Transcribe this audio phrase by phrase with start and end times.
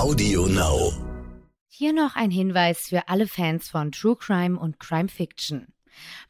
[0.00, 0.94] Audio Now.
[1.68, 5.74] Hier noch ein Hinweis für alle Fans von True Crime und Crime Fiction.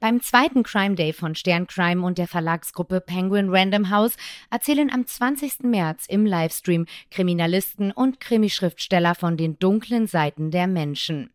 [0.01, 4.17] Beim zweiten Crime Day von Stern Crime und der Verlagsgruppe Penguin Random House
[4.51, 5.61] erzählen am 20.
[5.61, 11.31] März im Livestream Kriminalisten und Krimischriftsteller von den dunklen Seiten der Menschen.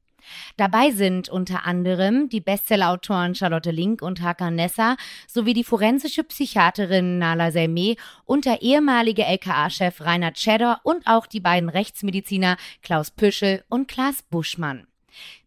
[0.57, 4.97] Dabei sind unter anderem die Bestsellerautoren Charlotte Link und Hakan Nessa
[5.27, 11.39] sowie die forensische Psychiaterin Nala Selme und der ehemalige LKA-Chef Rainer Tschedder und auch die
[11.39, 14.87] beiden Rechtsmediziner Klaus Püschel und Klaas Buschmann.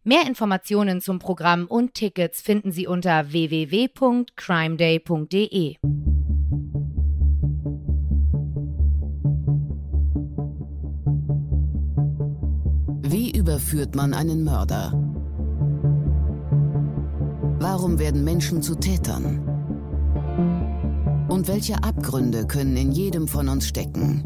[0.03, 5.75] Mehr Informationen zum Programm und Tickets finden Sie unter www.crimeday.de.
[13.49, 14.93] überführt man einen Mörder?
[17.59, 19.39] Warum werden Menschen zu Tätern?
[21.27, 24.23] Und welche Abgründe können in jedem von uns stecken?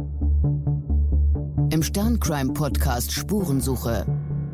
[1.72, 4.06] Im Sterncrime-Podcast Spurensuche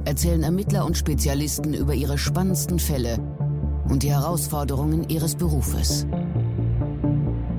[0.05, 3.17] erzählen Ermittler und Spezialisten über ihre spannendsten Fälle
[3.89, 6.05] und die Herausforderungen ihres Berufes.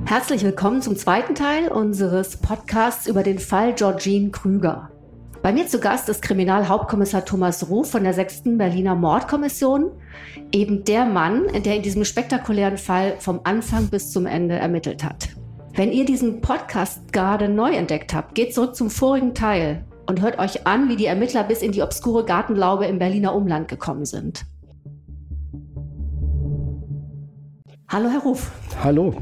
[0.05, 4.91] Herzlich willkommen zum zweiten Teil unseres Podcasts über den Fall Georgine Krüger.
[5.43, 8.43] Bei mir zu Gast ist Kriminalhauptkommissar Thomas Ruf von der 6.
[8.59, 9.91] Berliner Mordkommission,
[10.53, 15.31] eben der Mann, der in diesem spektakulären Fall vom Anfang bis zum Ende ermittelt hat.
[15.73, 20.39] Wenn ihr diesen Podcast gerade neu entdeckt habt, geht zurück zum vorigen Teil und hört
[20.39, 24.45] euch an, wie die Ermittler bis in die obskure Gartenlaube im Berliner Umland gekommen sind.
[27.89, 28.51] Hallo, Herr Ruf.
[28.85, 29.15] Hallo.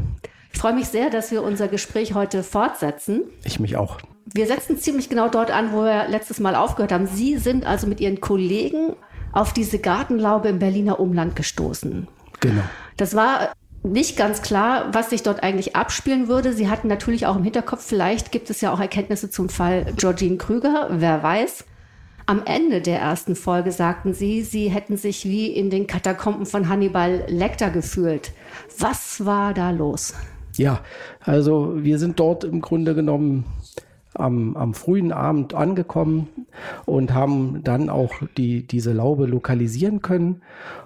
[0.52, 3.22] Ich freue mich sehr, dass wir unser Gespräch heute fortsetzen.
[3.44, 3.98] Ich mich auch.
[4.34, 7.06] Wir setzen ziemlich genau dort an, wo wir letztes Mal aufgehört haben.
[7.06, 8.94] Sie sind also mit Ihren Kollegen
[9.32, 12.08] auf diese Gartenlaube im Berliner Umland gestoßen.
[12.40, 12.62] Genau.
[12.96, 16.52] Das war nicht ganz klar, was sich dort eigentlich abspielen würde.
[16.52, 20.36] Sie hatten natürlich auch im Hinterkopf, vielleicht gibt es ja auch Erkenntnisse zum Fall Georgine
[20.36, 21.64] Krüger, wer weiß.
[22.26, 26.68] Am Ende der ersten Folge sagten Sie, Sie hätten sich wie in den Katakomben von
[26.68, 28.33] Hannibal Lecter gefühlt.
[28.78, 30.12] Was war da los?
[30.56, 30.80] Ja,
[31.20, 33.46] also wir sind dort im Grunde genommen
[34.18, 36.29] am, am frühen Abend angekommen
[36.86, 40.42] und haben dann auch die, diese Laube lokalisieren können.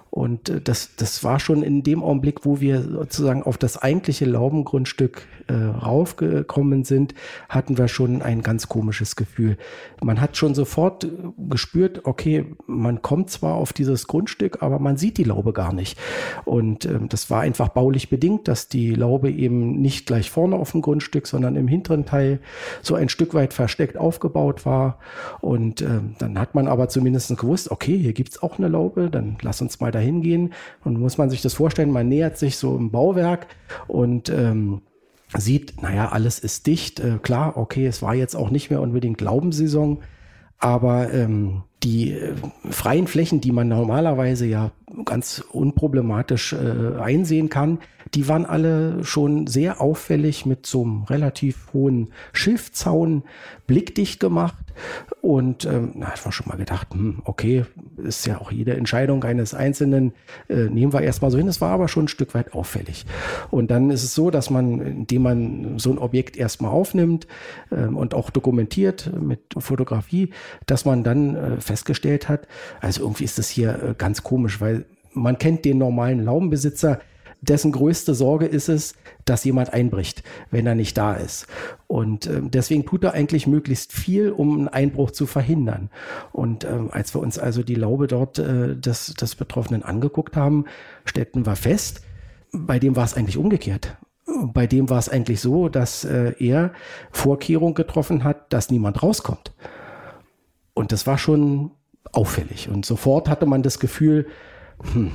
[0.09, 4.25] Und äh, das, das war schon in dem Augenblick, wo wir sozusagen auf das eigentliche
[4.25, 7.13] Laubengrundstück äh, raufgekommen sind,
[7.49, 9.57] hatten wir schon ein ganz komisches Gefühl.
[10.01, 11.07] Man hat schon sofort
[11.49, 15.97] gespürt, okay, man kommt zwar auf dieses Grundstück, aber man sieht die Laube gar nicht.
[16.45, 20.71] Und äh, das war einfach baulich bedingt, dass die Laube eben nicht gleich vorne auf
[20.71, 22.39] dem Grundstück, sondern im hinteren Teil
[22.81, 24.99] so ein Stück weit versteckt aufgebaut war.
[25.41, 29.37] Und äh, dann hat man aber zumindest gewusst, okay, hier gibt's auch eine Laube, dann
[29.41, 30.53] lass uns mal da hingehen
[30.83, 33.47] und muss man sich das vorstellen, man nähert sich so im Bauwerk
[33.87, 34.81] und ähm,
[35.35, 36.99] sieht, naja, alles ist dicht.
[36.99, 40.03] Äh, klar, okay, es war jetzt auch nicht mehr unbedingt Glaubensaison,
[40.59, 42.33] aber ähm, die äh,
[42.69, 44.71] freien Flächen, die man normalerweise ja
[45.05, 47.79] ganz unproblematisch äh, einsehen kann,
[48.13, 53.23] die waren alle schon sehr auffällig mit so einem relativ hohen Schilfzaun
[53.67, 54.55] blickdicht gemacht.
[55.21, 57.65] Und ähm, da hat man schon mal gedacht, hm, okay,
[57.97, 60.13] ist ja auch jede Entscheidung eines Einzelnen,
[60.49, 61.47] äh, nehmen wir erstmal so hin.
[61.47, 63.05] Es war aber schon ein Stück weit auffällig.
[63.51, 67.27] Und dann ist es so, dass man, indem man so ein Objekt erstmal aufnimmt
[67.71, 70.31] ähm, und auch dokumentiert mit Fotografie,
[70.65, 72.47] dass man dann äh, festgestellt hat,
[72.81, 76.99] also irgendwie ist das hier äh, ganz komisch, weil man kennt den normalen Laubenbesitzer,
[77.43, 78.95] dessen größte Sorge ist es,
[79.25, 81.47] dass jemand einbricht, wenn er nicht da ist.
[81.87, 85.89] Und äh, deswegen tut er eigentlich möglichst viel, um einen Einbruch zu verhindern.
[86.31, 90.65] Und ähm, als wir uns also die Laube dort äh, des, des Betroffenen angeguckt haben,
[91.05, 92.01] stellten wir fest,
[92.53, 93.97] bei dem war es eigentlich umgekehrt.
[94.25, 96.71] Bei dem war es eigentlich so, dass äh, er
[97.11, 99.53] Vorkehrungen getroffen hat, dass niemand rauskommt.
[100.73, 101.71] Und das war schon
[102.13, 102.69] auffällig.
[102.69, 104.27] Und sofort hatte man das Gefühl,
[104.93, 105.11] hm,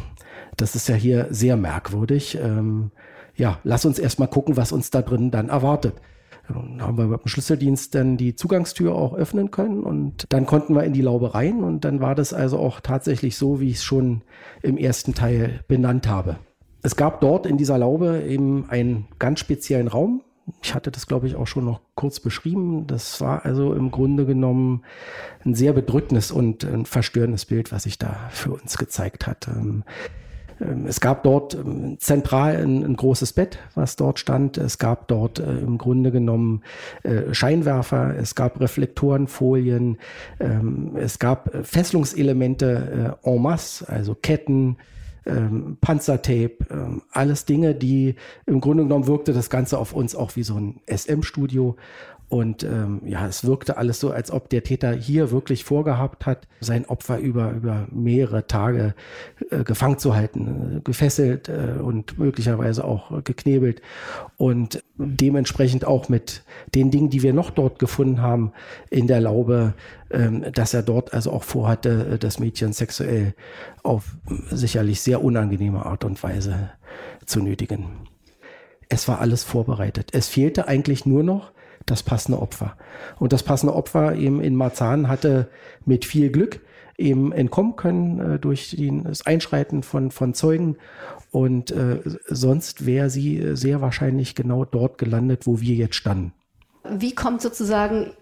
[0.60, 2.38] das ist ja hier sehr merkwürdig.
[2.40, 2.90] Ähm,
[3.34, 5.94] ja, lass uns erstmal gucken, was uns da drin dann erwartet.
[6.48, 10.74] Dann haben wir mit dem Schlüsseldienst dann die Zugangstür auch öffnen können und dann konnten
[10.74, 13.76] wir in die Laube rein und dann war das also auch tatsächlich so, wie ich
[13.76, 14.22] es schon
[14.62, 16.36] im ersten Teil benannt habe.
[16.82, 20.22] Es gab dort in dieser Laube eben einen ganz speziellen Raum.
[20.62, 22.86] Ich hatte das, glaube ich, auch schon noch kurz beschrieben.
[22.86, 24.82] Das war also im Grunde genommen
[25.44, 29.48] ein sehr bedrückendes und ein verstörendes Bild, was sich da für uns gezeigt hat.
[30.60, 34.58] Ähm, es gab dort ähm, zentral ein, ein, großes Bett, was dort stand.
[34.58, 36.62] Es gab dort äh, im Grunde genommen
[37.02, 39.98] äh, Scheinwerfer, es gab Reflektorenfolien,
[40.40, 44.76] ähm, es gab Fesselungselemente äh, en masse, also Ketten,
[45.26, 48.14] ähm, Panzertape, ähm, alles Dinge, die
[48.46, 51.76] im Grunde genommen wirkte das Ganze auf uns auch wie so ein SM-Studio.
[52.28, 56.46] Und ähm, ja, es wirkte alles so, als ob der Täter hier wirklich vorgehabt hat,
[56.60, 58.94] sein Opfer über, über mehrere Tage
[59.50, 63.80] äh, gefangen zu halten, äh, gefesselt äh, und möglicherweise auch geknebelt.
[64.36, 66.42] Und dementsprechend auch mit
[66.74, 68.52] den Dingen, die wir noch dort gefunden haben
[68.90, 69.72] in der Laube,
[70.10, 73.32] ähm, dass er dort also auch vorhatte, äh, das Mädchen sexuell
[73.82, 74.16] auf
[74.50, 76.72] sicherlich sehr unangenehme Art und Weise
[77.24, 77.86] zu nötigen.
[78.90, 80.10] Es war alles vorbereitet.
[80.12, 81.52] Es fehlte eigentlich nur noch
[81.90, 82.76] das passende Opfer.
[83.18, 85.48] Und das passende Opfer eben in Marzahn hatte
[85.84, 86.60] mit viel Glück
[86.96, 90.76] eben entkommen können äh, durch das Einschreiten von, von Zeugen.
[91.30, 96.32] Und äh, sonst wäre sie sehr wahrscheinlich genau dort gelandet, wo wir jetzt standen.
[96.90, 98.12] Wie kommt sozusagen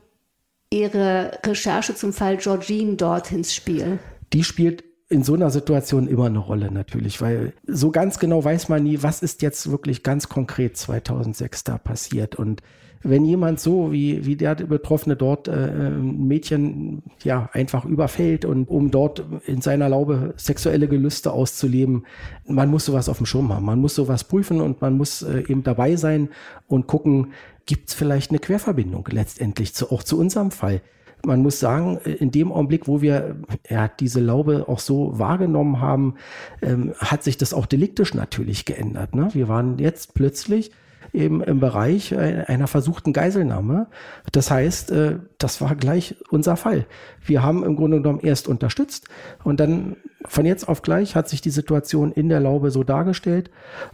[0.71, 3.99] Ihre Recherche zum Fall Georgine dort ins Spiel?
[4.33, 8.69] Die spielt in so einer Situation immer eine Rolle natürlich, weil so ganz genau weiß
[8.69, 12.35] man nie, was ist jetzt wirklich ganz konkret 2006 da passiert.
[12.35, 12.63] Und
[13.03, 18.69] wenn jemand so wie, wie der Betroffene dort äh, ein Mädchen ja einfach überfällt und
[18.69, 22.07] um dort in seiner Laube sexuelle Gelüste auszuleben,
[22.47, 23.65] man muss sowas auf dem Schirm haben.
[23.65, 26.29] Man muss sowas prüfen und man muss äh, eben dabei sein
[26.67, 27.33] und gucken,
[27.67, 30.83] gibt es vielleicht eine Querverbindung letztendlich zu, auch zu unserem Fall
[31.25, 33.37] man muss sagen, in dem Augenblick, wo wir
[33.69, 36.15] ja, diese Laube auch so wahrgenommen haben,
[36.63, 39.15] ähm, hat sich das auch deliktisch natürlich geändert.
[39.15, 39.31] Ne?
[39.33, 40.71] Wir waren jetzt plötzlich
[41.17, 43.89] eben im Bereich einer versuchten Geiselnahme.
[44.33, 46.87] Das heißt, äh, das war gleich unser Fall.
[47.25, 49.09] Wir haben im Grunde genommen erst unterstützt
[49.43, 49.97] und dann
[50.27, 53.51] von jetzt auf gleich hat sich die Situation in der Laube so dargestellt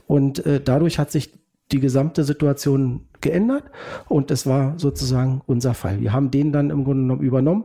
[0.06, 1.38] und äh, dadurch hat sich
[1.70, 3.64] die gesamte Situation geändert
[4.08, 6.00] und es war sozusagen unser Fall.
[6.00, 7.64] Wir haben den dann im Grunde genommen übernommen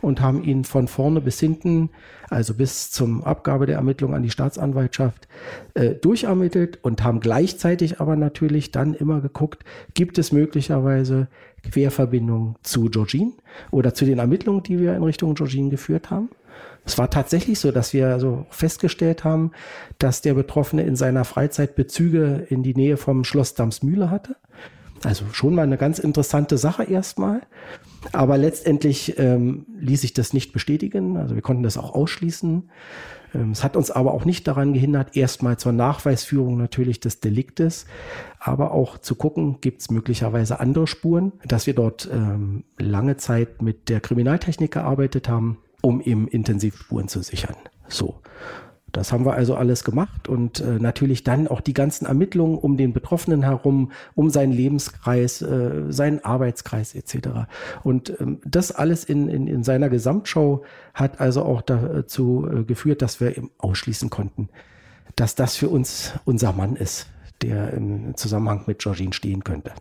[0.00, 1.90] und haben ihn von vorne bis hinten,
[2.28, 5.28] also bis zum Abgabe der Ermittlung an die Staatsanwaltschaft,
[5.74, 9.64] äh, durchermittelt und haben gleichzeitig aber natürlich dann immer geguckt,
[9.94, 11.28] gibt es möglicherweise
[11.62, 13.32] Querverbindungen zu Georgine
[13.70, 16.30] oder zu den Ermittlungen, die wir in Richtung Georgine geführt haben.
[16.84, 19.52] Es war tatsächlich so, dass wir so festgestellt haben,
[19.98, 24.36] dass der Betroffene in seiner Freizeit Bezüge in die Nähe vom Schloss Damsmühle hatte.
[25.04, 27.42] Also schon mal eine ganz interessante Sache erstmal.
[28.12, 31.16] Aber letztendlich ähm, ließ sich das nicht bestätigen.
[31.16, 32.70] Also wir konnten das auch ausschließen.
[33.34, 37.86] Ähm, es hat uns aber auch nicht daran gehindert, erstmal zur Nachweisführung natürlich des Deliktes,
[38.38, 43.62] aber auch zu gucken, gibt es möglicherweise andere Spuren, dass wir dort ähm, lange Zeit
[43.62, 47.56] mit der Kriminaltechnik gearbeitet haben, um eben Intensivspuren zu sichern.
[47.88, 48.20] So.
[48.98, 52.76] Das haben wir also alles gemacht und äh, natürlich dann auch die ganzen Ermittlungen um
[52.76, 57.28] den Betroffenen herum, um seinen Lebenskreis, äh, seinen Arbeitskreis etc.
[57.84, 60.64] Und ähm, das alles in, in, in seiner Gesamtschau
[60.94, 64.48] hat also auch dazu äh, geführt, dass wir eben ausschließen konnten,
[65.14, 67.06] dass das für uns unser Mann ist,
[67.40, 69.74] der im Zusammenhang mit Georgine stehen könnte.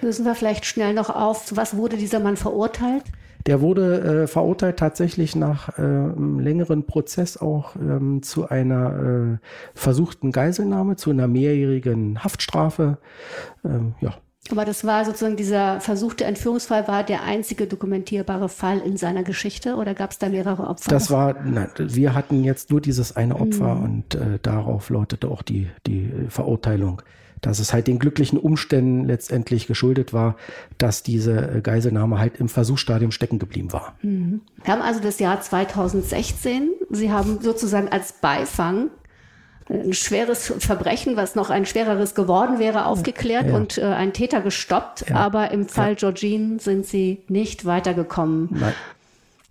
[0.00, 3.04] Lösen wir vielleicht schnell noch auf, was wurde dieser Mann verurteilt?
[3.46, 9.46] Der wurde äh, verurteilt tatsächlich nach äh, einem längeren Prozess auch ähm, zu einer äh,
[9.74, 12.98] versuchten Geiselnahme, zu einer mehrjährigen Haftstrafe.
[13.64, 14.14] Ähm, ja.
[14.50, 19.76] Aber das war sozusagen dieser versuchte Entführungsfall, war der einzige dokumentierbare Fall in seiner Geschichte
[19.76, 20.90] oder gab es da mehrere Opfer?
[20.90, 23.82] Das war, nein, wir hatten jetzt nur dieses eine Opfer mhm.
[23.82, 27.02] und äh, darauf lautete auch die, die Verurteilung
[27.40, 30.36] dass es halt den glücklichen Umständen letztendlich geschuldet war,
[30.78, 33.96] dass diese äh, Geiselnahme halt im Versuchsstadium stecken geblieben war.
[34.02, 34.40] Mhm.
[34.62, 36.70] Wir haben also das Jahr 2016.
[36.90, 38.90] Sie haben sozusagen als Beifang
[39.70, 43.54] ein schweres Verbrechen, was noch ein schwereres geworden wäre, aufgeklärt ja.
[43.54, 45.10] und äh, einen Täter gestoppt.
[45.10, 45.16] Ja.
[45.16, 45.94] Aber im Fall ja.
[45.94, 48.48] Georgine sind Sie nicht weitergekommen.
[48.50, 48.74] Nein.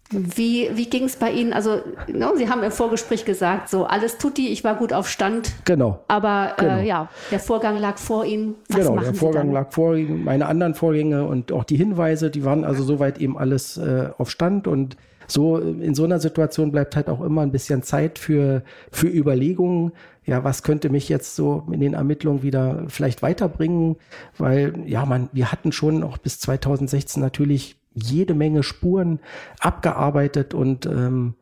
[0.09, 1.51] Wie, wie ging es bei Ihnen?
[1.51, 5.51] Also, no, Sie haben im Vorgespräch gesagt, so alles tutti, ich war gut auf Stand.
[5.65, 5.99] Genau.
[6.07, 6.77] Aber äh, genau.
[6.77, 8.55] Äh, ja, der Vorgang lag vor Ihnen.
[8.69, 10.23] Was genau, der Vorgang lag vor Ihnen.
[10.23, 14.29] Meine anderen Vorgänge und auch die Hinweise, die waren also soweit eben alles äh, auf
[14.29, 14.67] Stand.
[14.67, 14.95] Und
[15.27, 19.91] so in so einer Situation bleibt halt auch immer ein bisschen Zeit für, für Überlegungen.
[20.25, 23.97] Ja, was könnte mich jetzt so in den Ermittlungen wieder vielleicht weiterbringen?
[24.37, 29.19] Weil, ja, man, wir hatten schon auch bis 2016 natürlich jede Menge Spuren
[29.59, 31.35] abgearbeitet und ähm,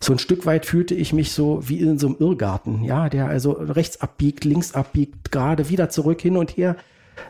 [0.00, 3.28] so ein Stück weit fühlte ich mich so wie in so einem Irrgarten, ja, der
[3.28, 6.76] also rechts abbiegt, links abbiegt, gerade wieder zurück, hin und her.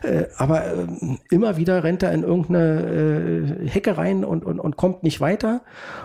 [0.03, 0.87] Äh, aber äh,
[1.29, 5.61] immer wieder rennt er in irgendeine äh, Hecke rein und, und, und kommt nicht weiter.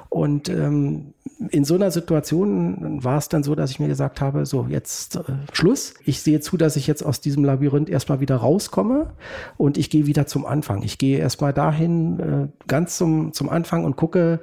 [0.09, 1.15] Und ähm,
[1.51, 5.17] in so einer Situation war es dann so, dass ich mir gesagt habe, so jetzt
[5.17, 5.23] äh,
[5.53, 5.95] Schluss.
[6.05, 9.13] Ich sehe zu, dass ich jetzt aus diesem Labyrinth erstmal wieder rauskomme
[9.57, 10.83] und ich gehe wieder zum Anfang.
[10.83, 14.41] Ich gehe erstmal dahin, äh, ganz zum, zum Anfang und gucke,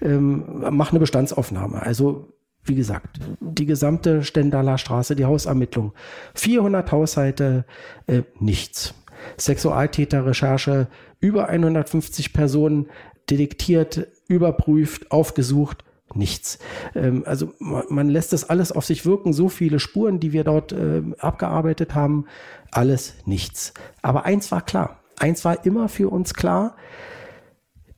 [0.00, 1.82] ähm, mache eine Bestandsaufnahme.
[1.82, 2.32] Also
[2.64, 5.92] wie gesagt, die gesamte Stendaler Straße, die Hausermittlung.
[6.34, 7.64] 400 Haushalte,
[8.06, 8.94] äh, nichts.
[9.36, 10.88] Sexualtäterrecherche
[11.20, 12.86] über 150 Personen
[13.30, 16.58] detektiert, überprüft, aufgesucht, nichts.
[16.94, 20.72] Ähm, also man, lässt das alles auf sich wirken, so viele Spuren, die wir dort
[20.72, 22.26] äh, abgearbeitet haben,
[22.70, 23.74] alles nichts.
[24.02, 26.76] Aber eins war klar, eins war immer für uns klar,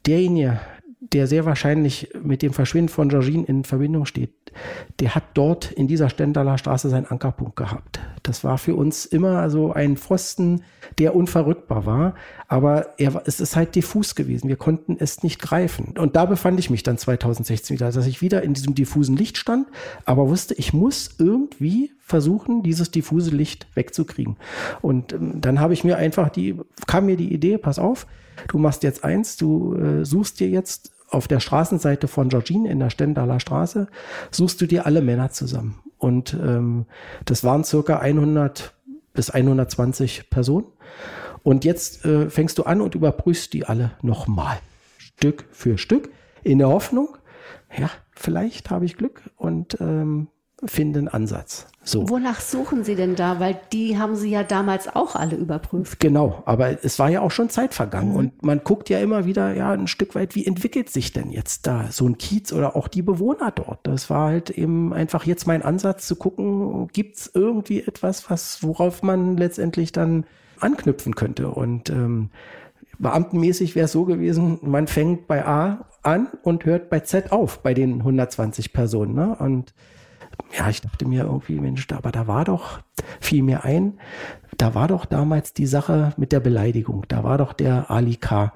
[0.07, 0.61] derjenige,
[1.13, 4.31] der sehr wahrscheinlich mit dem Verschwinden von Georgine in Verbindung steht,
[5.01, 8.01] der hat dort in dieser Stendaler Straße seinen Ankerpunkt gehabt.
[8.23, 10.63] Das war für uns immer so ein Pfosten,
[10.99, 12.15] der unverrückbar war,
[12.49, 14.49] aber er, es ist halt diffus gewesen.
[14.49, 15.95] Wir konnten es nicht greifen.
[15.99, 19.37] Und da befand ich mich dann 2016 wieder, dass ich wieder in diesem diffusen Licht
[19.37, 19.69] stand,
[20.05, 24.37] aber wusste, ich muss irgendwie versuchen, dieses diffuse Licht wegzukriegen.
[24.83, 26.57] Und ähm, dann habe ich mir einfach die,
[26.87, 28.07] kam mir die Idee, pass auf,
[28.49, 32.79] du machst jetzt eins, du äh, suchst dir jetzt auf der Straßenseite von Georgine in
[32.79, 33.89] der Stendaler Straße,
[34.31, 35.81] suchst du dir alle Männer zusammen.
[35.99, 36.87] Und ähm,
[37.25, 38.75] das waren circa 100
[39.15, 40.67] bis 120 Personen.
[41.43, 44.59] Und jetzt äh, fängst du an und überprüfst die alle nochmal,
[44.99, 46.11] Stück für Stück,
[46.43, 47.17] in der Hoffnung,
[47.77, 50.29] ja, vielleicht habe ich Glück und ähm,
[50.65, 51.67] finden Ansatz.
[51.83, 52.09] So.
[52.09, 53.41] Wonach suchen Sie denn da?
[53.41, 56.01] Weil die haben Sie ja damals auch alle überprüft.
[56.01, 58.17] Genau, aber es war ja auch schon Zeit vergangen mhm.
[58.17, 61.67] und man guckt ja immer wieder ja ein Stück weit, wie entwickelt sich denn jetzt
[61.67, 63.81] da so ein Kiez oder auch die Bewohner dort?
[63.83, 68.63] Das war halt eben einfach jetzt mein Ansatz zu gucken, gibt es irgendwie etwas, was
[68.63, 70.25] worauf man letztendlich dann
[70.61, 72.31] anknüpfen könnte und ähm,
[72.99, 77.61] Beamtenmäßig wäre es so gewesen, man fängt bei A an und hört bei Z auf,
[77.61, 79.15] bei den 120 Personen.
[79.15, 79.37] Ne?
[79.39, 79.75] Und
[80.57, 82.81] ja, ich dachte mir irgendwie, Mensch, aber da war doch,
[83.21, 83.95] fiel mir ein,
[84.57, 88.53] da war doch damals die Sache mit der Beleidigung, da war doch der Ali K.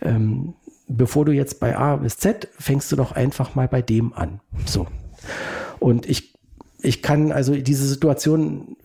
[0.00, 0.54] Ähm,
[0.88, 4.40] bevor du jetzt bei A bis Z, fängst du doch einfach mal bei dem an.
[4.66, 4.86] So.
[5.78, 6.34] Und ich,
[6.82, 8.76] ich kann also diese Situation,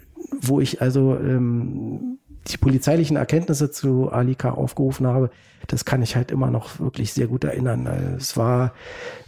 [0.42, 5.32] wo ich also ähm, die polizeilichen Erkenntnisse zu Alika aufgerufen habe,
[5.68, 7.88] das kann ich halt immer noch wirklich sehr gut erinnern.
[8.18, 8.74] Es war,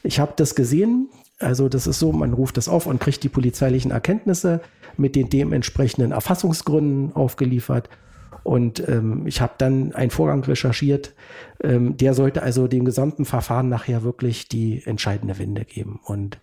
[0.03, 1.09] ich habe das gesehen,
[1.39, 4.61] also das ist so, man ruft das auf und kriegt die polizeilichen Erkenntnisse
[4.97, 7.89] mit den dementsprechenden Erfassungsgründen aufgeliefert.
[8.43, 11.13] Und ähm, ich habe dann einen Vorgang recherchiert,
[11.61, 15.99] ähm, der sollte also dem gesamten Verfahren nachher wirklich die entscheidende Wende geben.
[16.05, 16.39] Und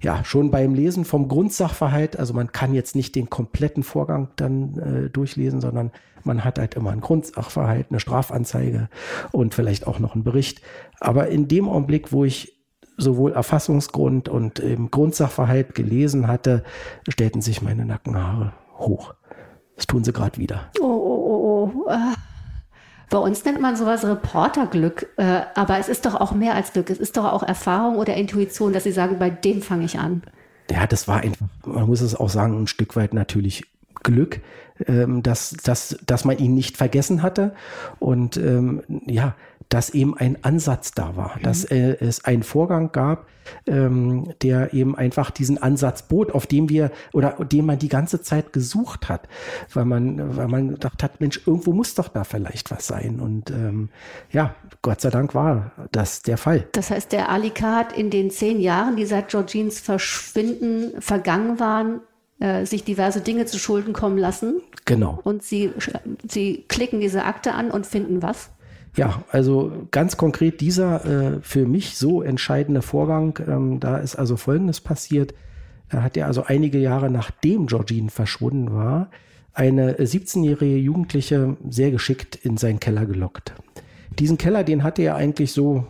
[0.00, 4.78] ja, schon beim Lesen vom Grundsachverhalt, also man kann jetzt nicht den kompletten Vorgang dann
[4.78, 5.92] äh, durchlesen, sondern
[6.24, 8.88] man hat halt immer einen Grundsachverhalt, eine Strafanzeige
[9.30, 10.60] und vielleicht auch noch einen Bericht.
[10.98, 12.61] Aber in dem Augenblick, wo ich
[12.96, 16.64] sowohl Erfassungsgrund und im Grundsachverhalt gelesen hatte,
[17.08, 19.14] stellten sich meine Nackenhaare hoch.
[19.76, 20.70] Das tun sie gerade wieder.
[20.80, 20.90] Oh, oh,
[21.26, 21.90] oh, oh.
[21.90, 22.14] Äh,
[23.10, 26.88] bei uns nennt man sowas Reporterglück, äh, aber es ist doch auch mehr als Glück.
[26.88, 30.22] Es ist doch auch Erfahrung oder Intuition, dass Sie sagen, bei dem fange ich an.
[30.70, 33.64] Ja, das war einfach, man muss es auch sagen, ein Stück weit natürlich
[34.02, 34.40] Glück,
[34.86, 37.54] ähm, dass, dass, dass man ihn nicht vergessen hatte.
[37.98, 39.34] Und ähm, ja,
[39.72, 41.42] dass eben ein Ansatz da war, mhm.
[41.44, 43.26] dass äh, es einen Vorgang gab,
[43.66, 48.20] ähm, der eben einfach diesen Ansatz bot, auf dem wir oder den man die ganze
[48.20, 49.28] Zeit gesucht hat,
[49.72, 53.18] weil man, weil man gedacht hat, Mensch, irgendwo muss doch da vielleicht was sein.
[53.18, 53.88] Und ähm,
[54.30, 56.68] ja, Gott sei Dank war das der Fall.
[56.72, 62.00] Das heißt, der Alika hat in den zehn Jahren, die seit Georgines Verschwinden vergangen waren,
[62.40, 64.60] äh, sich diverse Dinge zu Schulden kommen lassen.
[64.84, 65.20] Genau.
[65.22, 65.72] Und sie,
[66.28, 68.50] sie klicken diese Akte an und finden was?
[68.94, 74.36] Ja, also ganz konkret dieser äh, für mich so entscheidende Vorgang, ähm, da ist also
[74.36, 75.34] Folgendes passiert.
[75.88, 79.10] Er hat ja also einige Jahre nachdem Georgine verschwunden war,
[79.54, 83.54] eine 17-jährige Jugendliche sehr geschickt in seinen Keller gelockt.
[84.18, 85.86] Diesen Keller, den hatte er eigentlich so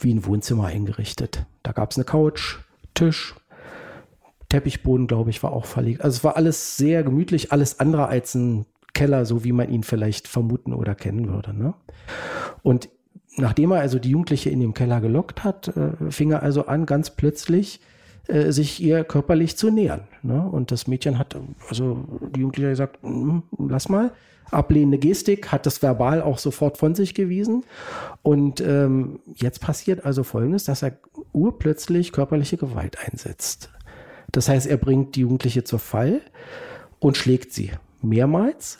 [0.00, 1.46] wie ein Wohnzimmer eingerichtet.
[1.62, 2.58] Da gab es eine Couch,
[2.94, 3.34] Tisch,
[4.48, 6.02] Teppichboden, glaube ich, war auch verlegt.
[6.02, 8.66] Also es war alles sehr gemütlich, alles andere als ein
[8.96, 11.52] Keller, so wie man ihn vielleicht vermuten oder kennen würde.
[11.52, 11.74] Ne?
[12.62, 12.88] Und
[13.36, 16.86] nachdem er also die Jugendliche in dem Keller gelockt hat, äh, fing er also an,
[16.86, 17.80] ganz plötzlich
[18.26, 20.08] äh, sich ihr körperlich zu nähern.
[20.22, 20.40] Ne?
[20.40, 21.36] Und das Mädchen hat,
[21.68, 24.12] also die Jugendliche gesagt, mm, lass mal.
[24.50, 27.64] Ablehnende Gestik, hat das verbal auch sofort von sich gewiesen.
[28.22, 30.92] Und ähm, jetzt passiert also Folgendes, dass er
[31.32, 33.70] urplötzlich körperliche Gewalt einsetzt.
[34.32, 36.22] Das heißt, er bringt die Jugendliche zur Fall
[37.00, 37.72] und schlägt sie
[38.08, 38.78] mehrmals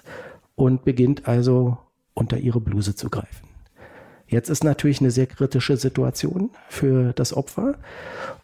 [0.54, 1.78] und beginnt also
[2.14, 3.48] unter ihre Bluse zu greifen.
[4.26, 7.76] Jetzt ist natürlich eine sehr kritische Situation für das Opfer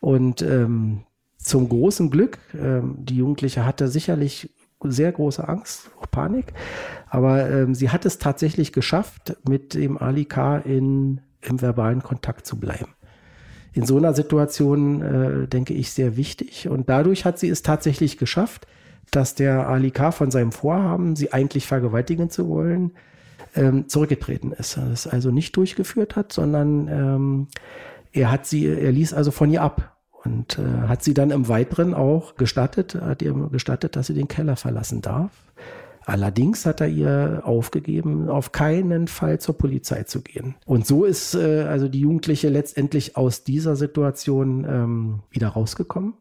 [0.00, 1.00] und ähm,
[1.38, 6.52] zum großen Glück, ähm, die Jugendliche hatte sicherlich sehr große Angst, auch Panik,
[7.08, 10.58] aber ähm, sie hat es tatsächlich geschafft, mit dem Ali K.
[10.58, 12.94] In, im verbalen Kontakt zu bleiben.
[13.72, 18.18] In so einer Situation äh, denke ich sehr wichtig und dadurch hat sie es tatsächlich
[18.18, 18.66] geschafft,
[19.16, 20.10] dass der Ali K.
[20.10, 22.92] von seinem Vorhaben, sie eigentlich vergewaltigen zu wollen,
[23.54, 24.76] ähm, zurückgetreten ist.
[24.76, 27.46] Er es also nicht durchgeführt hat, sondern ähm,
[28.12, 31.48] er hat sie, er ließ also von ihr ab und äh, hat sie dann im
[31.48, 35.30] Weiteren auch gestattet, hat ihr gestattet, dass sie den Keller verlassen darf.
[36.04, 40.56] Allerdings hat er ihr aufgegeben, auf keinen Fall zur Polizei zu gehen.
[40.66, 46.14] Und so ist äh, also die Jugendliche letztendlich aus dieser Situation ähm, wieder rausgekommen,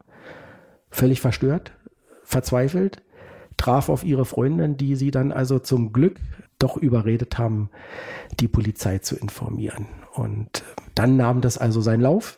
[0.91, 1.71] völlig verstört,
[2.31, 3.01] verzweifelt,
[3.57, 6.19] traf auf ihre Freundin, die sie dann also zum Glück
[6.57, 7.69] doch überredet haben,
[8.39, 9.87] die Polizei zu informieren.
[10.13, 12.37] Und äh, dann nahm das also seinen Lauf.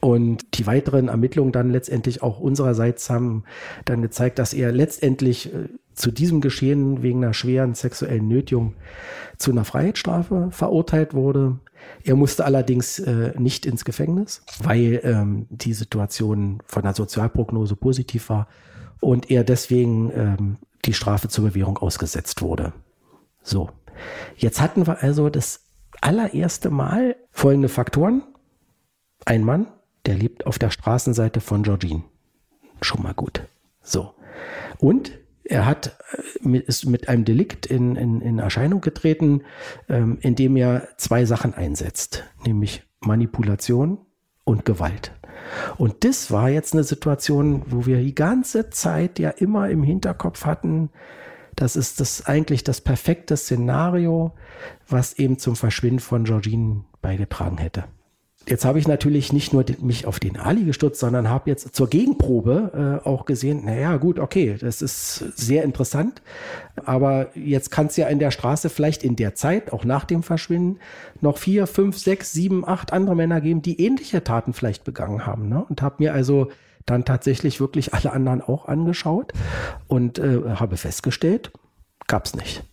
[0.00, 3.44] Und die weiteren Ermittlungen dann letztendlich auch unsererseits haben
[3.84, 8.74] dann gezeigt, dass er letztendlich äh, zu diesem Geschehen wegen einer schweren sexuellen Nötigung
[9.36, 11.58] zu einer Freiheitsstrafe verurteilt wurde.
[12.04, 18.28] Er musste allerdings äh, nicht ins Gefängnis, weil ähm, die Situation von der Sozialprognose positiv
[18.28, 18.48] war
[19.02, 22.72] und er deswegen ähm, die Strafe zur Bewährung ausgesetzt wurde.
[23.42, 23.70] So,
[24.36, 25.64] jetzt hatten wir also das
[26.00, 28.22] allererste Mal folgende Faktoren.
[29.24, 29.66] Ein Mann,
[30.06, 32.04] der lebt auf der Straßenseite von Georgine.
[32.80, 33.42] Schon mal gut.
[33.82, 34.14] So.
[34.78, 35.98] Und er hat,
[36.44, 39.42] äh, ist mit einem Delikt in, in, in Erscheinung getreten,
[39.88, 43.98] ähm, indem er zwei Sachen einsetzt, nämlich Manipulation
[44.44, 45.12] und Gewalt.
[45.76, 50.44] Und das war jetzt eine Situation, wo wir die ganze Zeit ja immer im Hinterkopf
[50.44, 50.90] hatten,
[51.56, 54.32] das ist das eigentlich das perfekte Szenario,
[54.88, 57.84] was eben zum Verschwinden von Georgine beigetragen hätte.
[58.46, 61.88] Jetzt habe ich natürlich nicht nur mich auf den Ali gestutzt, sondern habe jetzt zur
[61.88, 66.22] Gegenprobe äh, auch gesehen, naja, gut, okay, das ist sehr interessant,
[66.84, 70.24] aber jetzt kann es ja in der Straße vielleicht in der Zeit, auch nach dem
[70.24, 70.80] Verschwinden,
[71.20, 75.48] noch vier, fünf, sechs, sieben, acht andere Männer geben, die ähnliche Taten vielleicht begangen haben.
[75.48, 75.64] Ne?
[75.68, 76.50] Und habe mir also
[76.84, 79.32] dann tatsächlich wirklich alle anderen auch angeschaut
[79.86, 81.52] und äh, habe festgestellt,
[82.08, 82.64] gab es nicht.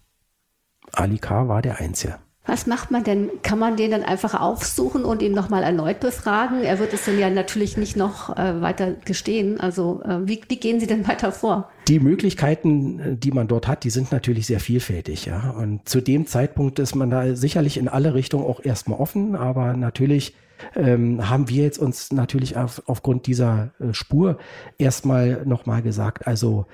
[0.91, 1.47] Ali K.
[1.47, 2.15] war der Einzige.
[2.49, 3.29] Was macht man denn?
[3.43, 6.63] Kann man den dann einfach aufsuchen und ihn nochmal erneut befragen?
[6.63, 9.59] Er wird es dann ja natürlich nicht noch äh, weiter gestehen.
[9.59, 11.69] Also äh, wie, wie, gehen Sie denn weiter vor?
[11.87, 15.27] Die Möglichkeiten, äh, die man dort hat, die sind natürlich sehr vielfältig.
[15.27, 15.51] Ja?
[15.51, 19.35] Und zu dem Zeitpunkt ist man da sicherlich in alle Richtungen auch erstmal offen.
[19.35, 20.33] Aber natürlich
[20.75, 24.39] ähm, haben wir jetzt uns natürlich auf, aufgrund dieser äh, Spur
[24.79, 26.65] erstmal nochmal gesagt, also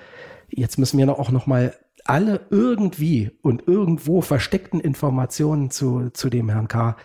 [0.48, 1.74] jetzt müssen wir auch nochmal
[2.08, 6.96] alle irgendwie und irgendwo versteckten Informationen zu, zu dem Herrn K.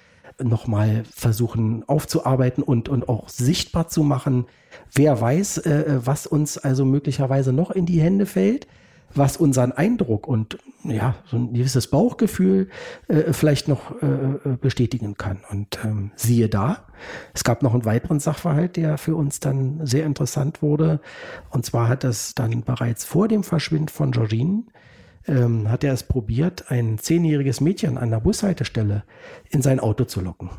[0.41, 4.45] nochmal versuchen aufzuarbeiten und, und auch sichtbar zu machen.
[4.93, 8.67] Wer weiß, äh, was uns also möglicherweise noch in die Hände fällt
[9.15, 12.69] was unseren Eindruck und ja, so ein gewisses Bauchgefühl
[13.07, 15.41] äh, vielleicht noch äh, äh, bestätigen kann.
[15.49, 16.87] Und ähm, siehe da,
[17.33, 21.01] es gab noch einen weiteren Sachverhalt, der für uns dann sehr interessant wurde.
[21.49, 24.63] Und zwar hat es dann bereits vor dem Verschwinden von Georgine,
[25.27, 29.03] ähm, hat er es probiert, ein zehnjähriges Mädchen an der Bushaltestelle
[29.49, 30.49] in sein Auto zu locken.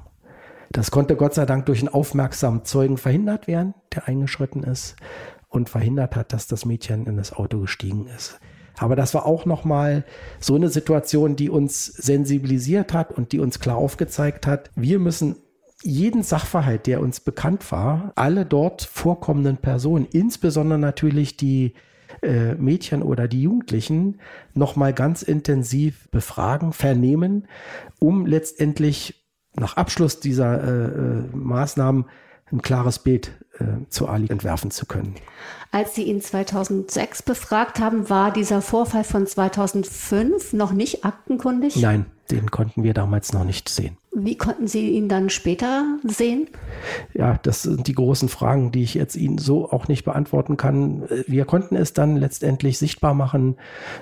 [0.70, 4.96] Das konnte Gott sei Dank durch einen aufmerksamen Zeugen verhindert werden, der eingeschritten ist
[5.48, 8.40] und verhindert hat, dass das Mädchen in das Auto gestiegen ist.
[8.79, 10.05] Aber das war auch nochmal
[10.40, 15.37] so eine Situation, die uns sensibilisiert hat und die uns klar aufgezeigt hat, wir müssen
[15.83, 21.75] jeden Sachverhalt, der uns bekannt war, alle dort vorkommenden Personen, insbesondere natürlich die
[22.23, 24.21] äh, Mädchen oder die Jugendlichen,
[24.55, 27.49] nochmal ganz intensiv befragen, vernehmen,
[27.99, 32.07] um letztendlich nach Abschluss dieser äh, äh Maßnahmen
[32.51, 35.15] ein klares Bild äh, zu Ali entwerfen zu können.
[35.71, 41.77] Als Sie ihn 2006 befragt haben, war dieser Vorfall von 2005 noch nicht aktenkundig?
[41.77, 43.97] Nein, den konnten wir damals noch nicht sehen.
[44.14, 46.48] Wie konnten Sie ihn dann später sehen?
[47.14, 51.09] Ja, das sind die großen Fragen, die ich jetzt Ihnen so auch nicht beantworten kann.
[51.27, 53.57] Wir konnten es dann letztendlich sichtbar machen.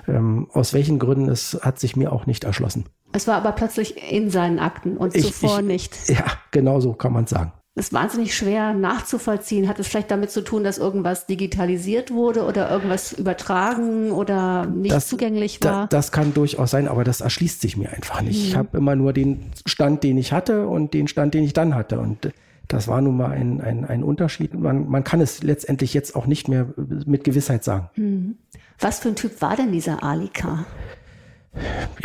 [0.09, 2.85] Ähm, aus welchen Gründen, es hat sich mir auch nicht erschlossen.
[3.13, 6.09] Es war aber plötzlich in seinen Akten und ich, zuvor ich, nicht.
[6.09, 9.69] Ja, genau so kann man sagen ist wahnsinnig schwer nachzuvollziehen.
[9.69, 14.93] Hat es vielleicht damit zu tun, dass irgendwas digitalisiert wurde oder irgendwas übertragen oder nicht
[14.93, 15.83] das, zugänglich war?
[15.83, 18.39] Da, das kann durchaus sein, aber das erschließt sich mir einfach nicht.
[18.39, 18.47] Mhm.
[18.47, 21.73] Ich habe immer nur den Stand, den ich hatte und den Stand, den ich dann
[21.73, 21.99] hatte.
[21.99, 22.33] Und
[22.67, 24.53] das war nun mal ein, ein, ein Unterschied.
[24.53, 26.67] Man, man kann es letztendlich jetzt auch nicht mehr
[27.05, 27.89] mit Gewissheit sagen.
[27.95, 28.37] Mhm.
[28.79, 30.65] Was für ein Typ war denn dieser Alika?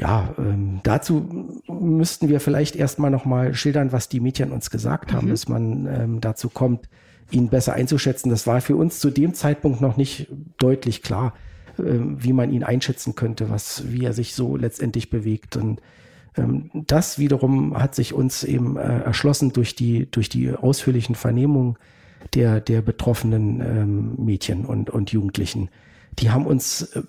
[0.00, 5.26] Ja, ähm, dazu müssten wir vielleicht erstmal nochmal schildern, was die Mädchen uns gesagt haben,
[5.26, 5.30] mhm.
[5.30, 6.88] bis man ähm, dazu kommt,
[7.30, 8.30] ihn besser einzuschätzen.
[8.30, 10.28] Das war für uns zu dem Zeitpunkt noch nicht
[10.58, 11.34] deutlich klar,
[11.78, 15.56] äh, wie man ihn einschätzen könnte, was, wie er sich so letztendlich bewegt.
[15.56, 15.80] Und
[16.36, 21.76] ähm, das wiederum hat sich uns eben äh, erschlossen durch die, durch die ausführlichen Vernehmungen
[22.34, 25.68] der, der betroffenen ähm, Mädchen und, und Jugendlichen
[26.18, 27.02] die haben uns äh,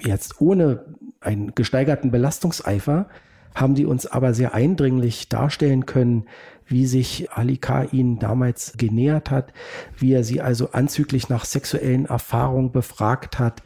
[0.00, 0.84] jetzt ohne
[1.26, 3.08] einen gesteigerten Belastungseifer,
[3.54, 6.24] haben die uns aber sehr eindringlich darstellen können,
[6.66, 7.84] wie sich Ali K.
[7.84, 9.52] ihnen damals genähert hat,
[9.96, 13.62] wie er sie also anzüglich nach sexuellen Erfahrungen befragt hat.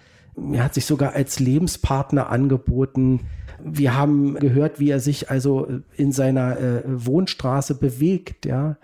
[0.53, 3.21] Er hat sich sogar als Lebenspartner angeboten.
[3.65, 8.77] Wir haben gehört, wie er sich also in seiner äh, Wohnstraße bewegt, ja.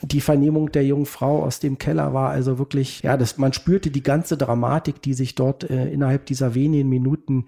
[0.00, 3.90] Die Vernehmung der jungen Frau aus dem Keller war also wirklich, ja, das, man spürte
[3.90, 7.46] die ganze Dramatik, die sich dort äh, innerhalb dieser wenigen Minuten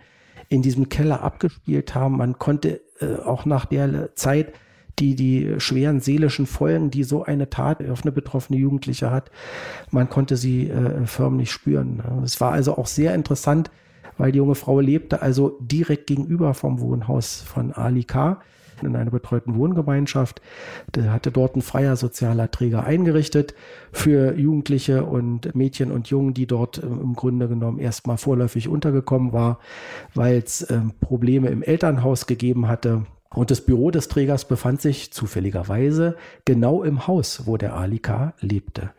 [0.50, 2.18] in diesem Keller abgespielt haben.
[2.18, 4.52] Man konnte äh, auch nach der Zeit
[4.98, 9.30] die, die schweren seelischen Folgen, die so eine Tat auf eine betroffene Jugendliche hat,
[9.90, 12.02] man konnte sie äh, förmlich spüren.
[12.22, 13.70] Es war also auch sehr interessant,
[14.18, 18.42] weil die junge Frau lebte also direkt gegenüber vom Wohnhaus von Ali K
[18.86, 20.40] in einer betreuten Wohngemeinschaft.
[20.94, 23.54] Der hatte dort ein freier sozialer Träger eingerichtet
[23.92, 29.32] für Jugendliche und Mädchen und Jungen, die dort äh, im Grunde genommen erstmal vorläufig untergekommen
[29.32, 29.58] war,
[30.14, 33.06] weil es ähm, Probleme im Elternhaus gegeben hatte.
[33.32, 38.90] Und das Büro des Trägers befand sich zufälligerweise genau im Haus, wo der Alika lebte.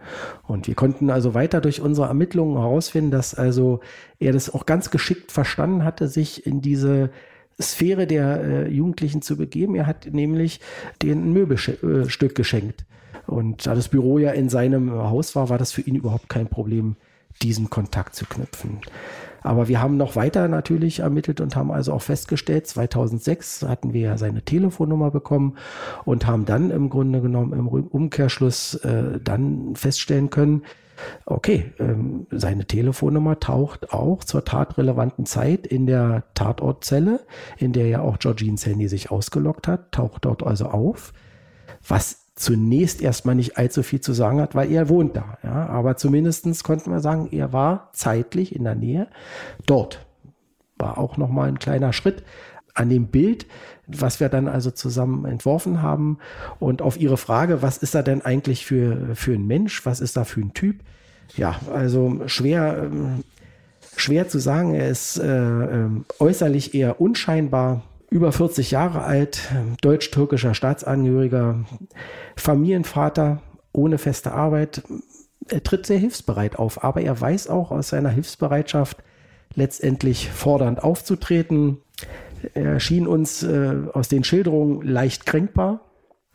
[0.47, 3.81] Und wir konnten also weiter durch unsere Ermittlungen herausfinden, dass also
[4.19, 7.09] er das auch ganz geschickt verstanden hatte, sich in diese
[7.61, 9.75] Sphäre der äh, Jugendlichen zu begeben.
[9.75, 10.59] Er hat nämlich
[11.01, 12.85] den Möbelstück geschenkt.
[13.27, 16.47] Und da das Büro ja in seinem Haus war, war das für ihn überhaupt kein
[16.47, 16.95] Problem,
[17.41, 18.79] diesen Kontakt zu knüpfen.
[19.43, 24.01] Aber wir haben noch weiter natürlich ermittelt und haben also auch festgestellt, 2006 hatten wir
[24.01, 25.57] ja seine Telefonnummer bekommen
[26.05, 30.63] und haben dann im Grunde genommen im Umkehrschluss äh, dann feststellen können,
[31.25, 37.21] Okay, ähm, seine Telefonnummer taucht auch zur tatrelevanten Zeit in der Tatortzelle,
[37.57, 41.13] in der ja auch Georgines Handy sich ausgelockt hat, taucht dort also auf,
[41.87, 45.37] was zunächst erstmal nicht allzu viel zu sagen hat, weil er wohnt da.
[45.43, 45.67] Ja?
[45.67, 49.07] Aber zumindestens konnten wir sagen, er war zeitlich in der Nähe
[49.65, 50.05] dort.
[50.77, 52.23] War auch nochmal ein kleiner Schritt
[52.73, 53.45] an dem Bild,
[53.99, 56.17] was wir dann also zusammen entworfen haben.
[56.59, 59.85] Und auf Ihre Frage, was ist er denn eigentlich für, für ein Mensch?
[59.85, 60.81] Was ist da für ein Typ?
[61.35, 63.23] Ja, also schwer, ähm,
[63.95, 64.73] schwer zu sagen.
[64.73, 67.83] Er ist äh, ähm, äußerlich eher unscheinbar.
[68.09, 69.49] Über 40 Jahre alt,
[69.81, 71.63] deutsch-türkischer Staatsangehöriger,
[72.35, 74.83] Familienvater, ohne feste Arbeit.
[75.47, 78.97] Er tritt sehr hilfsbereit auf, aber er weiß auch aus seiner Hilfsbereitschaft
[79.55, 81.77] letztendlich fordernd aufzutreten,
[82.53, 85.81] er schien uns äh, aus den Schilderungen leicht kränkbar.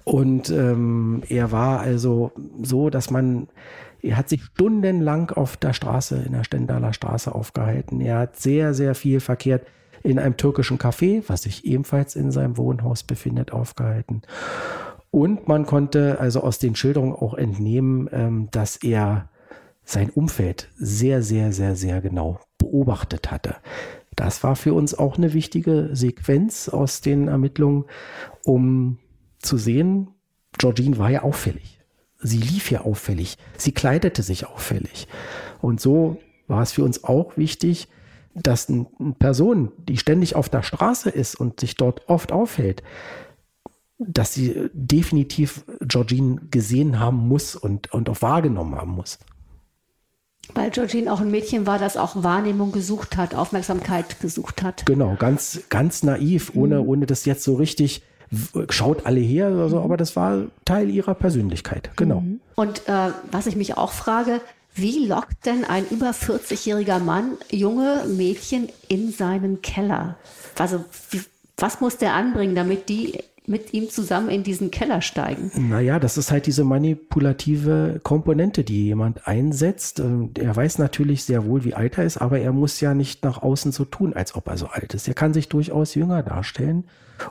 [0.05, 2.31] Und ähm, er war also
[2.63, 3.49] so, dass man,
[4.03, 8.01] er hat sich stundenlang auf der Straße, in der Stendaler Straße aufgehalten.
[8.01, 9.67] Er hat sehr, sehr viel verkehrt
[10.05, 14.23] in einem türkischen Café, was sich ebenfalls in seinem Wohnhaus befindet, aufgehalten.
[15.11, 19.29] Und man konnte also aus den Schilderungen auch entnehmen, ähm, dass er
[19.85, 23.57] sein Umfeld sehr, sehr, sehr, sehr genau beobachtet hatte.
[24.17, 27.85] Das war für uns auch eine wichtige Sequenz aus den Ermittlungen,
[28.45, 28.99] um
[29.39, 30.09] zu sehen,
[30.59, 31.81] Georgine war ja auffällig.
[32.19, 33.37] Sie lief ja auffällig.
[33.59, 35.07] Sie kleidete sich auffällig.
[35.61, 37.89] Und so war es für uns auch wichtig,
[38.35, 38.87] dass eine
[39.19, 42.83] Person, die ständig auf der Straße ist und sich dort oft aufhält,
[43.99, 49.19] dass sie definitiv Georgine gesehen haben muss und, und auch wahrgenommen haben muss.
[50.55, 54.87] Weil Georgine auch ein Mädchen war, das auch Wahrnehmung gesucht hat, Aufmerksamkeit gesucht hat.
[54.87, 56.89] Genau, ganz, ganz naiv, ohne, mhm.
[56.89, 58.03] ohne das jetzt so richtig
[58.71, 59.85] schaut alle her oder so, mhm.
[59.85, 62.21] aber das war Teil ihrer Persönlichkeit, genau.
[62.21, 62.41] Mhm.
[62.55, 64.41] Und äh, was ich mich auch frage,
[64.75, 70.17] wie lockt denn ein über 40-jähriger Mann junge Mädchen in seinen Keller?
[70.59, 71.23] Also wie,
[71.57, 75.51] was muss der anbringen, damit die mit ihm zusammen in diesen Keller steigen.
[75.69, 80.01] Naja, das ist halt diese manipulative Komponente, die jemand einsetzt.
[80.01, 83.43] Er weiß natürlich sehr wohl, wie alt er ist, aber er muss ja nicht nach
[83.43, 85.09] außen so tun, als ob er so alt ist.
[85.09, 86.85] Er kann sich durchaus jünger darstellen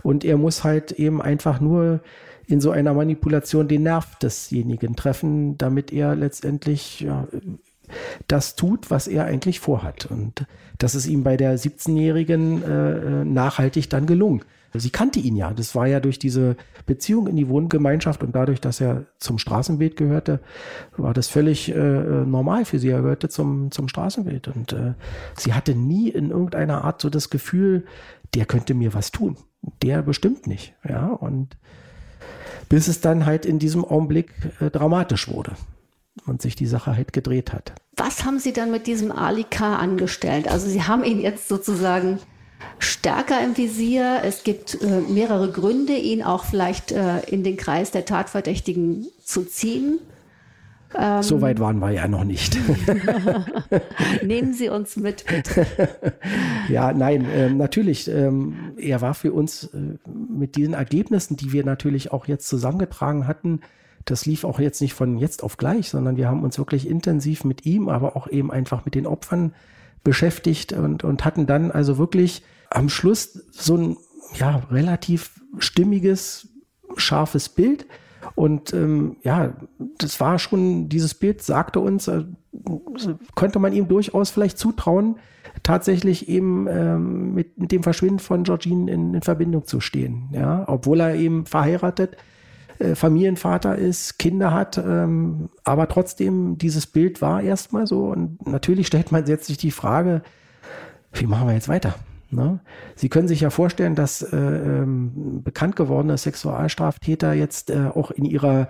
[0.03, 2.01] und er muss halt eben einfach nur
[2.47, 7.27] in so einer Manipulation den Nerv desjenigen treffen, damit er letztendlich ja,
[8.27, 10.05] das tut, was er eigentlich vorhat.
[10.05, 10.45] Und
[10.77, 14.43] das ist ihm bei der 17-Jährigen äh, nachhaltig dann gelungen.
[14.79, 15.53] Sie kannte ihn ja.
[15.53, 19.95] Das war ja durch diese Beziehung in die Wohngemeinschaft und dadurch, dass er zum Straßenbild
[19.95, 20.39] gehörte,
[20.97, 22.89] war das völlig äh, normal für sie.
[22.89, 24.47] Er gehörte zum, zum Straßenbild.
[24.49, 24.93] Und äh,
[25.37, 27.85] sie hatte nie in irgendeiner Art so das Gefühl,
[28.33, 29.37] der könnte mir was tun.
[29.81, 30.75] Der bestimmt nicht.
[30.87, 31.57] Ja, und
[32.69, 35.53] bis es dann halt in diesem Augenblick äh, dramatisch wurde
[36.25, 37.73] und sich die Sache halt gedreht hat.
[37.97, 39.75] Was haben Sie dann mit diesem Ali K.
[39.75, 40.47] angestellt?
[40.47, 42.19] Also Sie haben ihn jetzt sozusagen
[42.79, 44.21] stärker im Visier.
[44.23, 49.43] Es gibt äh, mehrere Gründe, ihn auch vielleicht äh, in den Kreis der Tatverdächtigen zu
[49.43, 49.99] ziehen.
[50.97, 52.57] Ähm, so weit waren wir ja noch nicht.
[54.23, 55.67] Nehmen Sie uns mit, bitte.
[56.69, 58.07] ja, nein, äh, natürlich.
[58.07, 63.27] Ähm, er war für uns äh, mit diesen Ergebnissen, die wir natürlich auch jetzt zusammengetragen
[63.27, 63.61] hatten,
[64.05, 67.43] das lief auch jetzt nicht von jetzt auf gleich, sondern wir haben uns wirklich intensiv
[67.43, 69.53] mit ihm, aber auch eben einfach mit den Opfern
[70.05, 73.97] beschäftigt und, und hatten dann also wirklich am Schluss so ein
[74.35, 76.47] ja, relativ stimmiges,
[76.95, 77.85] scharfes Bild.
[78.35, 79.55] Und ähm, ja,
[79.97, 82.23] das war schon, dieses Bild sagte uns, äh,
[83.35, 85.17] könnte man ihm durchaus vielleicht zutrauen,
[85.63, 90.29] tatsächlich eben ähm, mit, mit dem Verschwinden von Georgine in, in Verbindung zu stehen.
[90.31, 92.17] Ja, obwohl er eben verheiratet
[92.79, 98.07] äh, Familienvater ist, Kinder hat, ähm, aber trotzdem, dieses Bild war erstmal so.
[98.07, 100.21] Und natürlich stellt man jetzt sich die Frage,
[101.13, 101.95] wie machen wir jetzt weiter?
[102.31, 102.59] Ne?
[102.95, 108.25] Sie können sich ja vorstellen, dass äh, ähm, bekannt gewordene Sexualstraftäter jetzt äh, auch in
[108.25, 108.67] ihrer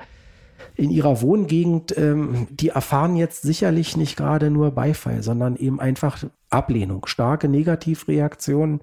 [0.76, 6.24] in ihrer Wohngegend, ähm, die erfahren jetzt sicherlich nicht gerade nur Beifall, sondern eben einfach
[6.50, 8.80] Ablehnung, starke Negativreaktionen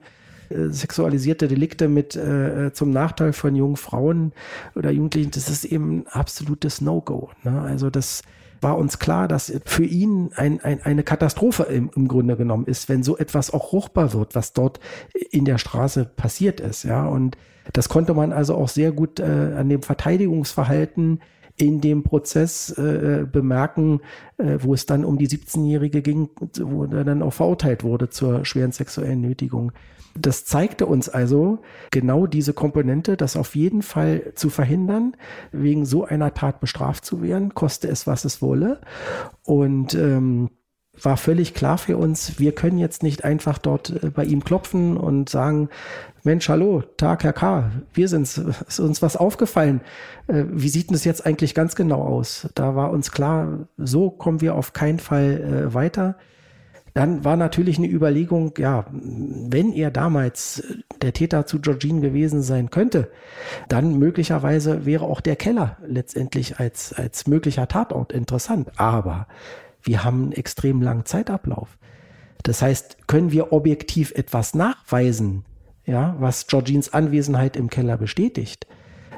[0.71, 4.33] sexualisierte Delikte mit äh, zum Nachteil von jungen Frauen
[4.75, 7.31] oder Jugendlichen, das ist eben ein absolutes No-Go.
[7.45, 7.61] Ne?
[7.61, 8.23] Also das
[8.62, 12.88] war uns klar, dass für ihn ein, ein, eine Katastrophe im, im Grunde genommen ist,
[12.88, 14.79] wenn so etwas auch ruchbar wird, was dort
[15.31, 16.85] in der Straße passiert ist.
[16.85, 17.37] Ja, und
[17.73, 21.21] das konnte man also auch sehr gut äh, an dem Verteidigungsverhalten
[21.57, 24.01] in dem Prozess äh, bemerken,
[24.38, 28.45] äh, wo es dann um die 17-Jährige ging, wo er dann auch verurteilt wurde zur
[28.45, 29.73] schweren sexuellen Nötigung.
[30.18, 35.16] Das zeigte uns also genau diese Komponente, das auf jeden Fall zu verhindern,
[35.53, 38.81] wegen so einer Tat bestraft zu werden, koste es, was es wolle.
[39.44, 40.51] Und ähm,
[41.01, 44.96] war völlig klar für uns, wir können jetzt nicht einfach dort äh, bei ihm klopfen
[44.96, 45.70] und sagen,
[46.22, 49.81] Mensch, hallo, Tag, Herr K., wir sind's, ist uns was aufgefallen.
[50.27, 52.48] Äh, wie sieht denn das jetzt eigentlich ganz genau aus?
[52.55, 56.16] Da war uns klar, so kommen wir auf keinen Fall äh, weiter.
[56.94, 60.62] Dann war natürlich eine Überlegung, ja, wenn er damals
[61.00, 63.11] der Täter zu Georgine gewesen sein könnte,
[63.68, 68.70] dann möglicherweise wäre auch der Keller letztendlich als, als möglicher Tatort interessant.
[68.76, 69.26] Aber
[69.83, 71.78] wir haben einen extrem langen Zeitablauf.
[72.42, 75.44] Das heißt, können wir objektiv etwas nachweisen,
[75.85, 78.66] ja, was Georgines Anwesenheit im Keller bestätigt,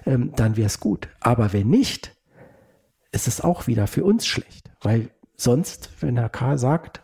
[0.06, 1.08] ähm, dann wäre es gut.
[1.20, 2.14] Aber wenn nicht,
[3.12, 6.56] ist es auch wieder für uns schlecht, weil sonst, wenn Herr K.
[6.56, 7.03] sagt,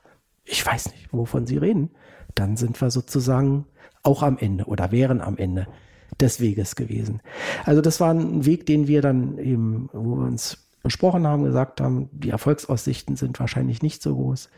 [0.50, 1.90] ich weiß nicht, wovon Sie reden,
[2.34, 3.66] dann sind wir sozusagen
[4.02, 5.66] auch am Ende oder wären am Ende
[6.20, 7.20] des Weges gewesen.
[7.64, 11.80] Also das war ein Weg, den wir dann eben, wo wir uns besprochen haben, gesagt
[11.80, 14.48] haben, die Erfolgsaussichten sind wahrscheinlich nicht so groß.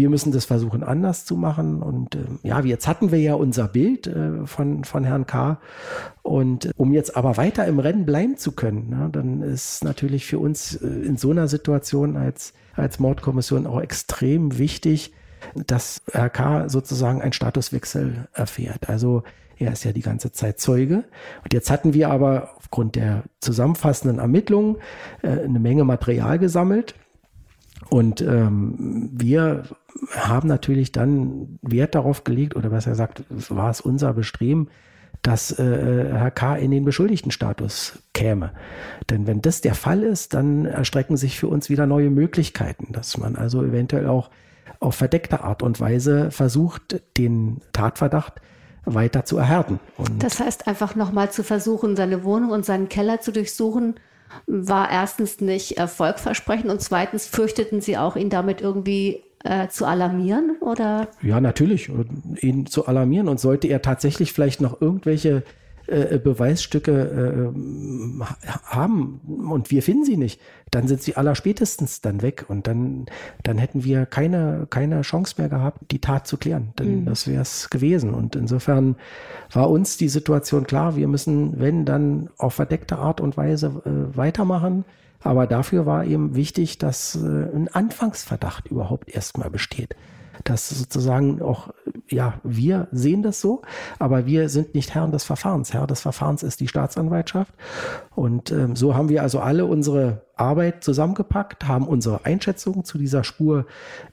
[0.00, 1.82] Wir müssen das versuchen anders zu machen.
[1.82, 5.60] Und äh, ja, jetzt hatten wir ja unser Bild äh, von, von Herrn K.
[6.22, 10.24] Und äh, um jetzt aber weiter im Rennen bleiben zu können, na, dann ist natürlich
[10.24, 15.12] für uns äh, in so einer Situation als als Mordkommission auch extrem wichtig,
[15.54, 18.88] dass RK sozusagen einen Statuswechsel erfährt.
[18.88, 19.22] Also
[19.58, 21.04] er ist ja die ganze Zeit Zeuge.
[21.44, 24.76] Und jetzt hatten wir aber aufgrund der zusammenfassenden Ermittlungen
[25.20, 26.94] äh, eine Menge Material gesammelt.
[27.88, 29.64] Und ähm, wir
[30.16, 34.68] haben natürlich dann Wert darauf gelegt, oder was er sagt, war es unser Bestreben,
[35.22, 36.56] dass äh, Herr K.
[36.56, 38.52] in den Beschuldigtenstatus käme.
[39.10, 43.18] Denn wenn das der Fall ist, dann erstrecken sich für uns wieder neue Möglichkeiten, dass
[43.18, 44.30] man also eventuell auch
[44.78, 48.40] auf verdeckte Art und Weise versucht, den Tatverdacht
[48.86, 49.78] weiter zu erhärten.
[49.98, 53.96] Und das heißt, einfach nochmal zu versuchen, seine Wohnung und seinen Keller zu durchsuchen,
[54.46, 60.56] war erstens nicht erfolgversprechend und zweitens fürchteten Sie auch, ihn damit irgendwie äh, zu alarmieren
[60.60, 61.08] oder?
[61.22, 61.90] Ja, natürlich,
[62.40, 65.42] ihn zu alarmieren und sollte er tatsächlich vielleicht noch irgendwelche
[65.90, 68.24] äh, Beweisstücke äh,
[68.64, 73.06] haben und wir finden sie nicht, dann sind sie allerspätestens dann weg und dann,
[73.42, 76.72] dann hätten wir keine, keine Chance mehr gehabt, die Tat zu klären.
[76.78, 77.04] Denn mhm.
[77.06, 78.14] das wäre es gewesen.
[78.14, 78.94] Und insofern
[79.50, 84.16] war uns die Situation klar, wir müssen, wenn, dann auf verdeckte Art und Weise äh,
[84.16, 84.84] weitermachen.
[85.22, 87.18] Aber dafür war eben wichtig, dass äh,
[87.54, 89.96] ein Anfangsverdacht überhaupt erstmal besteht.
[90.44, 91.68] Dass sozusagen auch,
[92.08, 93.60] ja, wir sehen das so,
[93.98, 95.74] aber wir sind nicht Herren des Verfahrens.
[95.74, 97.52] Herr des Verfahrens ist die Staatsanwaltschaft.
[98.14, 103.22] Und ähm, so haben wir also alle unsere Arbeit zusammengepackt, haben unsere Einschätzung zu dieser
[103.22, 103.66] Spur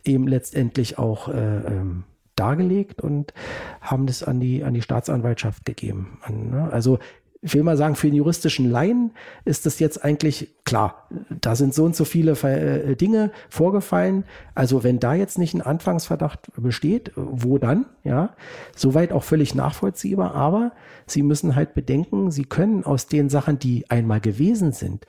[0.04, 2.04] eben letztendlich auch äh, ähm,
[2.36, 3.34] dargelegt und
[3.82, 6.20] haben das an die, an die Staatsanwaltschaft gegeben.
[6.30, 6.70] Ne?
[6.72, 7.00] Also
[7.42, 9.12] ich will mal sagen, für den juristischen Laien
[9.46, 11.08] ist das jetzt eigentlich klar.
[11.42, 14.24] Da sind so und so viele äh, Dinge vorgefallen.
[14.56, 17.86] Also wenn da jetzt nicht ein Anfangsverdacht besteht, wo dann?
[18.04, 18.36] Ja,
[18.76, 20.34] soweit auch völlig nachvollziehbar.
[20.34, 20.72] Aber
[21.06, 25.06] Sie müssen halt bedenken, Sie können aus den Sachen, die einmal gewesen sind,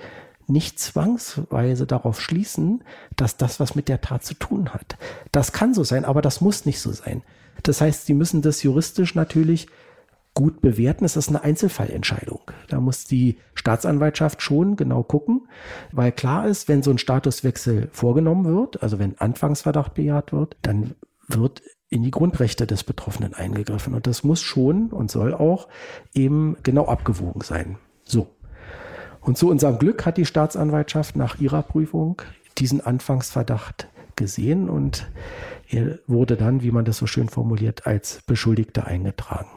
[0.46, 2.82] nicht zwangsweise darauf schließen,
[3.16, 4.96] dass das was mit der Tat zu tun hat.
[5.32, 7.22] Das kann so sein, aber das muss nicht so sein.
[7.62, 9.66] Das heißt, sie müssen das juristisch natürlich
[10.38, 11.04] gut bewerten.
[11.04, 12.52] Es ist eine Einzelfallentscheidung.
[12.68, 15.48] Da muss die Staatsanwaltschaft schon genau gucken,
[15.90, 20.94] weil klar ist, wenn so ein Statuswechsel vorgenommen wird, also wenn Anfangsverdacht bejaht wird, dann
[21.26, 23.94] wird in die Grundrechte des Betroffenen eingegriffen.
[23.94, 25.66] Und das muss schon und soll auch
[26.14, 27.76] eben genau abgewogen sein.
[28.04, 28.28] So.
[29.20, 32.22] Und zu unserem Glück hat die Staatsanwaltschaft nach ihrer Prüfung
[32.58, 35.10] diesen Anfangsverdacht gesehen und
[35.68, 39.48] er wurde dann, wie man das so schön formuliert, als Beschuldigter eingetragen.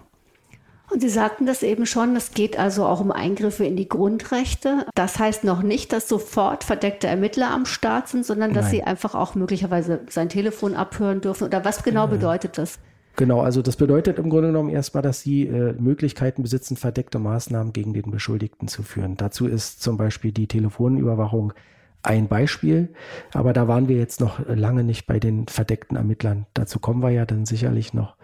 [0.91, 4.85] Und Sie sagten das eben schon, es geht also auch um Eingriffe in die Grundrechte.
[4.93, 8.71] Das heißt noch nicht, dass sofort verdeckte Ermittler am Start sind, sondern dass Nein.
[8.71, 11.45] sie einfach auch möglicherweise sein Telefon abhören dürfen.
[11.45, 12.77] Oder was genau bedeutet das?
[13.15, 17.73] Genau, also das bedeutet im Grunde genommen erstmal, dass sie äh, Möglichkeiten besitzen, verdeckte Maßnahmen
[17.73, 19.17] gegen den Beschuldigten zu führen.
[19.17, 21.53] Dazu ist zum Beispiel die Telefonüberwachung
[22.03, 22.89] ein Beispiel,
[23.33, 26.47] aber da waren wir jetzt noch lange nicht bei den verdeckten Ermittlern.
[26.53, 28.15] Dazu kommen wir ja dann sicherlich noch.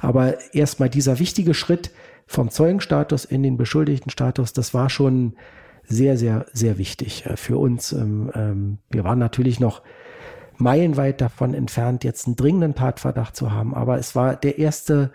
[0.00, 1.90] Aber erstmal dieser wichtige Schritt
[2.26, 5.34] vom Zeugenstatus in den Beschuldigtenstatus, das war schon
[5.86, 7.92] sehr, sehr, sehr wichtig äh, für uns.
[7.92, 9.82] Ähm, ähm, wir waren natürlich noch
[10.56, 15.10] meilenweit davon entfernt, jetzt einen dringenden Tatverdacht zu haben, aber es war der erste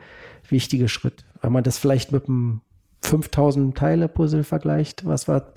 [0.50, 1.26] wichtige Schritt.
[1.42, 2.62] Wenn man das vielleicht mit einem
[3.02, 5.54] 5000 Teile Puzzle vergleicht, was wir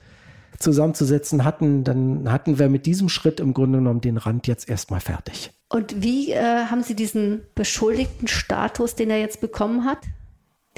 [0.59, 5.01] zusammenzusetzen hatten, dann hatten wir mit diesem Schritt im Grunde genommen den Rand jetzt erstmal
[5.01, 5.53] fertig.
[5.69, 9.99] Und wie äh, haben Sie diesen beschuldigten Status, den er jetzt bekommen hat?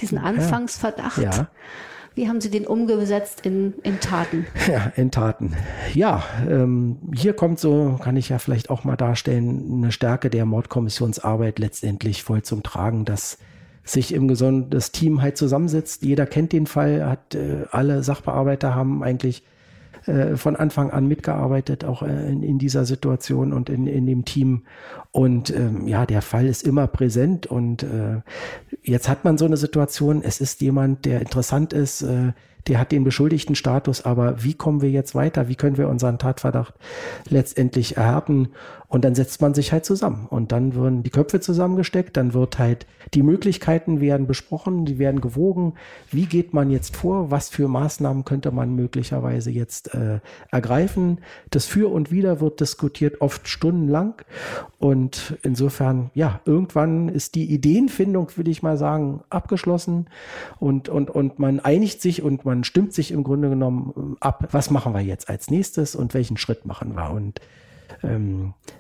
[0.01, 1.19] Diesen Anfangsverdacht?
[1.19, 1.49] Ja.
[2.15, 4.47] Wie haben Sie den umgesetzt in, in Taten?
[4.69, 5.55] Ja, in Taten.
[5.95, 10.47] Ja, ähm, hier kommt so, kann ich ja vielleicht auch mal darstellen, eine Stärke der
[10.47, 13.39] Mordkommissionsarbeit letztendlich voll zum Tragen, dass
[13.83, 16.03] sich im Gesund das Team halt zusammensetzt.
[16.03, 19.43] Jeder kennt den Fall, hat äh, alle Sachbearbeiter haben eigentlich
[20.07, 24.25] äh, von Anfang an mitgearbeitet, auch äh, in, in, dieser Situation und in, in dem
[24.25, 24.65] Team.
[25.13, 28.21] Und ähm, ja, der Fall ist immer präsent und äh,
[28.83, 32.33] jetzt hat man so eine Situation, es ist jemand, der interessant ist, äh,
[32.67, 35.49] der hat den Beschuldigtenstatus, aber wie kommen wir jetzt weiter?
[35.49, 36.75] Wie können wir unseren Tatverdacht
[37.29, 38.49] letztendlich erhärten?
[38.95, 42.61] Und dann setzt man sich halt zusammen und dann werden die Köpfe zusammengesteckt, dann wird
[42.61, 45.75] halt die Möglichkeiten werden besprochen, die werden gewogen.
[46.13, 47.33] Wie geht man jetzt vor?
[47.33, 50.21] Was für Maßnahmen könnte man möglicherweise jetzt äh,
[50.53, 51.19] ergreifen?
[51.51, 54.23] Das Für und Wider wird diskutiert, oft stundenlang.
[54.79, 60.07] Und insofern, ja, irgendwann ist die Ideenfindung, würde ich mal sagen, abgeschlossen
[60.61, 64.71] und, und, und man einigt sich und man stimmt sich im Grunde genommen ab, was
[64.71, 67.11] machen wir jetzt als nächstes und welchen Schritt machen wir.
[67.11, 67.47] Und ähm,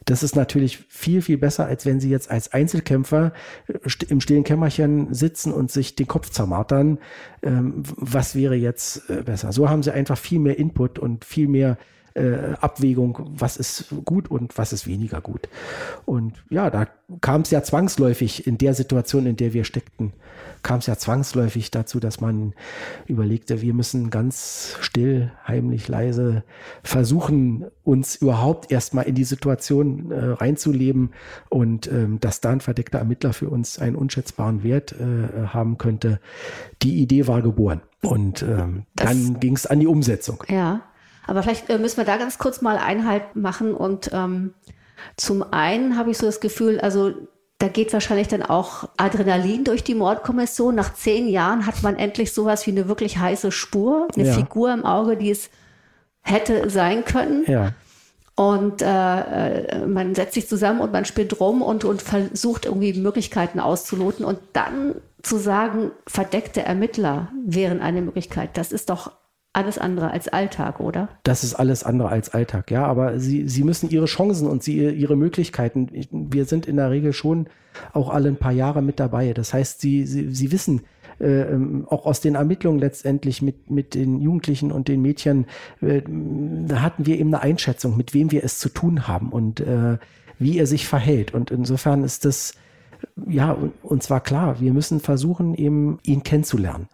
[0.04, 3.32] das ist natürlich viel, viel besser, als wenn sie jetzt als Einzelkämpfer
[3.68, 6.98] äh, im stillen Kämmerchen sitzen und sich den Kopf zermartern.
[7.42, 9.52] Ähm, was wäre jetzt äh, besser?
[9.52, 11.78] So haben sie einfach viel mehr Input und viel mehr
[12.14, 15.48] äh, Abwägung, was ist gut und was ist weniger gut.
[16.04, 16.86] Und ja, da
[17.20, 20.12] kam es ja zwangsläufig in der Situation, in der wir steckten,
[20.62, 22.54] kam es ja zwangsläufig dazu, dass man
[23.06, 26.44] überlegte, wir müssen ganz still, heimlich, leise
[26.82, 31.10] versuchen, uns überhaupt erstmal in die Situation äh, reinzuleben
[31.50, 36.20] und ähm, dass da ein verdeckter Ermittler für uns einen unschätzbaren Wert äh, haben könnte.
[36.82, 37.82] Die Idee war geboren.
[38.02, 40.44] Und ähm, dann ging es an die Umsetzung.
[40.48, 40.82] Ja.
[41.26, 43.74] Aber vielleicht äh, müssen wir da ganz kurz mal Einhalt machen.
[43.74, 44.54] Und ähm,
[45.16, 47.12] zum einen habe ich so das Gefühl, also
[47.58, 50.74] da geht wahrscheinlich dann auch Adrenalin durch die Mordkommission.
[50.74, 54.34] Nach zehn Jahren hat man endlich sowas wie eine wirklich heiße Spur, eine ja.
[54.34, 55.50] Figur im Auge, die es
[56.20, 57.44] hätte sein können.
[57.46, 57.72] Ja.
[58.36, 62.92] Und äh, äh man setzt sich zusammen und man spielt rum und, und versucht irgendwie
[62.94, 64.24] Möglichkeiten auszuloten.
[64.24, 69.12] Und dann zu sagen, verdeckte Ermittler wären eine Möglichkeit, das ist doch
[69.54, 71.08] alles andere als Alltag, oder?
[71.22, 72.84] Das ist alles andere als Alltag, ja.
[72.84, 75.88] Aber sie, sie müssen ihre Chancen und sie, ihre Möglichkeiten.
[76.10, 77.46] Wir sind in der Regel schon
[77.92, 79.32] auch alle ein paar Jahre mit dabei.
[79.32, 80.82] Das heißt, sie, sie, sie wissen,
[81.20, 85.46] äh, ähm, auch aus den Ermittlungen letztendlich mit, mit den Jugendlichen und den Mädchen,
[85.80, 86.02] äh,
[86.66, 89.98] da hatten wir eben eine Einschätzung, mit wem wir es zu tun haben und äh,
[90.38, 91.32] wie er sich verhält.
[91.32, 92.54] Und insofern ist das
[93.26, 96.88] ja, und, und zwar klar, wir müssen versuchen, eben ihn kennenzulernen.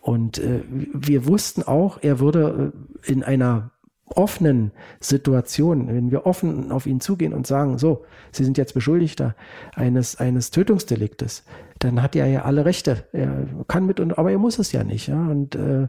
[0.00, 2.72] Und äh, wir wussten auch, er würde
[3.06, 3.70] äh, in einer
[4.06, 9.34] offenen Situation, wenn wir offen auf ihn zugehen und sagen, so, Sie sind jetzt Beschuldigter
[9.74, 11.44] eines, eines Tötungsdeliktes,
[11.78, 13.04] dann hat er ja alle Rechte.
[13.12, 15.08] Er kann mit, aber er muss es ja nicht.
[15.08, 15.26] Ja?
[15.26, 15.88] Und äh,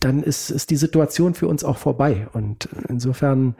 [0.00, 2.28] dann ist, ist die Situation für uns auch vorbei.
[2.32, 3.54] Und insofern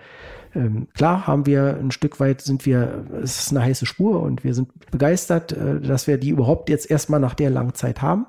[0.54, 4.44] ähm, klar haben wir ein Stück weit, sind wir, es ist eine heiße Spur und
[4.44, 8.26] wir sind begeistert, äh, dass wir die überhaupt jetzt erstmal nach der langen Zeit haben.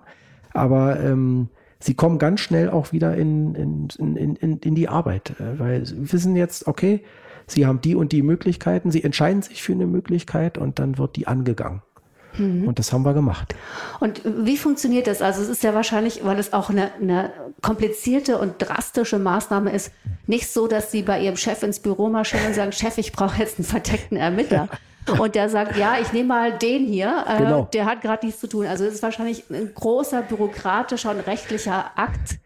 [0.53, 1.49] Aber ähm,
[1.79, 5.85] sie kommen ganz schnell auch wieder in, in, in, in, in die Arbeit, äh, weil
[5.85, 7.03] sie wissen jetzt, okay,
[7.47, 11.15] sie haben die und die Möglichkeiten, sie entscheiden sich für eine Möglichkeit und dann wird
[11.17, 11.81] die angegangen.
[12.37, 12.67] Mhm.
[12.67, 13.55] Und das haben wir gemacht.
[13.99, 15.21] Und wie funktioniert das?
[15.21, 17.31] Also es ist ja wahrscheinlich, weil es auch eine, eine
[17.61, 19.91] komplizierte und drastische Maßnahme ist,
[20.27, 23.39] nicht so, dass Sie bei Ihrem Chef ins Büro marschieren und sagen, Chef, ich brauche
[23.39, 24.69] jetzt einen verdeckten Ermittler.
[25.19, 27.67] Und der sagt, ja, ich nehme mal den hier, äh, genau.
[27.73, 28.65] der hat gerade nichts zu tun.
[28.65, 32.39] Also es ist wahrscheinlich ein großer bürokratischer und rechtlicher Akt,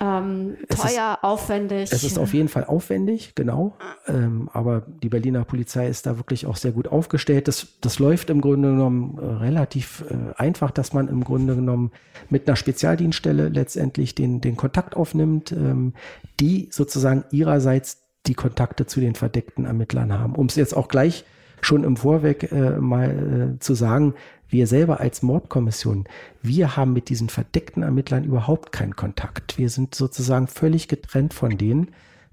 [0.00, 1.92] ähm, teuer, ist, aufwendig.
[1.92, 3.76] Es ist auf jeden Fall aufwendig, genau.
[4.06, 7.48] Ähm, aber die Berliner Polizei ist da wirklich auch sehr gut aufgestellt.
[7.48, 11.92] Das, das läuft im Grunde genommen äh, relativ äh, einfach, dass man im Grunde genommen
[12.28, 15.94] mit einer Spezialdienststelle letztendlich den, den Kontakt aufnimmt, ähm,
[16.40, 20.34] die sozusagen ihrerseits die Kontakte zu den verdeckten Ermittlern haben.
[20.34, 21.24] Um es jetzt auch gleich
[21.60, 24.14] schon im Vorweg äh, mal äh, zu sagen,
[24.48, 26.04] wir selber als Mordkommission,
[26.42, 29.58] wir haben mit diesen verdeckten Ermittlern überhaupt keinen Kontakt.
[29.58, 31.88] Wir sind sozusagen völlig getrennt von denen.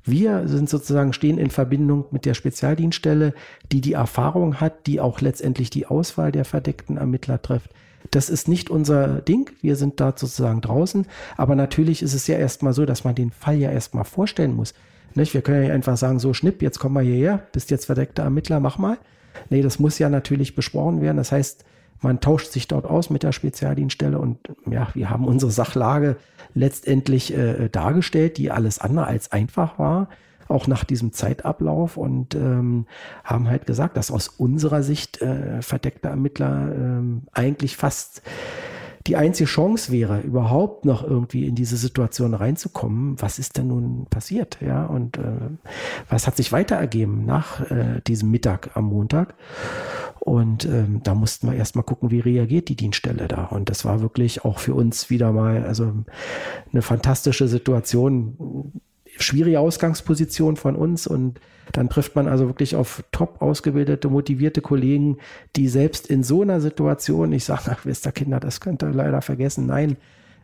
[0.06, 3.34] Wir sind sozusagen stehen in Verbindung mit der Spezialdienststelle,
[3.72, 7.72] die die Erfahrung hat, die auch letztendlich die Auswahl der verdeckten Ermittler trifft.
[8.12, 9.50] Das ist nicht unser Ding.
[9.62, 11.08] Wir sind da sozusagen draußen.
[11.38, 14.74] Aber natürlich ist es ja erstmal so, dass man den Fall ja erstmal vorstellen muss.
[15.16, 15.34] Nicht?
[15.34, 18.60] Wir können ja einfach sagen, so Schnipp, jetzt komm mal hierher, bist jetzt verdeckter Ermittler,
[18.60, 18.98] mach mal.
[19.50, 21.18] Nee, das muss ja natürlich besprochen werden.
[21.18, 21.64] Das heißt,
[22.04, 24.38] man tauscht sich dort aus mit der Spezialdienststelle und
[24.70, 26.18] ja, wir haben unsere Sachlage
[26.54, 30.10] letztendlich äh, dargestellt, die alles andere als einfach war,
[30.48, 32.86] auch nach diesem Zeitablauf und ähm,
[33.24, 38.22] haben halt gesagt, dass aus unserer Sicht äh, verdeckte Ermittler äh, eigentlich fast
[39.08, 44.06] die einzige Chance wäre, überhaupt noch irgendwie in diese Situation reinzukommen, was ist denn nun
[44.10, 44.60] passiert?
[44.62, 45.22] Ja, und äh,
[46.10, 49.34] was hat sich weiter ergeben nach äh, diesem Mittag am Montag?
[50.24, 53.44] Und ähm, da mussten wir erstmal gucken, wie reagiert die Dienststelle da.
[53.46, 55.92] Und das war wirklich auch für uns wieder mal also
[56.72, 58.72] eine fantastische Situation
[59.18, 61.40] schwierige Ausgangsposition von uns und
[61.72, 65.18] dann trifft man also wirklich auf top ausgebildete, motivierte Kollegen,
[65.56, 68.90] die selbst in so einer Situation, ich sage, ach, wisst ihr Kinder, das könnt ihr
[68.90, 69.98] leider vergessen, nein,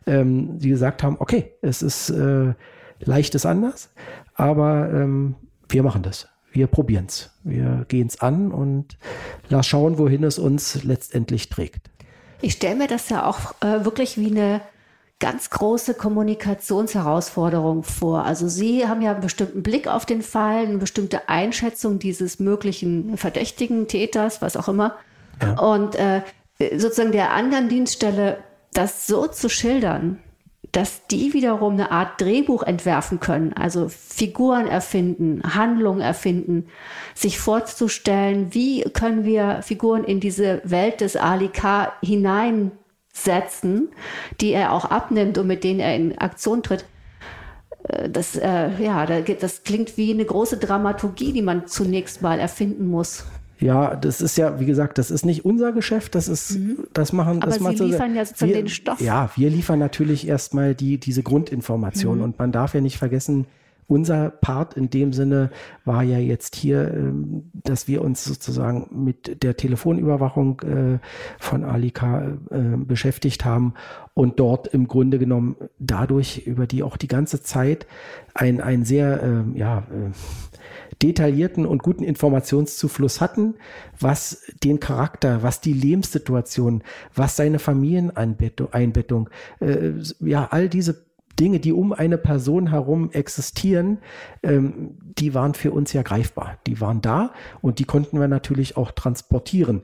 [0.06, 2.54] ähm, die gesagt haben, okay, es ist äh,
[3.00, 3.90] leichtes anders,
[4.34, 5.34] aber ähm,
[5.68, 6.28] wir machen das.
[6.52, 7.30] Wir probieren es.
[7.44, 8.98] Wir gehen es an und
[9.48, 11.90] lass schauen, wohin es uns letztendlich trägt.
[12.42, 14.62] Ich stelle mir das ja auch äh, wirklich wie eine
[15.20, 18.24] ganz große Kommunikationsherausforderung vor.
[18.24, 23.16] Also Sie haben ja einen bestimmten Blick auf den Fall, eine bestimmte Einschätzung dieses möglichen
[23.18, 24.96] verdächtigen Täters, was auch immer.
[25.42, 25.58] Ja.
[25.60, 26.22] Und äh,
[26.76, 28.38] sozusagen der anderen Dienststelle
[28.72, 30.20] das so zu schildern,
[30.72, 36.66] dass die wiederum eine Art Drehbuch entwerfen können, also Figuren erfinden, Handlungen erfinden,
[37.14, 41.92] sich vorzustellen, wie können wir Figuren in diese Welt des Ali K.
[42.02, 42.72] hinein
[43.12, 43.88] Sätzen,
[44.40, 46.84] die er auch abnimmt und mit denen er in Aktion tritt.
[47.88, 52.86] Äh, das, äh, ja, das klingt wie eine große Dramaturgie, die man zunächst mal erfinden
[52.86, 53.24] muss.
[53.60, 56.86] Ja, das ist ja, wie gesagt, das ist nicht unser Geschäft, das ist, mhm.
[56.92, 59.00] das machen, Aber das Sie liefern ja sozusagen wir, den Stoff.
[59.00, 62.24] Ja, wir liefern natürlich erstmal die, diese Grundinformation mhm.
[62.24, 63.46] und man darf ja nicht vergessen,
[63.90, 65.50] unser Part in dem Sinne
[65.84, 70.98] war ja jetzt hier, ähm, dass wir uns sozusagen mit der Telefonüberwachung äh,
[71.40, 73.74] von Alika äh, beschäftigt haben
[74.14, 77.88] und dort im Grunde genommen dadurch über die auch die ganze Zeit
[78.32, 80.12] ein, ein sehr, ähm, ja, äh,
[81.02, 83.54] detaillierten und guten Informationszufluss hatten,
[83.98, 86.82] was den Charakter, was die Lebenssituation,
[87.14, 89.30] was seine Familieneinbettung,
[89.60, 91.06] äh, ja, all diese
[91.38, 93.98] Dinge, die um eine Person herum existieren,
[94.42, 96.58] ähm, die waren für uns ja greifbar.
[96.66, 97.32] Die waren da
[97.62, 99.82] und die konnten wir natürlich auch transportieren.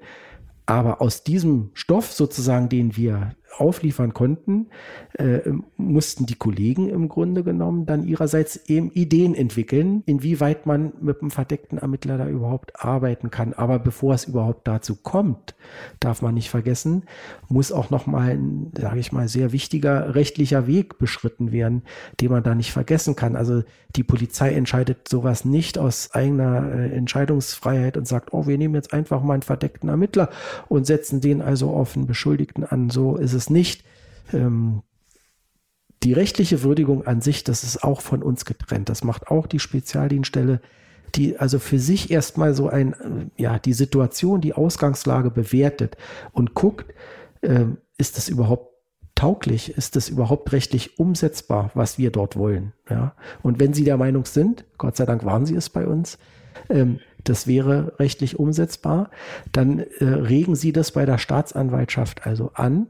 [0.67, 4.69] Aber aus diesem Stoff sozusagen, den wir aufliefern konnten,
[5.15, 5.41] äh,
[5.77, 11.31] mussten die Kollegen im Grunde genommen dann ihrerseits eben Ideen entwickeln, inwieweit man mit einem
[11.31, 13.53] verdeckten Ermittler da überhaupt arbeiten kann.
[13.53, 15.55] Aber bevor es überhaupt dazu kommt,
[16.01, 17.05] darf man nicht vergessen,
[17.49, 21.83] muss auch nochmal ein, sage ich mal, sehr wichtiger rechtlicher Weg beschritten werden,
[22.21, 23.37] den man da nicht vergessen kann.
[23.37, 23.63] Also
[23.95, 28.93] die Polizei entscheidet sowas nicht aus eigener äh, Entscheidungsfreiheit und sagt, oh, wir nehmen jetzt
[28.93, 30.29] einfach mal einen verdeckten Ermittler
[30.69, 32.91] und setzen den also auf einen Beschuldigten an.
[32.91, 33.85] So ist es nicht.
[34.33, 34.83] Ähm,
[36.03, 38.89] die rechtliche Würdigung an sich, das ist auch von uns getrennt.
[38.89, 40.61] Das macht auch die Spezialdienststelle,
[41.15, 45.97] die also für sich erstmal so ein, äh, ja, die Situation, die Ausgangslage bewertet
[46.33, 46.93] und guckt,
[47.41, 47.65] äh,
[47.97, 48.77] ist das überhaupt
[49.15, 49.77] tauglich?
[49.77, 52.73] Ist das überhaupt rechtlich umsetzbar, was wir dort wollen?
[52.89, 53.15] Ja.
[53.43, 56.19] Und wenn Sie der Meinung sind, Gott sei Dank waren Sie es bei uns,
[56.69, 59.11] ähm, das wäre rechtlich umsetzbar,
[59.53, 62.89] dann äh, regen Sie das bei der Staatsanwaltschaft also an,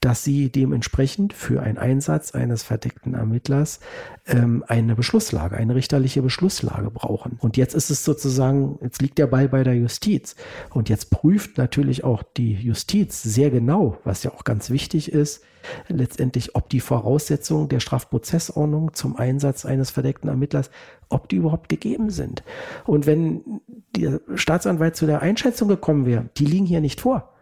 [0.00, 3.80] dass Sie dementsprechend für einen Einsatz eines verdeckten Ermittlers
[4.26, 7.38] ähm, eine Beschlusslage, eine richterliche Beschlusslage brauchen.
[7.40, 10.36] Und jetzt ist es sozusagen, jetzt liegt der Ball bei der Justiz.
[10.70, 15.42] Und jetzt prüft natürlich auch die Justiz sehr genau, was ja auch ganz wichtig ist,
[15.88, 20.70] letztendlich, ob die Voraussetzungen der Strafprozessordnung zum Einsatz eines verdeckten Ermittlers,
[21.08, 22.42] ob die überhaupt gegeben sind.
[22.84, 23.60] Und wenn
[23.96, 27.32] der Staatsanwalt zu der Einschätzung gekommen wäre, die liegen hier nicht vor,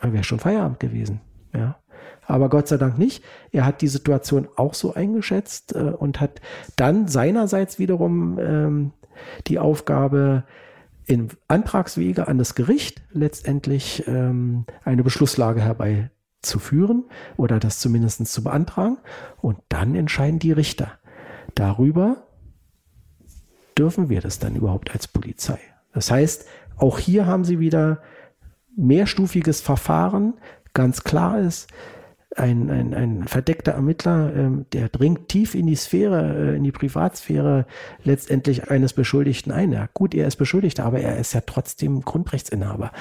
[0.00, 1.20] dann wäre schon Feierabend gewesen.
[1.54, 1.76] Ja.
[2.26, 3.22] Aber Gott sei Dank nicht.
[3.52, 6.40] Er hat die Situation auch so eingeschätzt äh, und hat
[6.76, 8.92] dann seinerseits wiederum ähm,
[9.46, 10.44] die Aufgabe,
[11.06, 15.60] in Antragswege an das Gericht letztendlich ähm, eine Beschlusslage
[16.44, 17.04] herbeizuführen
[17.36, 18.98] oder das zumindest zu beantragen.
[19.40, 20.92] Und dann entscheiden die Richter
[21.54, 22.26] darüber,
[23.76, 25.58] dürfen wir das dann überhaupt als Polizei.
[25.92, 28.02] Das heißt, auch hier haben sie wieder
[28.76, 30.34] mehrstufiges Verfahren.
[30.74, 31.68] Ganz klar ist,
[32.36, 36.72] ein, ein, ein verdeckter Ermittler, ähm, der dringt tief in die Sphäre, äh, in die
[36.72, 37.66] Privatsphäre
[38.02, 39.72] letztendlich eines Beschuldigten ein.
[39.72, 42.92] Ja, gut, er ist Beschuldigter, aber er ist ja trotzdem Grundrechtsinhaber.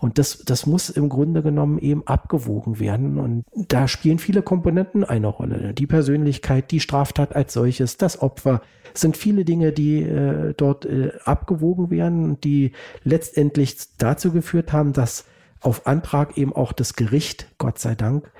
[0.00, 3.18] Und das, das muss im Grunde genommen eben abgewogen werden.
[3.18, 5.74] Und da spielen viele Komponenten eine Rolle.
[5.74, 8.62] Die Persönlichkeit, die Straftat als solches, das Opfer,
[8.94, 12.72] sind viele Dinge, die äh, dort äh, abgewogen werden, die
[13.04, 15.24] letztendlich dazu geführt haben, dass
[15.60, 18.30] auf Antrag eben auch das Gericht, Gott sei Dank,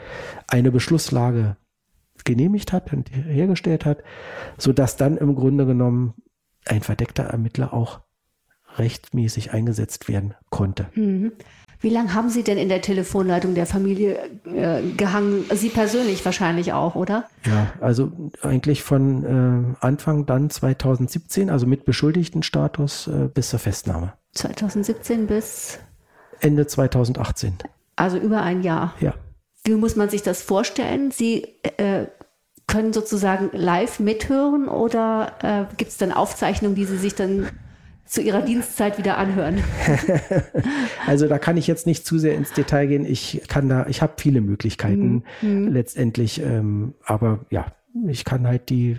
[0.46, 1.56] eine Beschlusslage
[2.24, 4.02] genehmigt hat und hergestellt hat,
[4.56, 6.14] sodass dann im Grunde genommen
[6.66, 8.00] ein verdeckter Ermittler auch
[8.76, 10.88] rechtmäßig eingesetzt werden konnte.
[10.94, 11.32] Mhm.
[11.80, 15.44] Wie lange haben Sie denn in der Telefonleitung der Familie äh, gehangen?
[15.54, 17.28] Sie persönlich wahrscheinlich auch, oder?
[17.46, 18.10] Ja, also
[18.42, 24.14] eigentlich von äh, Anfang dann 2017, also mit Beschuldigtenstatus äh, bis zur Festnahme.
[24.34, 25.78] 2017 bis
[26.40, 27.54] Ende 2018.
[27.96, 28.94] Also über ein Jahr.
[29.00, 29.14] Ja.
[29.64, 31.10] Wie muss man sich das vorstellen?
[31.10, 31.44] Sie
[31.76, 32.06] äh,
[32.66, 37.48] können sozusagen live mithören oder äh, gibt es dann Aufzeichnungen, die Sie sich dann
[38.04, 39.62] zu Ihrer Dienstzeit wieder anhören?
[41.06, 43.04] also da kann ich jetzt nicht zu sehr ins Detail gehen.
[43.04, 45.68] Ich kann da, ich habe viele Möglichkeiten mhm.
[45.68, 47.66] letztendlich, ähm, aber ja,
[48.06, 48.98] ich kann halt die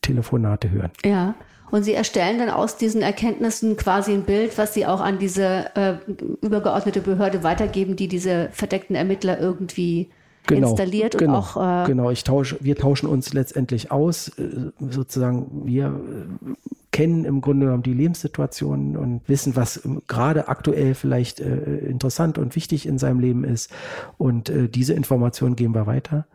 [0.00, 0.90] Telefonate hören.
[1.04, 1.34] Ja.
[1.72, 5.74] Und sie erstellen dann aus diesen Erkenntnissen quasi ein Bild, was sie auch an diese
[5.74, 5.94] äh,
[6.42, 10.10] übergeordnete Behörde weitergeben, die diese verdeckten Ermittler irgendwie
[10.46, 11.84] genau, installiert genau, und auch.
[11.84, 14.28] Äh genau, ich tausche, wir tauschen uns letztendlich aus.
[14.36, 16.52] Äh, sozusagen, wir äh,
[16.90, 22.54] kennen im Grunde genommen die Lebenssituation und wissen, was gerade aktuell vielleicht äh, interessant und
[22.54, 23.70] wichtig in seinem Leben ist.
[24.18, 26.26] Und äh, diese Informationen geben wir weiter.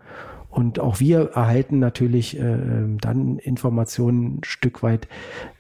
[0.49, 5.07] Und auch wir erhalten natürlich äh, ähm, dann Informationen ein Stück weit,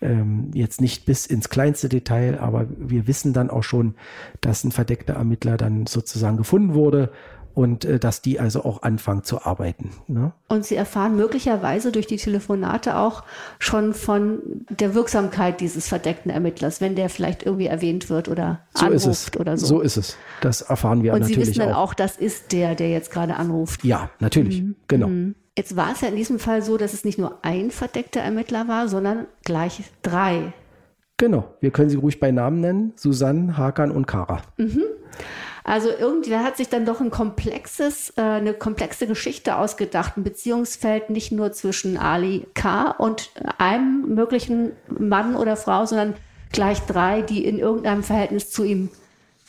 [0.01, 3.95] ähm, jetzt nicht bis ins kleinste Detail, aber wir wissen dann auch schon,
[4.41, 7.11] dass ein verdeckter Ermittler dann sozusagen gefunden wurde
[7.57, 9.89] und äh, dass die also auch anfangen zu arbeiten.
[10.07, 10.31] Ne?
[10.47, 13.23] Und Sie erfahren möglicherweise durch die Telefonate auch
[13.57, 14.37] schon von
[14.69, 19.57] der Wirksamkeit dieses verdeckten Ermittlers, wenn der vielleicht irgendwie erwähnt wird oder so anruft oder
[19.57, 19.65] so.
[19.65, 20.17] So ist es.
[20.41, 21.39] Das erfahren wir und natürlich auch.
[21.39, 21.89] Und Sie wissen dann auch.
[21.89, 23.83] auch, das ist der, der jetzt gerade anruft.
[23.83, 24.61] Ja, natürlich.
[24.61, 24.75] Mhm.
[24.87, 25.07] Genau.
[25.07, 25.33] Mhm.
[25.57, 28.67] Jetzt war es ja in diesem Fall so, dass es nicht nur ein verdeckter Ermittler
[28.67, 30.53] war, sondern gleich drei.
[31.17, 31.55] Genau.
[31.59, 32.93] Wir können sie ruhig bei Namen nennen.
[32.97, 34.43] Susanne, Hakan und Kara.
[34.57, 34.83] Mhm.
[35.67, 41.09] Also irgendwer hat sich dann doch ein komplexes, äh, eine komplexe Geschichte ausgedacht, ein Beziehungsfeld
[41.09, 42.91] nicht nur zwischen Ali K.
[42.91, 46.13] und einem möglichen Mann oder Frau, sondern
[46.53, 48.87] gleich drei, die in irgendeinem Verhältnis zu ihm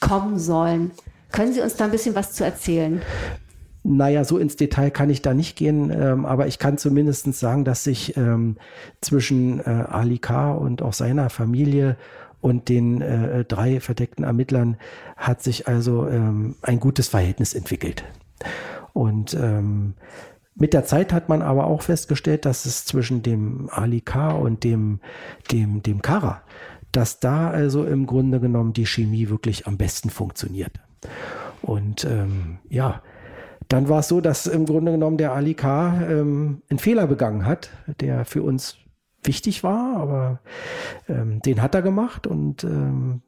[0.00, 0.90] kommen sollen.
[1.30, 3.00] Können Sie uns da ein bisschen was zu erzählen?
[3.84, 7.64] Naja, so ins Detail kann ich da nicht gehen, ähm, aber ich kann zumindest sagen,
[7.64, 8.56] dass sich ähm,
[9.00, 10.50] zwischen äh, Ali K.
[10.50, 11.96] und auch seiner Familie
[12.41, 14.76] und den äh, drei verdeckten Ermittlern
[15.16, 18.05] hat sich also ähm, ein gutes Verhältnis entwickelt.
[18.93, 19.95] Und ähm,
[20.55, 24.32] mit der Zeit hat man aber auch festgestellt, dass es zwischen dem Ali K.
[24.32, 25.01] und dem,
[25.53, 26.43] dem, dem Kara,
[26.93, 30.72] dass da also im Grunde genommen die Chemie wirklich am besten funktioniert.
[31.62, 33.03] Und ähm, ja,
[33.68, 36.01] dann war es so, dass im Grunde genommen der Ali K.
[36.09, 37.70] Ähm, einen Fehler begangen hat,
[38.01, 38.78] der für uns
[39.22, 40.40] wichtig war, aber
[41.08, 43.22] ähm, den hat er gemacht und ähm,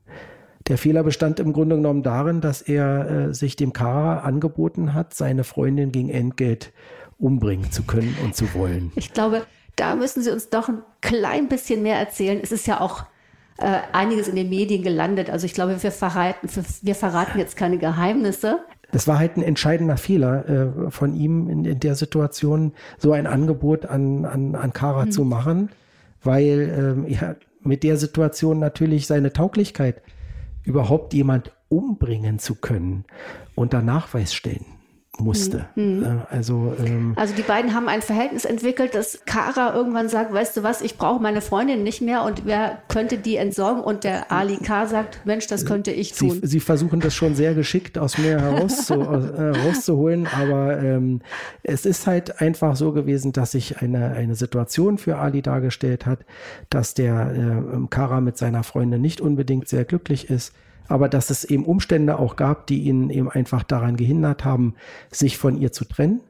[0.68, 5.14] der Fehler bestand im Grunde genommen darin, dass er äh, sich dem Kara angeboten hat,
[5.14, 6.72] seine Freundin gegen Entgelt
[7.18, 8.92] umbringen zu können und zu wollen.
[8.94, 12.40] Ich glaube, da müssen Sie uns doch ein klein bisschen mehr erzählen.
[12.42, 13.04] Es ist ja auch
[13.58, 15.30] äh, einiges in den Medien gelandet.
[15.30, 16.48] Also ich glaube, wir verraten,
[16.82, 18.60] wir verraten jetzt keine Geheimnisse.
[18.92, 23.26] Das war halt ein entscheidender Fehler äh, von ihm in, in, der Situation, so ein
[23.26, 25.10] Angebot an, an, an Kara mhm.
[25.12, 25.70] zu machen
[26.22, 30.02] weil ähm, ja, mit der Situation natürlich seine Tauglichkeit,
[30.64, 33.04] überhaupt jemand umbringen zu können,
[33.54, 34.66] unter Nachweis stellen
[35.20, 35.66] musste.
[35.74, 36.02] Mhm.
[36.02, 40.56] Äh, also, ähm, also die beiden haben ein Verhältnis entwickelt, dass Kara irgendwann sagt, weißt
[40.56, 43.82] du was, ich brauche meine Freundin nicht mehr und wer könnte die entsorgen?
[43.82, 44.86] Und der Ali K.
[44.86, 46.40] sagt, Mensch, das könnte ich tun.
[46.42, 51.20] Sie, sie versuchen das schon sehr geschickt aus mir heraus äh, rauszuholen, aber ähm,
[51.62, 56.20] es ist halt einfach so gewesen, dass sich eine, eine Situation für Ali dargestellt hat,
[56.68, 60.52] dass der äh, Kara mit seiner Freundin nicht unbedingt sehr glücklich ist
[60.90, 64.74] aber dass es eben Umstände auch gab, die ihn eben einfach daran gehindert haben,
[65.10, 66.20] sich von ihr zu trennen.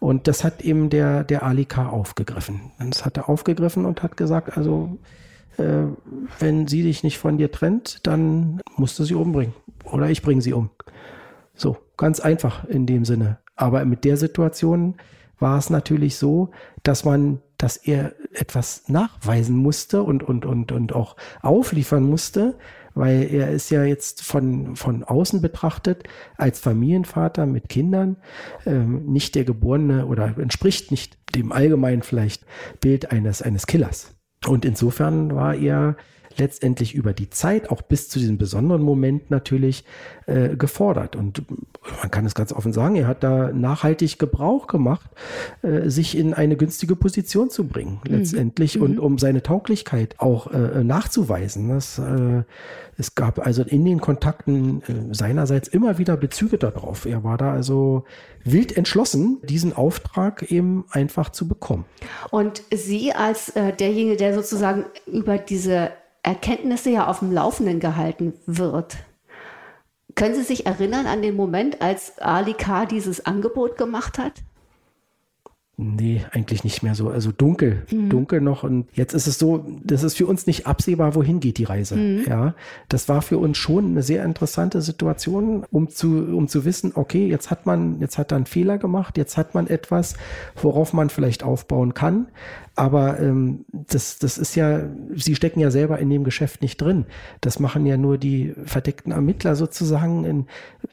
[0.00, 2.72] Und das hat eben der, der Alika aufgegriffen.
[2.80, 4.98] Das hat er aufgegriffen und hat gesagt, also
[5.56, 5.84] äh,
[6.40, 9.54] wenn sie dich nicht von dir trennt, dann musst du sie umbringen.
[9.84, 10.70] Oder ich bringe sie um.
[11.54, 13.38] So, ganz einfach in dem Sinne.
[13.54, 14.96] Aber mit der Situation
[15.38, 16.50] war es natürlich so,
[16.82, 22.56] dass man, dass er etwas nachweisen musste und, und, und, und auch aufliefern musste,
[22.98, 26.04] weil er ist ja jetzt von, von außen betrachtet
[26.36, 28.16] als Familienvater mit Kindern
[28.66, 32.44] ähm, nicht der geborene oder entspricht nicht dem allgemeinen vielleicht
[32.80, 34.14] Bild eines, eines Killers.
[34.46, 35.96] Und insofern war er
[36.38, 39.84] letztendlich über die Zeit, auch bis zu diesem besonderen Moment natürlich
[40.26, 41.16] äh, gefordert.
[41.16, 41.42] Und
[42.00, 45.10] man kann es ganz offen sagen, er hat da nachhaltig Gebrauch gemacht,
[45.62, 48.16] äh, sich in eine günstige Position zu bringen, mhm.
[48.16, 48.82] letztendlich, mhm.
[48.82, 51.68] und um seine Tauglichkeit auch äh, nachzuweisen.
[51.68, 52.42] Das, äh,
[52.96, 57.06] es gab also in den Kontakten äh, seinerseits immer wieder Bezüge darauf.
[57.06, 58.04] Er war da also
[58.44, 61.84] wild entschlossen, diesen Auftrag eben einfach zu bekommen.
[62.30, 65.90] Und Sie als äh, derjenige, der sozusagen über diese
[66.28, 68.98] Erkenntnisse ja auf dem Laufenden gehalten wird.
[70.14, 72.84] Können Sie sich erinnern an den Moment, als Ali K.
[72.84, 74.32] dieses Angebot gemacht hat?
[75.80, 77.08] Nee, eigentlich nicht mehr so.
[77.08, 78.10] Also dunkel, mhm.
[78.10, 78.64] dunkel noch.
[78.64, 81.94] Und jetzt ist es so, das ist für uns nicht absehbar, wohin geht die Reise.
[81.94, 82.24] Mhm.
[82.26, 82.54] Ja,
[82.88, 87.28] das war für uns schon eine sehr interessante Situation, um zu, um zu wissen, okay,
[87.28, 90.16] jetzt hat man, jetzt hat er einen Fehler gemacht, jetzt hat man etwas,
[90.60, 92.26] worauf man vielleicht aufbauen kann.
[92.78, 97.06] Aber ähm, das, das ist ja, sie stecken ja selber in dem Geschäft nicht drin.
[97.40, 100.24] Das machen ja nur die verdeckten Ermittler sozusagen.
[100.24, 100.46] In,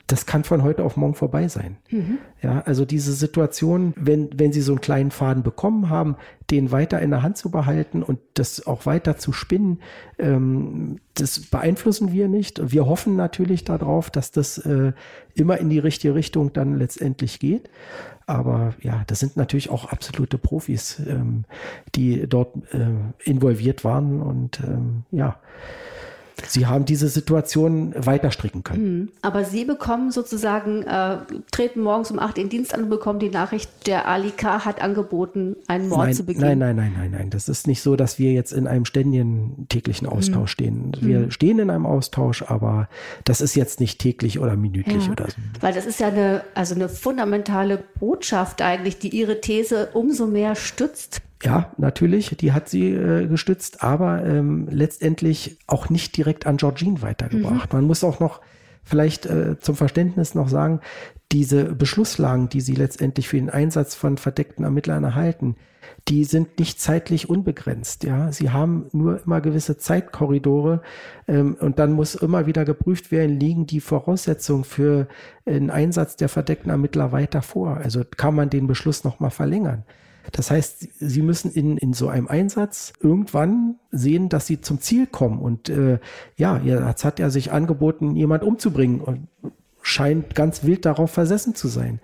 [0.07, 1.77] das kann von heute auf morgen vorbei sein.
[1.91, 2.17] Mhm.
[2.41, 6.15] Ja, also diese Situation, wenn, wenn sie so einen kleinen Faden bekommen haben,
[6.49, 9.79] den weiter in der Hand zu behalten und das auch weiter zu spinnen,
[10.17, 12.71] ähm, das beeinflussen wir nicht.
[12.71, 14.93] Wir hoffen natürlich darauf, dass das äh,
[15.35, 17.69] immer in die richtige Richtung dann letztendlich geht.
[18.27, 21.45] Aber ja, das sind natürlich auch absolute Profis, ähm,
[21.93, 22.87] die dort äh,
[23.23, 25.39] involviert waren und ähm, ja.
[26.47, 28.99] Sie haben diese Situation weiter stricken können.
[28.99, 29.09] Mhm.
[29.21, 31.17] Aber Sie bekommen sozusagen, äh,
[31.51, 34.65] treten morgens um acht in Dienst an und bekommen die Nachricht, der Ali K.
[34.65, 36.41] hat angeboten, einen Mord nein, zu begehen.
[36.41, 37.29] Nein, nein, nein, nein, nein.
[37.29, 40.53] Das ist nicht so, dass wir jetzt in einem ständigen täglichen Austausch mhm.
[40.53, 40.91] stehen.
[40.99, 41.31] Wir mhm.
[41.31, 42.89] stehen in einem Austausch, aber
[43.23, 45.11] das ist jetzt nicht täglich oder minütlich ja.
[45.11, 45.35] oder so.
[45.61, 50.55] Weil das ist ja eine, also eine fundamentale Botschaft eigentlich, die Ihre These umso mehr
[50.55, 51.21] stützt.
[51.43, 57.01] Ja, natürlich, die hat sie äh, gestützt, aber ähm, letztendlich auch nicht direkt an Georgine
[57.01, 57.73] weitergebracht.
[57.73, 57.79] Mhm.
[57.79, 58.41] Man muss auch noch
[58.83, 60.79] vielleicht äh, zum Verständnis noch sagen,
[61.31, 65.55] diese Beschlusslagen, die sie letztendlich für den Einsatz von verdeckten Ermittlern erhalten,
[66.07, 68.03] die sind nicht zeitlich unbegrenzt.
[68.03, 70.81] Ja, sie haben nur immer gewisse Zeitkorridore
[71.27, 75.07] ähm, und dann muss immer wieder geprüft werden, liegen die Voraussetzungen für
[75.45, 77.77] einen Einsatz der verdeckten Ermittler weiter vor.
[77.77, 79.83] Also kann man den Beschluss noch mal verlängern.
[80.31, 85.07] Das heißt, sie müssen in, in so einem Einsatz irgendwann sehen, dass sie zum Ziel
[85.07, 85.39] kommen.
[85.39, 85.99] Und äh,
[86.35, 89.27] ja, jetzt hat er sich angeboten, jemand umzubringen und
[89.81, 91.99] scheint ganz wild darauf versessen zu sein.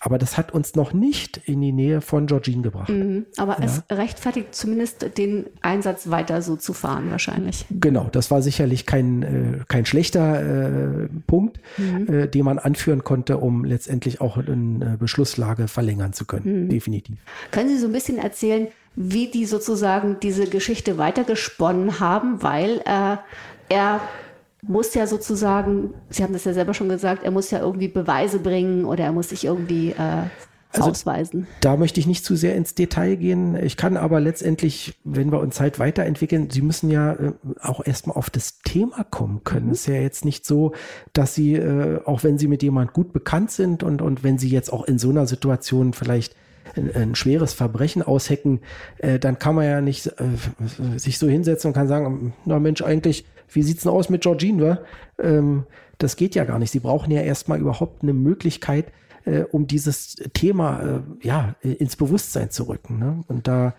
[0.00, 2.88] Aber das hat uns noch nicht in die Nähe von Georgine gebracht.
[2.88, 3.64] Mhm, aber ja.
[3.64, 7.64] es rechtfertigt zumindest den Einsatz weiter so zu fahren, wahrscheinlich.
[7.70, 12.08] Genau, das war sicherlich kein, äh, kein schlechter äh, Punkt, mhm.
[12.08, 16.64] äh, den man anführen konnte, um letztendlich auch eine Beschlusslage verlängern zu können.
[16.64, 16.68] Mhm.
[16.68, 17.16] Definitiv.
[17.50, 23.16] Können Sie so ein bisschen erzählen, wie die sozusagen diese Geschichte weitergesponnen haben, weil äh,
[23.68, 24.00] er
[24.68, 28.38] muss ja sozusagen, Sie haben das ja selber schon gesagt, er muss ja irgendwie Beweise
[28.38, 30.24] bringen oder er muss sich irgendwie äh,
[30.72, 31.46] also, ausweisen.
[31.60, 33.56] Da möchte ich nicht zu sehr ins Detail gehen.
[33.56, 38.16] Ich kann aber letztendlich, wenn wir uns halt weiterentwickeln, Sie müssen ja äh, auch erstmal
[38.16, 39.66] auf das Thema kommen können.
[39.66, 39.72] Mhm.
[39.72, 40.72] Es ist ja jetzt nicht so,
[41.12, 44.48] dass Sie, äh, auch wenn Sie mit jemand gut bekannt sind und, und wenn Sie
[44.48, 46.34] jetzt auch in so einer Situation vielleicht
[46.76, 48.60] ein, ein schweres Verbrechen aushecken,
[48.98, 52.82] äh, dann kann man ja nicht äh, sich so hinsetzen und kann sagen, na Mensch,
[52.82, 54.78] eigentlich wie sieht's denn aus mit Georgine, wa?
[55.22, 55.64] Ähm,
[55.98, 56.70] das geht ja gar nicht.
[56.70, 58.92] Sie brauchen ja erstmal überhaupt eine Möglichkeit,
[59.24, 62.98] äh, um dieses Thema äh, ja, ins Bewusstsein zu rücken.
[62.98, 63.24] Ne?
[63.28, 63.74] Und da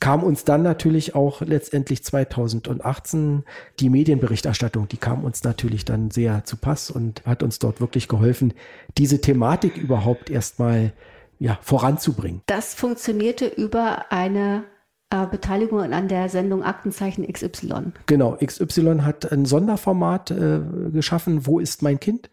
[0.00, 3.44] kam uns dann natürlich auch letztendlich 2018
[3.80, 8.08] die Medienberichterstattung, die kam uns natürlich dann sehr zu Pass und hat uns dort wirklich
[8.08, 8.52] geholfen,
[8.98, 10.92] diese Thematik überhaupt erstmal
[11.38, 12.42] ja, voranzubringen.
[12.46, 14.64] Das funktionierte über eine
[15.08, 17.92] Beteiligung an der Sendung Aktenzeichen XY.
[18.06, 20.60] Genau, XY hat ein Sonderformat äh,
[20.92, 22.28] geschaffen, Wo ist mein Kind?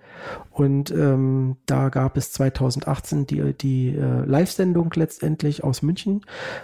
[0.49, 6.21] Und ähm, da gab es 2018 die, die äh, Live-Sendung letztendlich aus München.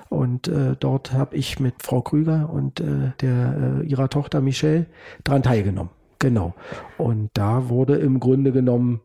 [0.09, 4.87] Und äh, dort habe ich mit Frau Krüger und äh, der, äh, ihrer Tochter Michelle
[5.23, 5.91] daran teilgenommen.
[6.17, 6.55] Genau.
[6.97, 9.01] Und da wurde im Grunde genommen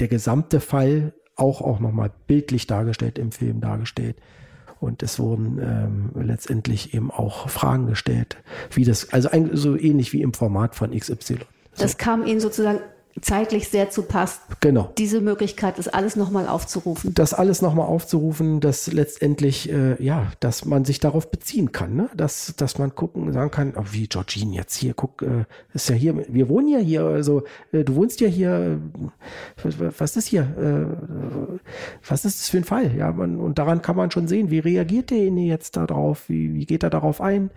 [0.00, 4.16] der gesamte Fall auch, auch nochmal bildlich dargestellt, im Film dargestellt.
[4.80, 8.36] Und es wurden ähm, letztendlich eben auch Fragen gestellt,
[8.70, 11.16] wie das, also ein, so ähnlich wie im Format von XY.
[11.18, 11.36] So.
[11.76, 12.80] Das kam Ihnen sozusagen
[13.22, 14.40] zeitlich sehr zu passt.
[14.60, 14.92] Genau.
[14.98, 17.14] Diese Möglichkeit, das alles nochmal aufzurufen.
[17.14, 22.10] Das alles nochmal aufzurufen, dass letztendlich, äh, ja, dass man sich darauf beziehen kann, ne?
[22.16, 25.94] dass, dass man gucken, sagen kann, oh, wie Georgine jetzt hier, guck, äh, ist ja
[25.94, 28.80] hier, wir wohnen ja hier, also äh, du wohnst ja hier,
[29.64, 31.48] äh, was ist hier, äh,
[32.06, 32.96] was ist das für ein Fall?
[32.96, 36.66] Ja, man, und daran kann man schon sehen, wie reagiert derjenige jetzt darauf, wie, wie
[36.66, 37.50] geht er darauf ein?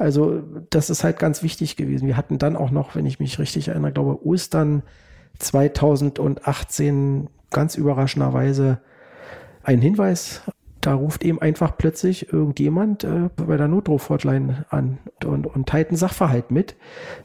[0.00, 2.06] Also das ist halt ganz wichtig gewesen.
[2.06, 4.82] Wir hatten dann auch noch, wenn ich mich richtig erinnere, glaube Ostern
[5.38, 8.80] 2018 ganz überraschenderweise
[9.62, 10.40] einen Hinweis.
[10.80, 15.98] Da ruft eben einfach plötzlich irgendjemand äh, bei der Notruf-Hotline an und, und teilt einen
[15.98, 16.76] Sachverhalt mit,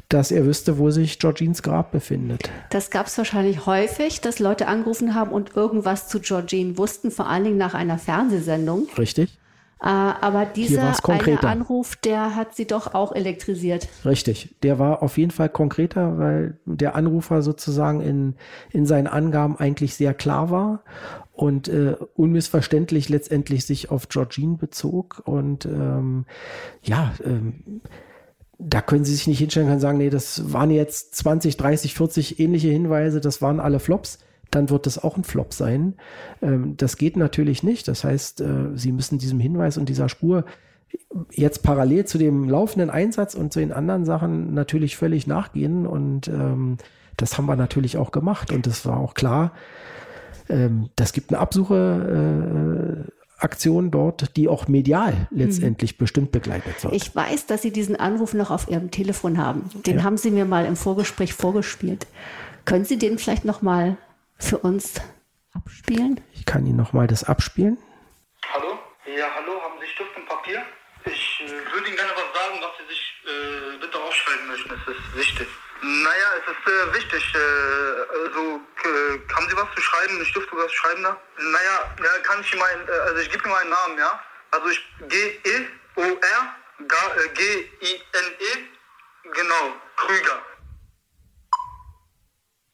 [0.10, 2.52] dass er wüsste, wo sich Georgines Grab befindet.
[2.72, 7.30] Das gab es wahrscheinlich häufig, dass Leute angerufen haben und irgendwas zu Georgine wussten, vor
[7.30, 8.90] allen Dingen nach einer Fernsehsendung.
[8.98, 9.38] Richtig.
[9.82, 13.88] Äh, aber dieser eine Anruf, der hat sie doch auch elektrisiert.
[14.06, 18.36] Richtig, der war auf jeden Fall konkreter, weil der Anrufer sozusagen in,
[18.72, 20.84] in seinen Angaben eigentlich sehr klar war
[21.34, 25.22] und äh, unmissverständlich letztendlich sich auf Georgine bezog.
[25.26, 26.26] Und ähm,
[26.82, 27.82] ja, ähm,
[28.58, 32.40] da können Sie sich nicht hinstellen und sagen, nee, das waren jetzt 20, 30, 40
[32.40, 34.20] ähnliche Hinweise, das waren alle Flops
[34.52, 35.96] dann wird das auch ein Flop sein.
[36.42, 37.88] Ähm, das geht natürlich nicht.
[37.88, 40.46] Das heißt, äh, Sie müssen diesem Hinweis und dieser Spur
[41.32, 45.86] jetzt parallel zu dem laufenden Einsatz und zu den anderen Sachen natürlich völlig nachgehen.
[45.86, 46.78] Und ähm,
[47.18, 48.52] das haben wir natürlich auch gemacht.
[48.52, 49.52] Und das war auch klar.
[50.50, 53.06] Ähm, das gibt eine Absuche.
[53.08, 55.98] Äh, Aktion dort, die auch medial letztendlich mhm.
[55.98, 56.94] bestimmt begleitet wird.
[56.94, 59.70] Ich weiß, dass Sie diesen Anruf noch auf Ihrem Telefon haben.
[59.86, 60.04] Den ja.
[60.04, 62.08] haben Sie mir mal im Vorgespräch vorgespielt.
[62.64, 63.98] Können Sie den vielleicht noch mal
[64.38, 65.02] für uns
[65.54, 66.22] abspielen?
[66.34, 67.78] Ich kann Ihnen nochmal das abspielen.
[68.54, 68.80] Hallo?
[69.06, 70.64] Ja, hallo, haben Sie Stift und Papier?
[71.06, 74.74] Ich äh, würde Ihnen gerne was sagen, was Sie sich äh, bitte aufschreiben möchten.
[74.74, 75.48] Es ist wichtig.
[75.82, 77.36] Naja, es ist äh, wichtig.
[77.36, 77.40] Äh,
[78.24, 78.60] also,
[79.36, 80.20] haben Sie was zu schreiben?
[80.20, 81.18] Ein Stift oder was zu schreiben da?
[81.38, 84.20] Naja, ja, kann ich Ihnen meinen, äh, also ich gebe Ihnen meinen Namen, ja?
[84.52, 86.56] Also ich G-E-O-R,
[87.34, 88.52] G-I-N-E,
[89.32, 90.42] genau, Krüger.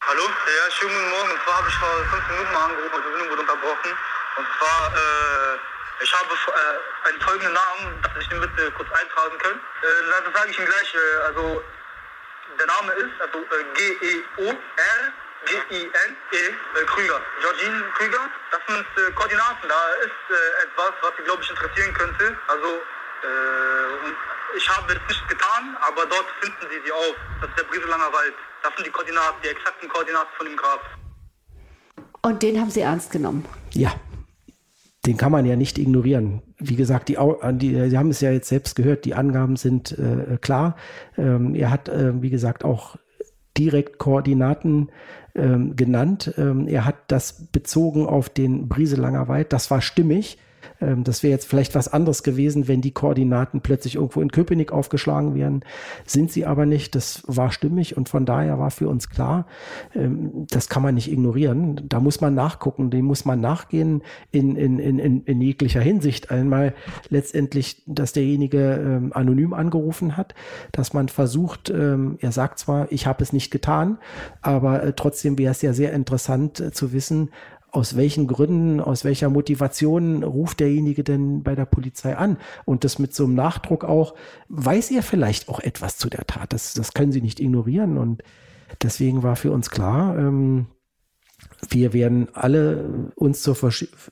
[0.07, 0.23] Hallo?
[0.23, 1.31] Ja, schönen guten Morgen.
[1.31, 3.91] Und zwar habe ich vor fünf Minuten mal angerufen, die Verbindung wurde unterbrochen.
[4.35, 5.57] Und zwar, äh,
[6.01, 9.59] ich habe äh, einen folgenden Namen, dass ich den bitte kurz eintragen können.
[9.59, 10.95] Äh, das sage ich Ihnen gleich.
[10.95, 11.63] Äh, also,
[12.57, 15.13] der Name ist also äh, G-E-O-R.
[15.45, 17.21] G-I-N-E äh, Krüger.
[17.41, 19.69] Georgine Krüger, das sind äh, Koordinaten.
[19.69, 22.35] Da ist äh, etwas, was Sie, glaube ich, interessieren könnte.
[22.47, 22.81] Also,
[24.55, 27.15] ich habe es nicht getan, aber dort finden Sie sie auf.
[27.39, 28.33] Das ist der Brieselanger Wald.
[28.63, 30.79] Das sind die Koordinaten, die exakten Koordinaten von dem Grab.
[32.23, 33.45] Und den haben Sie ernst genommen?
[33.73, 33.93] Ja.
[35.07, 36.43] Den kann man ja nicht ignorieren.
[36.59, 37.17] Wie gesagt, die,
[37.53, 40.75] die, Sie haben es ja jetzt selbst gehört, die Angaben sind äh, klar.
[41.17, 42.97] Ähm, er hat, äh, wie gesagt, auch
[43.57, 44.89] direkt Koordinaten
[45.33, 46.33] ähm, genannt.
[46.37, 49.53] Ähm, er hat das bezogen auf den Brieselanger Wald.
[49.53, 50.37] Das war stimmig.
[50.81, 54.71] Ähm, das wäre jetzt vielleicht was anderes gewesen, wenn die Koordinaten plötzlich irgendwo in Köpenick
[54.71, 55.63] aufgeschlagen wären.
[56.05, 56.95] Sind sie aber nicht.
[56.95, 59.45] Das war stimmig und von daher war für uns klar,
[59.95, 61.81] ähm, das kann man nicht ignorieren.
[61.87, 64.01] Da muss man nachgucken, dem muss man nachgehen
[64.31, 66.31] in, in, in, in jeglicher Hinsicht.
[66.31, 66.73] Einmal
[67.09, 70.35] letztendlich, dass derjenige ähm, anonym angerufen hat,
[70.71, 73.97] dass man versucht, er sagt zwar, ich habe es nicht getan,
[74.41, 77.29] aber äh, trotzdem wäre es ja sehr interessant äh, zu wissen,
[77.71, 82.37] aus welchen Gründen, aus welcher Motivation ruft derjenige denn bei der Polizei an?
[82.65, 84.13] Und das mit so einem Nachdruck auch,
[84.49, 86.51] weiß er vielleicht auch etwas zu der Tat?
[86.53, 87.97] Das, das können Sie nicht ignorieren.
[87.97, 88.23] Und
[88.83, 90.67] deswegen war für uns klar, ähm,
[91.69, 93.55] wir werden alle uns zur,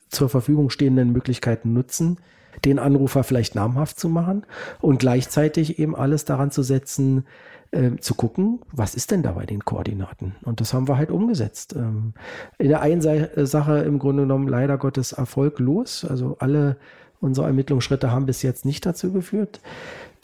[0.09, 2.19] zur Verfügung stehenden Möglichkeiten nutzen,
[2.65, 4.45] den Anrufer vielleicht namhaft zu machen
[4.81, 7.25] und gleichzeitig eben alles daran zu setzen,
[7.71, 10.35] äh, zu gucken, was ist denn da bei den Koordinaten?
[10.43, 11.75] Und das haben wir halt umgesetzt.
[11.75, 12.13] Ähm,
[12.57, 13.01] in der einen
[13.45, 16.03] Sache im Grunde genommen leider Gottes erfolglos.
[16.03, 16.77] Also alle
[17.21, 19.59] Unsere Ermittlungsschritte haben bis jetzt nicht dazu geführt,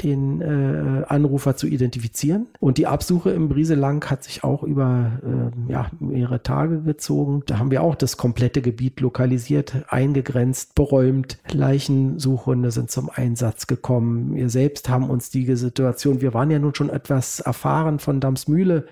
[0.02, 2.48] den äh, Anrufer zu identifizieren.
[2.60, 7.44] Und die Absuche im Brieselang hat sich auch über äh, ja, mehrere Tage gezogen.
[7.48, 11.38] Da haben wir auch das komplette Gebiet lokalisiert, eingegrenzt, beräumt.
[11.52, 14.36] Leichensuchhunde sind zum Einsatz gekommen.
[14.36, 18.86] Wir selbst haben uns die Situation, wir waren ja nun schon etwas erfahren von Damsmühle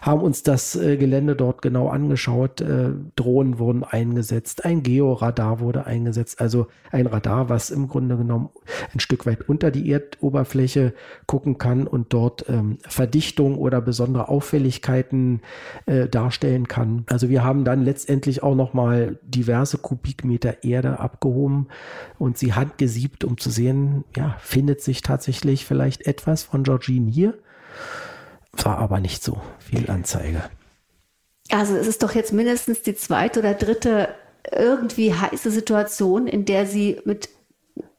[0.00, 2.60] haben uns das äh, Gelände dort genau angeschaut.
[2.60, 8.50] Äh, Drohnen wurden eingesetzt, ein Georadar wurde eingesetzt, also ein Radar, was im Grunde genommen
[8.94, 10.94] ein Stück weit unter die Erdoberfläche
[11.26, 15.40] gucken kann und dort ähm, Verdichtung oder besondere Auffälligkeiten
[15.86, 17.04] äh, darstellen kann.
[17.08, 21.68] Also wir haben dann letztendlich auch noch mal diverse Kubikmeter Erde abgehoben
[22.18, 27.34] und sie handgesiebt, um zu sehen, ja, findet sich tatsächlich vielleicht etwas von Georgine hier
[28.52, 30.42] war aber nicht so viel Anzeige.
[31.50, 34.08] Also es ist doch jetzt mindestens die zweite oder dritte
[34.52, 37.28] irgendwie heiße Situation, in der sie mit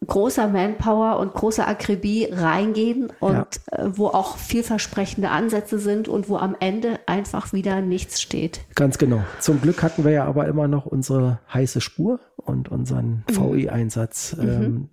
[0.06, 3.46] großer Manpower und großer Akribie reingehen und ja.
[3.72, 8.62] äh, wo auch vielversprechende Ansätze sind und wo am Ende einfach wieder nichts steht.
[8.76, 9.24] Ganz genau.
[9.40, 13.36] Zum Glück hatten wir ja aber immer noch unsere heiße Spur und unseren mhm.
[13.36, 14.36] VE-Einsatz.
[14.38, 14.50] Mhm.
[14.50, 14.90] Ähm,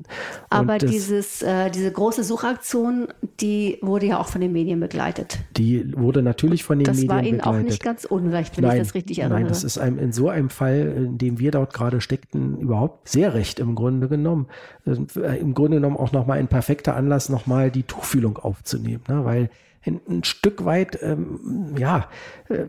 [0.51, 3.09] Aber dieses, äh, diese große Suchaktion,
[3.41, 5.39] die wurde ja auch von den Medien begleitet.
[5.57, 7.41] Die wurde natürlich von den das Medien begleitet.
[7.41, 9.41] Das war Ihnen auch nicht ganz unrecht, wenn nein, ich das richtig erinnere.
[9.41, 13.09] Nein, das ist einem in so einem Fall, in dem wir dort gerade steckten, überhaupt
[13.09, 14.47] sehr recht im Grunde genommen.
[14.87, 19.25] Äh, Im Grunde genommen auch nochmal ein perfekter Anlass, nochmal die Tuchfühlung aufzunehmen, ne?
[19.25, 19.51] weil
[19.85, 22.09] ein, ein Stück weit, ähm, ja,
[22.49, 22.67] äh,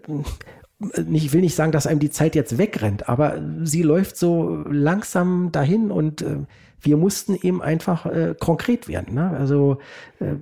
[1.11, 5.51] ich will nicht sagen, dass einem die Zeit jetzt wegrennt, aber sie läuft so langsam
[5.51, 6.37] dahin und äh,
[6.81, 9.13] wir mussten eben einfach äh, konkret werden.
[9.13, 9.31] Ne?
[9.31, 9.79] Also
[10.19, 10.35] äh,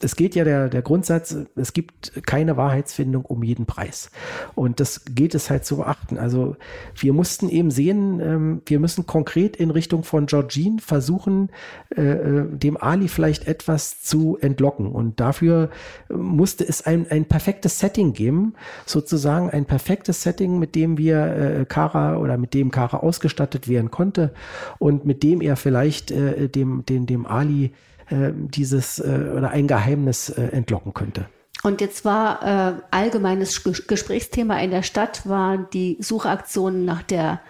[0.00, 4.10] es geht ja der, der Grundsatz, es gibt keine Wahrheitsfindung um jeden Preis.
[4.54, 6.18] Und das geht es halt zu beachten.
[6.18, 6.56] Also
[6.94, 11.50] wir mussten eben sehen, ähm, wir müssen konkret in Richtung von Georgine versuchen,
[11.96, 14.92] äh, äh, dem Ali vielleicht etwas zu entlocken.
[14.92, 15.70] Und dafür
[16.08, 18.54] musste es ein, ein perfektes Setting geben,
[18.86, 23.90] sozusagen ein perfektes Setting, mit dem wir äh, Kara oder mit dem Kara ausgestattet werden
[23.90, 24.32] konnte
[24.78, 27.72] und mit dem er vielleicht äh, dem, dem, dem Ali
[28.10, 31.26] äh, dieses äh, oder ein Geheimnis äh, entlocken könnte.
[31.62, 37.40] Und jetzt war äh, allgemeines Gesprächsthema in der Stadt, waren die Suchaktionen nach der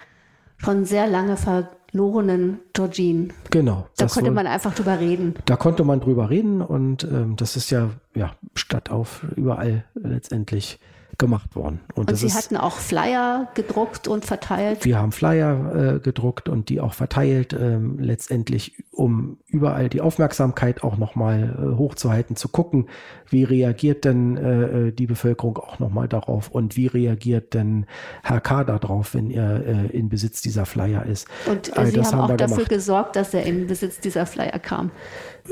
[0.57, 3.29] schon sehr lange verlorenen Georgine.
[3.51, 3.87] Genau.
[3.97, 5.35] Da konnte wohl, man einfach drüber reden.
[5.45, 10.79] Da konnte man drüber reden und ähm, das ist ja, ja Stadt auf überall letztendlich
[11.19, 11.81] gemacht worden.
[11.93, 14.85] Und, und Sie ist, hatten auch Flyer gedruckt und verteilt?
[14.85, 20.83] Wir haben Flyer äh, gedruckt und die auch verteilt, ähm, letztendlich, um überall die Aufmerksamkeit
[20.83, 22.87] auch nochmal äh, hochzuhalten, zu gucken,
[23.29, 27.85] wie reagiert denn äh, äh die Bevölkerung auch nochmal darauf und wie reagiert denn
[28.23, 28.63] Herr K.
[28.63, 31.27] darauf, wenn er äh, in Besitz dieser Flyer ist.
[31.45, 32.69] Und äh, Sie haben, haben auch dafür gemacht.
[32.69, 34.91] gesorgt, dass er in Besitz dieser Flyer kam?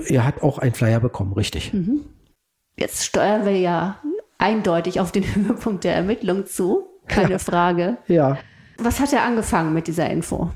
[0.08, 1.74] Er hat auch einen Flyer bekommen, richtig.
[1.74, 2.06] Mhm.
[2.78, 3.98] Jetzt steuern wir ja
[4.38, 7.40] eindeutig auf den Höhepunkt der Ermittlung zu, keine ja.
[7.40, 7.98] Frage.
[8.08, 8.38] Ja.
[8.78, 10.52] Was hat er angefangen mit dieser Info?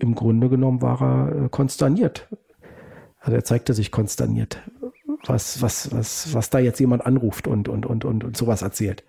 [0.00, 2.28] Im Grunde genommen war er äh, konsterniert.
[3.20, 4.62] Also er zeigte sich konsterniert,
[5.26, 9.04] was, was, was, was da jetzt jemand anruft und, und, und, und, und sowas erzählt.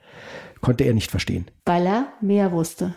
[0.61, 1.45] Konnte er nicht verstehen.
[1.65, 2.95] Weil er mehr wusste.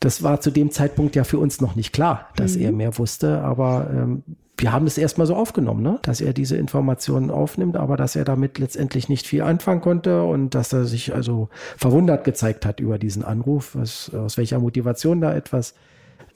[0.00, 2.62] Das war zu dem Zeitpunkt ja für uns noch nicht klar, dass mhm.
[2.62, 4.24] er mehr wusste, aber ähm,
[4.58, 5.98] wir haben es erstmal so aufgenommen, ne?
[6.02, 10.54] dass er diese Informationen aufnimmt, aber dass er damit letztendlich nicht viel anfangen konnte und
[10.54, 15.34] dass er sich also verwundert gezeigt hat über diesen Anruf, was, aus welcher Motivation da
[15.34, 15.74] etwas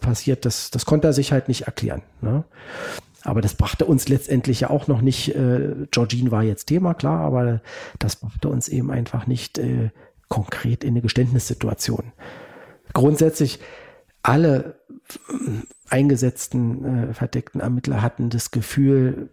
[0.00, 2.02] passiert, das, das konnte er sich halt nicht erklären.
[2.20, 2.44] Ne?
[3.22, 7.20] Aber das brachte uns letztendlich ja auch noch nicht, äh, Georgine war jetzt Thema, klar,
[7.20, 7.60] aber
[7.98, 9.90] das brachte uns eben einfach nicht äh,
[10.28, 12.12] konkret in eine Geständnissituation.
[12.92, 13.60] Grundsätzlich
[14.22, 14.80] alle
[15.90, 19.30] eingesetzten äh, verdeckten Ermittler hatten das Gefühl,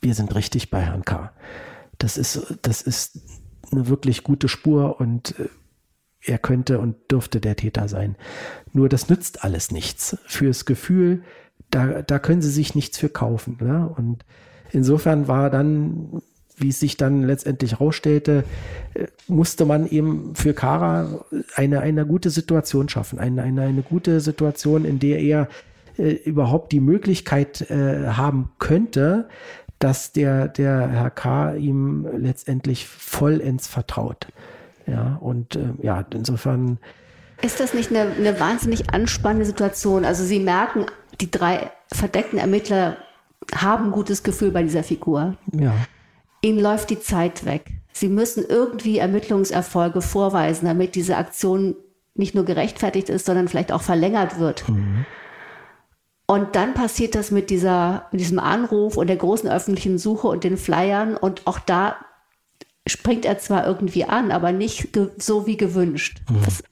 [0.00, 1.32] wir sind richtig bei Herrn K.
[1.98, 3.20] Das ist, das ist
[3.72, 5.48] eine wirklich gute Spur und äh,
[6.24, 8.16] er könnte und dürfte der Täter sein.
[8.72, 10.18] Nur das nützt alles nichts.
[10.26, 11.22] Fürs Gefühl,
[11.70, 13.58] da, da können sie sich nichts für kaufen.
[13.60, 13.88] Ne?
[13.96, 14.24] Und
[14.72, 16.22] insofern war dann,
[16.56, 18.44] wie es sich dann letztendlich rausstellte,
[18.94, 21.24] äh, musste man eben für Kara
[21.54, 23.18] eine, eine gute Situation schaffen.
[23.18, 25.48] Eine, eine, eine gute Situation, in der er
[25.98, 29.28] äh, überhaupt die Möglichkeit äh, haben könnte,
[29.78, 31.54] dass der, der Herr K.
[31.54, 34.28] ihm letztendlich vollends vertraut.
[34.86, 36.78] Ja, und äh, ja, insofern.
[37.42, 40.04] Ist das nicht eine, eine wahnsinnig anspannende Situation?
[40.04, 40.86] Also Sie merken,
[41.20, 42.96] die drei verdeckten Ermittler
[43.54, 45.36] haben ein gutes Gefühl bei dieser Figur.
[45.52, 45.74] Ja.
[46.40, 47.70] Ihnen läuft die Zeit weg.
[47.92, 51.76] Sie müssen irgendwie Ermittlungserfolge vorweisen, damit diese Aktion
[52.14, 54.68] nicht nur gerechtfertigt ist, sondern vielleicht auch verlängert wird.
[54.68, 55.04] Mhm.
[56.26, 60.42] Und dann passiert das mit dieser, mit diesem Anruf und der großen öffentlichen Suche und
[60.42, 61.16] den Flyern.
[61.16, 61.96] Und auch da
[62.86, 66.20] springt er zwar irgendwie an, aber nicht so wie gewünscht.
[66.28, 66.42] Mhm.
[66.44, 66.64] Das,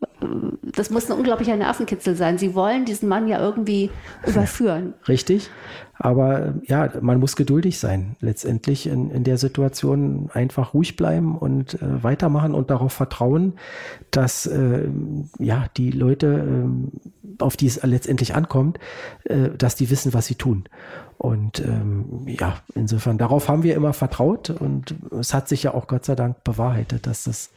[0.62, 2.39] das, muss ein unglaublicher Nervenkitzel sein.
[2.39, 3.91] Sie wollen diesen Mann ja irgendwie
[4.27, 4.95] überführen.
[5.09, 5.51] Richtig.
[5.97, 11.75] Aber ja, man muss geduldig sein, letztendlich in, in der Situation einfach ruhig bleiben und
[11.75, 13.55] äh, weitermachen und darauf vertrauen,
[14.11, 14.89] dass äh,
[15.39, 18.81] ja die Leute, äh, auf die es letztendlich ankommt,
[19.25, 20.64] äh, dass die wissen, was sie tun.
[21.16, 25.87] Und ähm, ja, insofern, darauf haben wir immer vertraut und es hat sich ja auch
[25.87, 27.51] Gott sei Dank bewahrheitet, dass das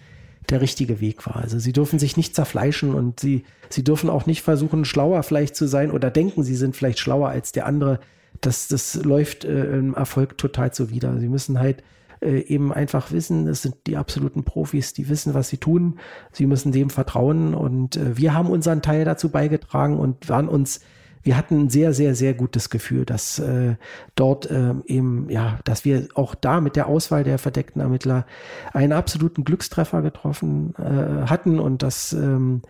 [0.49, 1.37] der richtige Weg war.
[1.37, 5.55] Also sie dürfen sich nicht zerfleischen und sie, sie dürfen auch nicht versuchen, schlauer vielleicht
[5.55, 7.99] zu sein oder denken, sie sind vielleicht schlauer als der andere.
[8.41, 11.19] Das, das läuft äh, im Erfolg total zuwider.
[11.19, 11.83] Sie müssen halt
[12.21, 15.99] äh, eben einfach wissen, es sind die absoluten Profis, die wissen, was sie tun.
[16.31, 20.81] Sie müssen dem vertrauen und äh, wir haben unseren Teil dazu beigetragen und waren uns
[21.27, 23.75] wir hatten ein sehr, sehr, sehr gutes Gefühl, dass äh,
[24.15, 28.25] dort äh, eben, ja, dass wir auch da mit der Auswahl der verdeckten Ermittler
[28.71, 32.61] einen absoluten Glückstreffer getroffen äh, hatten und dass, ähm,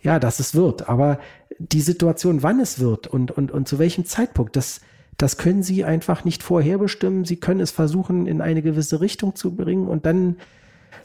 [0.00, 0.88] ja, dass es wird.
[0.88, 1.18] Aber
[1.58, 4.80] die Situation, wann es wird und, und, und zu welchem Zeitpunkt, das,
[5.18, 7.26] das können Sie einfach nicht vorherbestimmen.
[7.26, 10.36] Sie können es versuchen, in eine gewisse Richtung zu bringen und dann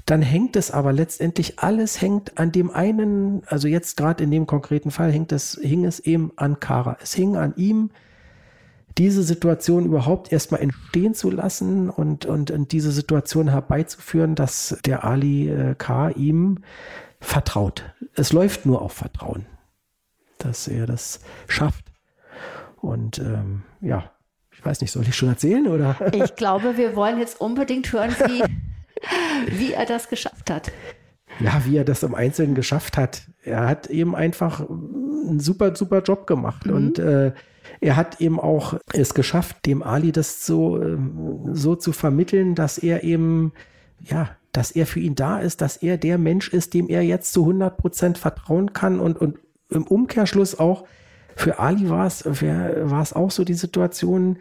[0.06, 4.48] dann hängt es aber letztendlich alles hängt an dem einen, also jetzt gerade in dem
[4.48, 6.98] konkreten Fall hängt es, hing es eben an Kara.
[7.02, 7.92] Es hing an ihm,
[8.98, 15.04] diese Situation überhaupt erstmal entstehen zu lassen und, und, und diese Situation herbeizuführen, dass der
[15.06, 16.10] Ali äh, K.
[16.10, 16.60] ihm
[17.20, 17.84] vertraut.
[18.16, 19.46] Es läuft nur auf Vertrauen,
[20.40, 21.86] dass er das schafft.
[22.82, 24.12] Und ähm, ja,
[24.52, 25.96] ich weiß nicht, soll ich schon erzählen oder?
[26.14, 28.44] Ich glaube, wir wollen jetzt unbedingt hören, wie
[29.48, 30.72] wie er das geschafft hat.
[31.40, 33.24] Ja, wie er das im Einzelnen geschafft hat.
[33.44, 36.66] Er hat eben einfach einen super, super Job gemacht.
[36.66, 36.74] Mhm.
[36.74, 37.32] Und äh,
[37.80, 42.78] er hat eben auch es geschafft, dem Ali das so, ähm, so zu vermitteln, dass
[42.78, 43.54] er eben,
[44.00, 47.34] ja, dass er für ihn da ist, dass er der Mensch ist, dem er jetzt
[47.34, 49.40] zu 100 Prozent vertrauen kann und, und
[49.70, 50.86] im Umkehrschluss auch
[51.36, 54.38] für Ali war es, war es auch so die Situation,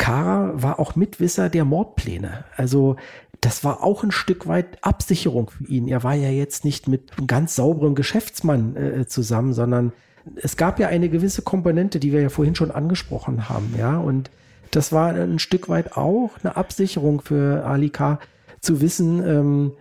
[0.00, 2.44] Kara war auch Mitwisser der Mordpläne.
[2.56, 2.96] Also
[3.42, 5.88] das war auch ein Stück weit Absicherung für ihn.
[5.88, 9.92] Er war ja jetzt nicht mit einem ganz sauberem Geschäftsmann äh, zusammen, sondern
[10.36, 13.98] es gab ja eine gewisse Komponente, die wir ja vorhin schon angesprochen haben, ja.
[13.98, 14.30] Und
[14.70, 18.20] das war ein Stück weit auch eine Absicherung für Ali K.
[18.60, 19.72] zu wissen, ähm,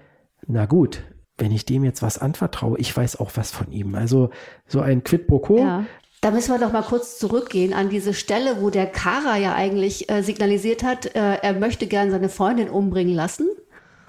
[0.47, 1.03] na gut,
[1.37, 3.95] wenn ich dem jetzt was anvertraue, ich weiß auch was von ihm.
[3.95, 4.31] Also
[4.67, 5.59] so ein Quid pro quo.
[5.59, 5.85] Ja.
[6.21, 10.11] Da müssen wir doch mal kurz zurückgehen an diese Stelle, wo der Kara ja eigentlich
[10.11, 13.47] äh, signalisiert hat, äh, er möchte gern seine Freundin umbringen lassen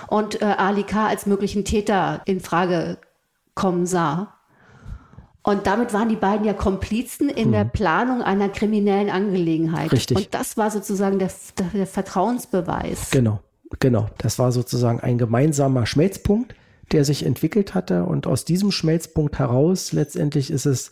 [0.09, 1.07] und äh, Ali K.
[1.07, 2.99] als möglichen Täter in Frage
[3.55, 4.35] kommen sah.
[5.43, 7.53] Und damit waren die beiden ja Komplizen in hm.
[7.53, 9.93] der Planung einer kriminellen Angelegenheit.
[9.93, 10.17] Richtig.
[10.17, 11.31] Und das war sozusagen der,
[11.73, 13.11] der Vertrauensbeweis.
[13.11, 13.41] Genau,
[13.79, 14.09] genau.
[14.19, 16.55] Das war sozusagen ein gemeinsamer Schmelzpunkt,
[16.93, 18.05] der sich entwickelt hatte.
[18.05, 20.91] Und aus diesem Schmelzpunkt heraus letztendlich ist es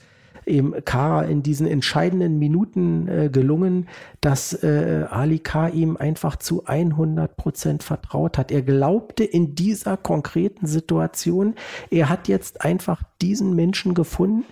[0.49, 3.88] eben Kara in diesen entscheidenden Minuten äh, gelungen,
[4.20, 5.68] dass äh, Ali K.
[5.68, 8.51] ihm einfach zu 100 Prozent vertraut hat.
[8.51, 11.55] Er glaubte in dieser konkreten Situation,
[11.90, 14.44] er hat jetzt einfach diesen Menschen gefunden,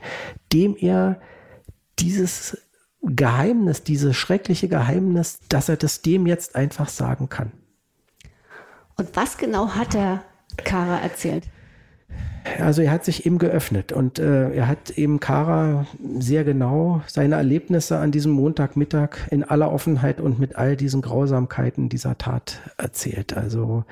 [0.53, 1.21] dem er
[1.99, 2.59] dieses
[3.03, 7.53] Geheimnis, dieses schreckliche Geheimnis, dass er das dem jetzt einfach sagen kann.
[8.97, 10.23] Und was genau hat er
[10.57, 11.45] Kara erzählt?
[12.61, 15.87] Also er hat sich eben geöffnet und äh, er hat eben Kara
[16.19, 21.89] sehr genau seine Erlebnisse an diesem Montagmittag in aller Offenheit und mit all diesen Grausamkeiten
[21.89, 23.37] dieser Tat erzählt.
[23.37, 23.85] Also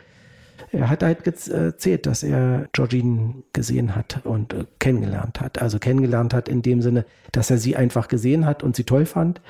[0.70, 5.60] er hat halt erzählt, dass er Georgine gesehen hat und äh, kennengelernt hat.
[5.60, 9.06] Also kennengelernt hat in dem Sinne, dass er sie einfach gesehen hat und sie toll
[9.06, 9.40] fand.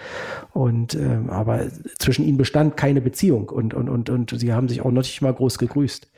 [0.52, 1.66] Und äh, aber
[1.98, 5.22] zwischen ihnen bestand keine Beziehung und, und, und, und sie haben sich auch noch nicht
[5.22, 6.08] mal groß gegrüßt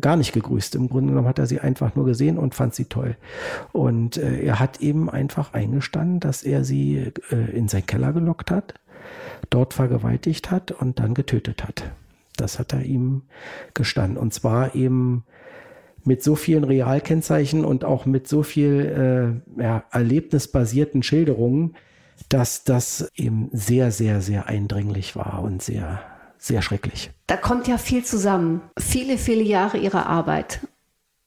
[0.00, 0.74] gar nicht gegrüßt.
[0.74, 3.16] Im Grunde genommen hat er sie einfach nur gesehen und fand sie toll.
[3.72, 8.50] Und äh, er hat eben einfach eingestanden, dass er sie äh, in seinen Keller gelockt
[8.50, 8.74] hat,
[9.50, 11.90] dort vergewaltigt hat und dann getötet hat.
[12.36, 13.22] Das hat er ihm
[13.74, 14.16] gestanden.
[14.16, 15.24] Und zwar eben
[16.04, 21.74] mit so vielen Realkennzeichen und auch mit so viel äh, ja, erlebnisbasierten Schilderungen,
[22.28, 26.00] dass das eben sehr, sehr, sehr eindringlich war und sehr
[26.42, 27.10] sehr schrecklich.
[27.28, 28.62] Da kommt ja viel zusammen.
[28.78, 30.60] Viele, viele Jahre ihrer Arbeit.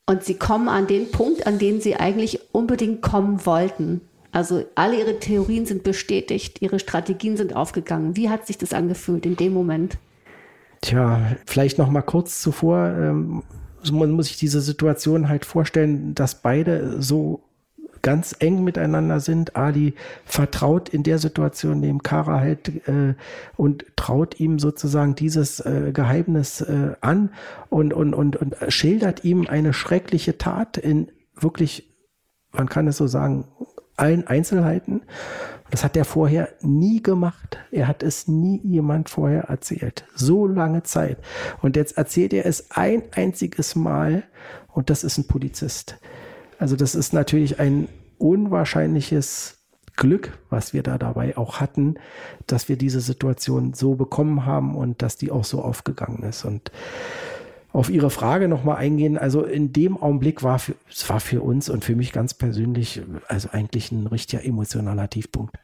[0.07, 4.01] Und sie kommen an den Punkt, an den sie eigentlich unbedingt kommen wollten.
[4.31, 8.17] Also alle ihre Theorien sind bestätigt, ihre Strategien sind aufgegangen.
[8.17, 9.97] Wie hat sich das angefühlt in dem Moment?
[10.81, 12.89] Tja, vielleicht noch mal kurz zuvor.
[12.89, 13.43] Ähm,
[13.91, 17.41] man muss sich diese Situation halt vorstellen, dass beide so
[18.05, 19.55] ganz eng miteinander sind.
[19.55, 19.95] Ali
[20.25, 23.15] vertraut in der Situation dem Kara halt äh,
[23.57, 27.31] und traut ihm sozusagen dieses äh, Geheimnis äh, an
[27.69, 31.95] und, und, und, und schildert ihm eine schreckliche Tat in wirklich,
[32.51, 33.47] man kann es so sagen,
[33.97, 35.01] allen Einzelheiten.
[35.71, 37.57] Das hat er vorher nie gemacht.
[37.71, 40.05] Er hat es nie jemand vorher erzählt.
[40.13, 41.17] So lange Zeit.
[41.63, 44.25] Und jetzt erzählt er es ein einziges Mal
[44.71, 45.97] und das ist ein Polizist.
[46.59, 47.87] Also das ist natürlich ein
[48.17, 49.57] unwahrscheinliches
[49.95, 51.95] Glück, was wir da dabei auch hatten,
[52.47, 56.43] dass wir diese Situation so bekommen haben und dass die auch so aufgegangen ist.
[56.45, 56.71] Und
[57.75, 59.17] auf Ihre Frage nochmal eingehen.
[59.17, 63.49] Also in dem Augenblick war es war für uns und für mich ganz persönlich also
[63.51, 65.57] eigentlich ein richtiger emotionaler Tiefpunkt.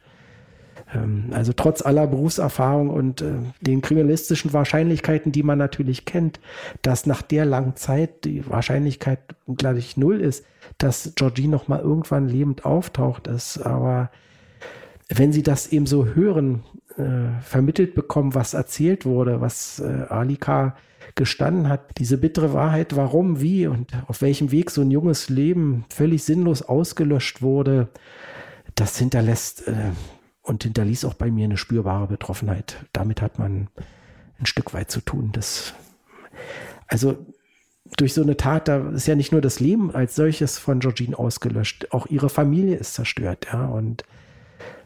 [0.94, 6.40] Ähm, also trotz aller Berufserfahrung und äh, den kriminalistischen Wahrscheinlichkeiten, die man natürlich kennt,
[6.82, 9.20] dass nach der langen Zeit die Wahrscheinlichkeit
[9.56, 10.44] gleich null ist,
[10.78, 13.58] dass Georgie noch mal irgendwann lebend auftaucht, ist.
[13.58, 14.10] Aber
[15.08, 16.62] wenn Sie das eben so hören,
[16.96, 20.76] äh, vermittelt bekommen, was erzählt wurde, was äh, Alika
[21.14, 25.84] gestanden hat, diese bittere Wahrheit, warum, wie und auf welchem Weg so ein junges Leben
[25.90, 27.88] völlig sinnlos ausgelöscht wurde,
[28.74, 29.90] das hinterlässt äh,
[30.42, 32.84] und hinterließ auch bei mir eine spürbare Betroffenheit.
[32.92, 33.68] Damit hat man
[34.38, 35.30] ein Stück weit zu tun.
[35.32, 35.74] Das,
[36.88, 37.16] also
[37.96, 41.18] durch so eine Tat, da ist ja nicht nur das Leben als solches von Georgine
[41.18, 44.04] ausgelöscht, auch ihre Familie ist zerstört, ja, und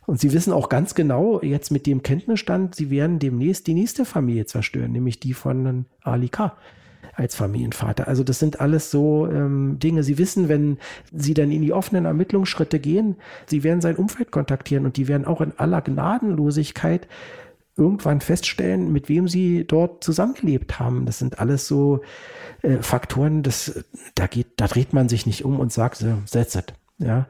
[0.07, 4.05] und sie wissen auch ganz genau, jetzt mit dem Kenntnisstand, sie werden demnächst die nächste
[4.05, 6.57] Familie zerstören, nämlich die von Ali K.
[7.15, 8.09] als Familienvater.
[8.09, 10.03] Also das sind alles so ähm, Dinge.
[10.03, 10.79] Sie wissen, wenn
[11.13, 15.27] sie dann in die offenen Ermittlungsschritte gehen, sie werden sein Umfeld kontaktieren und die werden
[15.27, 17.09] auch in aller Gnadenlosigkeit
[17.77, 21.05] irgendwann feststellen, mit wem sie dort zusammengelebt haben.
[21.05, 22.01] Das sind alles so
[22.63, 23.85] äh, Faktoren, das,
[24.15, 26.73] da geht, da dreht man sich nicht um und sagt, so, that's it.
[26.99, 27.27] Ja,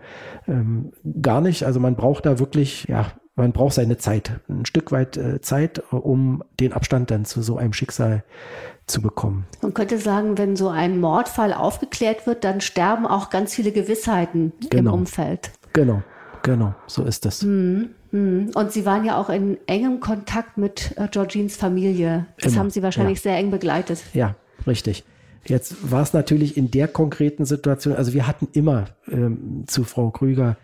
[0.47, 1.65] ähm, gar nicht.
[1.65, 5.83] Also man braucht da wirklich, ja, man braucht seine Zeit, ein Stück weit äh, Zeit,
[5.93, 8.23] um den Abstand dann zu so einem Schicksal
[8.87, 9.47] zu bekommen.
[9.63, 14.53] Man könnte sagen, wenn so ein Mordfall aufgeklärt wird, dann sterben auch ganz viele Gewissheiten
[14.71, 14.93] genau.
[14.93, 15.51] im Umfeld.
[15.73, 16.03] Genau,
[16.43, 17.43] genau, so ist das.
[17.43, 18.51] Hm, hm.
[18.55, 22.27] Und Sie waren ja auch in engem Kontakt mit äh, Georgines Familie.
[22.41, 22.61] Das Immer.
[22.61, 23.31] haben Sie wahrscheinlich ja.
[23.31, 24.03] sehr eng begleitet.
[24.15, 25.05] Ja, richtig.
[25.45, 30.11] Jetzt war es natürlich in der konkreten Situation, also wir hatten immer ähm, zu Frau
[30.11, 30.57] Krüger,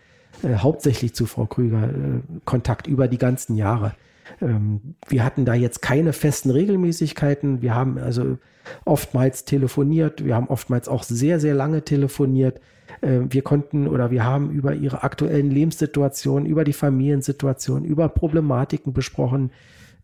[0.43, 3.95] äh, hauptsächlich zu Frau Krüger, äh, Kontakt über die ganzen Jahre.
[4.41, 7.63] Ähm, wir hatten da jetzt keine festen Regelmäßigkeiten.
[7.63, 8.39] Wir haben also
[8.85, 10.25] oftmals telefoniert.
[10.25, 12.61] Wir haben oftmals auch sehr, sehr lange telefoniert.
[13.01, 18.93] Äh, wir konnten oder wir haben über ihre aktuellen Lebenssituationen, über die Familiensituation, über Problematiken
[18.93, 19.51] besprochen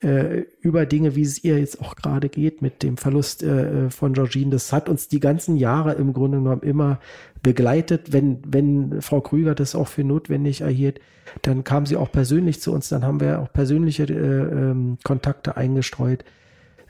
[0.00, 4.12] äh, über Dinge, wie es ihr jetzt auch gerade geht mit dem Verlust äh, von
[4.12, 4.50] Georgine.
[4.50, 7.00] Das hat uns die ganzen Jahre im Grunde genommen immer
[7.42, 8.12] begleitet.
[8.12, 11.00] Wenn, wenn Frau Krüger das auch für notwendig erhielt,
[11.42, 12.88] dann kam sie auch persönlich zu uns.
[12.88, 16.24] Dann haben wir auch persönliche äh, ähm, Kontakte eingestreut.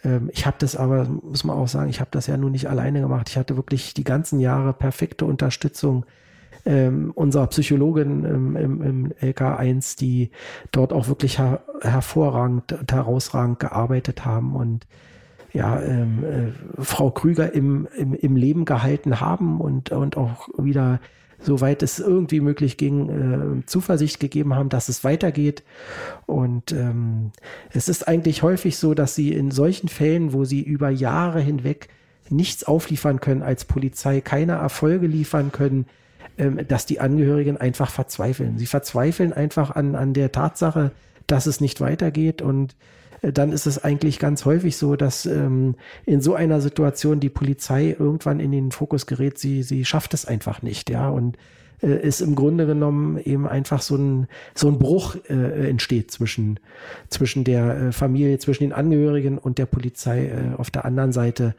[0.04, 2.68] Ähm, ich habe das aber, muss man auch sagen, ich habe das ja nun nicht
[2.68, 3.28] alleine gemacht.
[3.30, 6.04] Ich hatte wirklich die ganzen Jahre perfekte Unterstützung
[6.68, 10.30] ähm, unserer Psychologin im, im, im LK1, die
[10.70, 14.86] dort auch wirklich her hervorragend und herausragend gearbeitet haben und
[15.54, 21.00] ja, ähm, äh, Frau Krüger im, im, im Leben gehalten haben und, und auch wieder,
[21.40, 25.62] soweit es irgendwie möglich ging, äh, Zuversicht gegeben haben, dass es weitergeht.
[26.26, 27.32] Und ähm,
[27.72, 31.88] es ist eigentlich häufig so, dass sie in solchen Fällen, wo sie über Jahre hinweg
[32.28, 35.86] nichts aufliefern können als Polizei, keine Erfolge liefern können,
[36.68, 38.58] dass die Angehörigen einfach verzweifeln.
[38.58, 40.92] Sie verzweifeln einfach an, an der Tatsache,
[41.26, 42.76] dass es nicht weitergeht und
[43.22, 45.76] äh, dann ist es eigentlich ganz häufig so, dass ähm,
[46.06, 50.24] in so einer Situation die Polizei irgendwann in den Fokus gerät, sie, sie schafft es
[50.24, 51.36] einfach nicht, ja, und
[51.82, 56.60] äh, ist im Grunde genommen eben einfach so ein, so ein Bruch äh, entsteht zwischen,
[57.08, 61.54] zwischen der äh, Familie, zwischen den Angehörigen und der Polizei äh, auf der anderen Seite.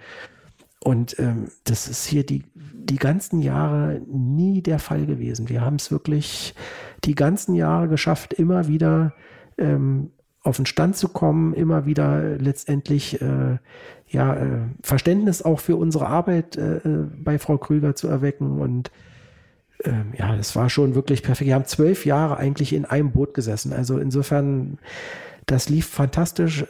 [0.80, 5.50] Und ähm, das ist hier die, die ganzen Jahre nie der Fall gewesen.
[5.50, 6.56] Wir haben es wirklich
[7.04, 9.14] die ganzen Jahre geschafft, immer wieder
[9.58, 10.12] ähm,
[10.42, 13.58] auf den Stand zu kommen, immer wieder letztendlich äh,
[14.08, 18.62] ja, äh, Verständnis auch für unsere Arbeit äh, äh bei Frau Krüger zu erwecken.
[18.62, 18.90] Und
[19.84, 21.48] ähm, ja, das war schon wirklich perfekt.
[21.48, 23.74] Wir haben zwölf Jahre eigentlich in einem Boot gesessen.
[23.74, 24.80] Also insofern,
[25.46, 26.66] das lief fantastisch,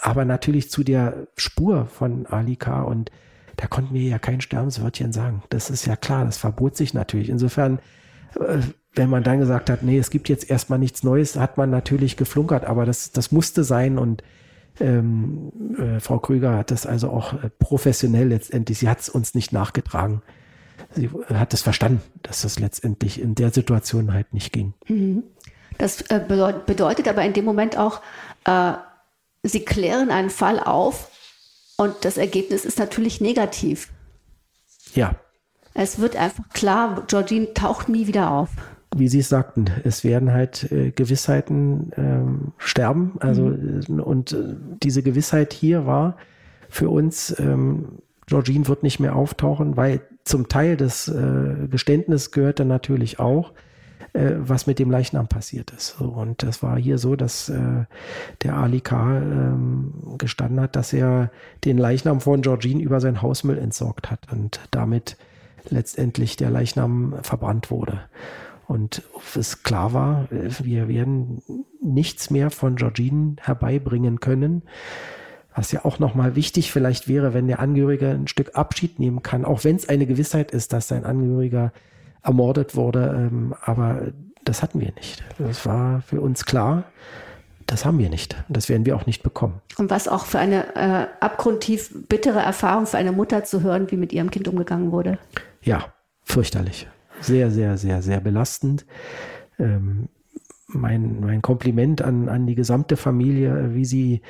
[0.00, 3.10] aber natürlich zu der Spur von Alika und
[3.56, 5.42] da konnten wir ja kein Sterbenswörtchen sagen.
[5.48, 7.28] Das ist ja klar, das verbot sich natürlich.
[7.28, 7.78] Insofern,
[8.38, 8.58] äh,
[8.94, 12.16] wenn man dann gesagt hat, nee, es gibt jetzt erstmal nichts Neues, hat man natürlich
[12.16, 14.22] geflunkert, aber das, das musste sein und
[14.80, 19.34] ähm, äh, Frau Krüger hat das also auch äh, professionell letztendlich, sie hat es uns
[19.34, 20.22] nicht nachgetragen.
[20.94, 24.74] sie hat es verstanden, dass das letztendlich in der Situation halt nicht ging.
[24.88, 25.22] Mhm.
[25.78, 28.00] Das äh, bedeutet aber in dem Moment auch,
[28.44, 28.72] äh,
[29.42, 31.10] sie klären einen Fall auf
[31.76, 33.92] und das Ergebnis ist natürlich negativ.
[34.94, 35.16] Ja.
[35.74, 38.50] Es wird einfach klar, Georgine taucht nie wieder auf
[38.96, 43.14] wie Sie es sagten, es werden halt äh, Gewissheiten ähm, sterben.
[43.20, 44.00] Also mhm.
[44.00, 46.16] und äh, diese Gewissheit hier war
[46.68, 52.64] für uns, ähm, Georgine wird nicht mehr auftauchen, weil zum Teil des äh, Geständnisses gehörte
[52.64, 53.52] natürlich auch,
[54.14, 56.00] äh, was mit dem Leichnam passiert ist.
[56.00, 57.84] Und das war hier so, dass äh,
[58.42, 59.18] der Ali K.
[59.18, 61.30] Ähm, gestanden hat, dass er
[61.64, 65.16] den Leichnam von Georgine über sein Hausmüll entsorgt hat und damit
[65.68, 68.00] letztendlich der Leichnam verbrannt wurde.
[68.66, 69.02] Und
[69.34, 71.42] es klar war, wir werden
[71.82, 74.62] nichts mehr von Georgine herbeibringen können.
[75.54, 79.44] Was ja auch nochmal wichtig vielleicht wäre, wenn der Angehörige ein Stück Abschied nehmen kann,
[79.44, 81.72] auch wenn es eine Gewissheit ist, dass sein Angehöriger
[82.24, 83.28] ermordet wurde.
[83.30, 84.08] Ähm, aber
[84.44, 85.22] das hatten wir nicht.
[85.38, 86.84] Das war für uns klar.
[87.66, 88.36] Das haben wir nicht.
[88.48, 89.60] Das werden wir auch nicht bekommen.
[89.78, 93.96] Und was auch für eine äh, abgrundtief bittere Erfahrung für eine Mutter zu hören, wie
[93.96, 95.18] mit ihrem Kind umgegangen wurde.
[95.62, 95.94] Ja,
[96.24, 96.88] fürchterlich
[97.24, 98.86] sehr, sehr, sehr, sehr belastend.
[99.58, 100.08] Ähm,
[100.74, 104.22] mein, mein Kompliment an, an die gesamte Familie, wie sie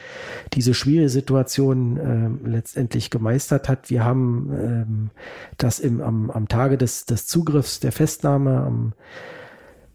[0.52, 3.90] diese schwierige Situation äh, letztendlich gemeistert hat.
[3.90, 5.10] Wir haben ähm,
[5.58, 8.92] das im, am, am Tage des, des Zugriffs der Festnahme am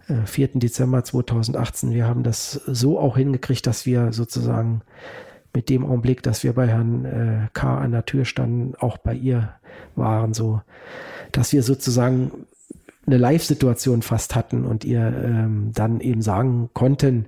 [0.07, 0.49] äh, 4.
[0.55, 4.81] Dezember 2018, wir haben das so auch hingekriegt, dass wir sozusagen
[5.53, 7.77] mit dem Augenblick, dass wir bei Herrn äh, K.
[7.77, 9.53] an der Tür standen, auch bei ihr
[9.95, 10.61] waren, so
[11.31, 12.31] dass wir sozusagen
[13.09, 17.25] eine Live-Situation fast hatten und ihr ähm, dann eben sagen konnten,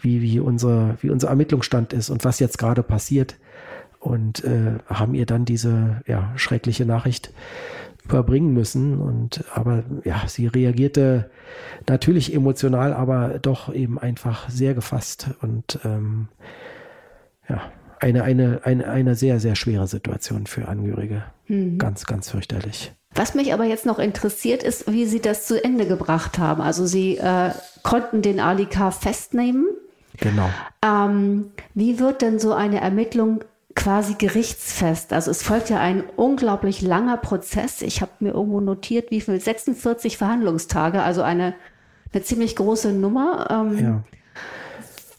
[0.00, 3.36] wie, wie, unsere, wie unser Ermittlungsstand ist und was jetzt gerade passiert.
[4.00, 7.32] Und äh, haben ihr dann diese ja, schreckliche Nachricht
[8.04, 8.98] überbringen müssen.
[9.00, 11.30] Und aber ja, sie reagierte
[11.88, 16.28] natürlich emotional, aber doch eben einfach sehr gefasst und ähm,
[17.48, 21.24] ja, eine, eine, eine, eine sehr, sehr schwere Situation für Angehörige.
[21.48, 21.78] Mhm.
[21.78, 22.92] Ganz, ganz fürchterlich.
[23.14, 26.60] Was mich aber jetzt noch interessiert, ist, wie Sie das zu Ende gebracht haben.
[26.60, 27.50] Also Sie äh,
[27.82, 28.90] konnten den Ali K.
[28.90, 29.66] festnehmen.
[30.18, 30.48] Genau.
[30.82, 33.44] Ähm, wie wird denn so eine Ermittlung
[33.74, 35.12] quasi gerichtsfest?
[35.12, 37.82] Also es folgt ja ein unglaublich langer Prozess.
[37.82, 39.40] Ich habe mir irgendwo notiert, wie viel?
[39.40, 41.54] 46 Verhandlungstage, also eine,
[42.12, 43.48] eine ziemlich große Nummer.
[43.50, 44.02] Ähm, ja.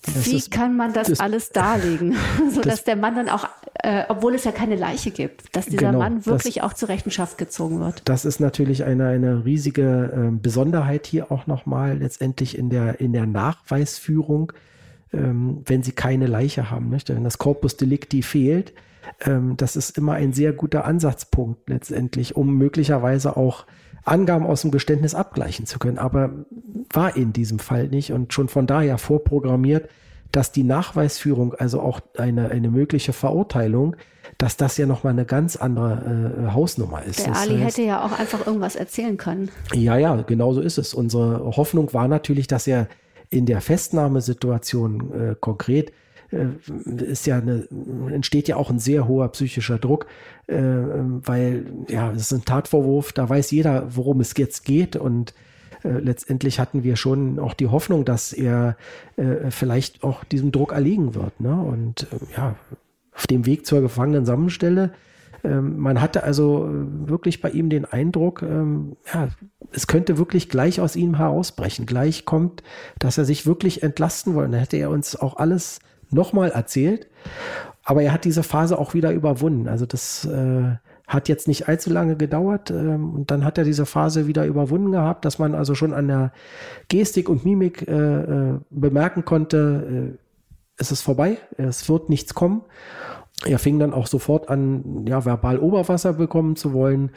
[0.05, 2.15] Wie ist, kann man das, das alles darlegen,
[2.49, 5.87] sodass das, der Mann dann auch, äh, obwohl es ja keine Leiche gibt, dass dieser
[5.87, 8.01] genau, Mann wirklich das, auch zur Rechenschaft gezogen wird?
[8.05, 13.13] Das ist natürlich eine, eine riesige äh, Besonderheit hier auch nochmal letztendlich in der, in
[13.13, 14.53] der Nachweisführung,
[15.11, 17.09] ähm, wenn Sie keine Leiche haben, nicht?
[17.09, 18.73] wenn das Corpus Delicti fehlt.
[19.21, 23.65] Ähm, das ist immer ein sehr guter Ansatzpunkt letztendlich, um möglicherweise auch
[24.05, 25.97] Angaben aus dem Geständnis abgleichen zu können.
[25.97, 26.31] Aber
[26.91, 29.89] war in diesem Fall nicht und schon von daher vorprogrammiert,
[30.31, 33.95] dass die Nachweisführung, also auch eine, eine mögliche Verurteilung,
[34.37, 37.25] dass das ja nochmal eine ganz andere äh, Hausnummer ist.
[37.25, 39.49] Der Ali heißt, hätte ja auch einfach irgendwas erzählen können.
[39.73, 40.93] Ja, ja, genau so ist es.
[40.93, 42.87] Unsere Hoffnung war natürlich, dass er
[43.29, 45.91] in der Festnahmesituation äh, konkret
[46.31, 47.67] ist ja eine,
[48.11, 50.05] entsteht ja auch ein sehr hoher psychischer Druck,
[50.47, 55.33] äh, weil ja, es ist ein Tatvorwurf, da weiß jeder, worum es jetzt geht und
[55.83, 58.77] äh, letztendlich hatten wir schon auch die Hoffnung, dass er
[59.15, 61.39] äh, vielleicht auch diesem Druck erliegen wird.
[61.39, 61.53] Ne?
[61.53, 62.55] Und äh, ja,
[63.13, 64.91] auf dem Weg zur Gefangenen-Sammelstelle
[65.43, 69.29] ähm, man hatte also äh, wirklich bei ihm den Eindruck, ähm, ja,
[69.71, 71.85] es könnte wirklich gleich aus ihm herausbrechen.
[71.85, 72.63] Gleich kommt,
[72.97, 74.53] dass er sich wirklich entlasten wollte.
[74.53, 75.79] Da hätte er uns auch alles
[76.11, 77.07] nochmal erzählt.
[77.83, 79.67] Aber er hat diese Phase auch wieder überwunden.
[79.67, 80.75] Also das äh,
[81.07, 82.69] hat jetzt nicht allzu lange gedauert.
[82.71, 86.07] Ähm, und dann hat er diese Phase wieder überwunden gehabt, dass man also schon an
[86.07, 86.31] der
[86.87, 90.17] Gestik und Mimik äh, äh, bemerken konnte, äh,
[90.77, 92.61] es ist vorbei, es wird nichts kommen.
[93.45, 97.11] Er fing dann auch sofort an, ja, verbal Oberwasser bekommen zu wollen.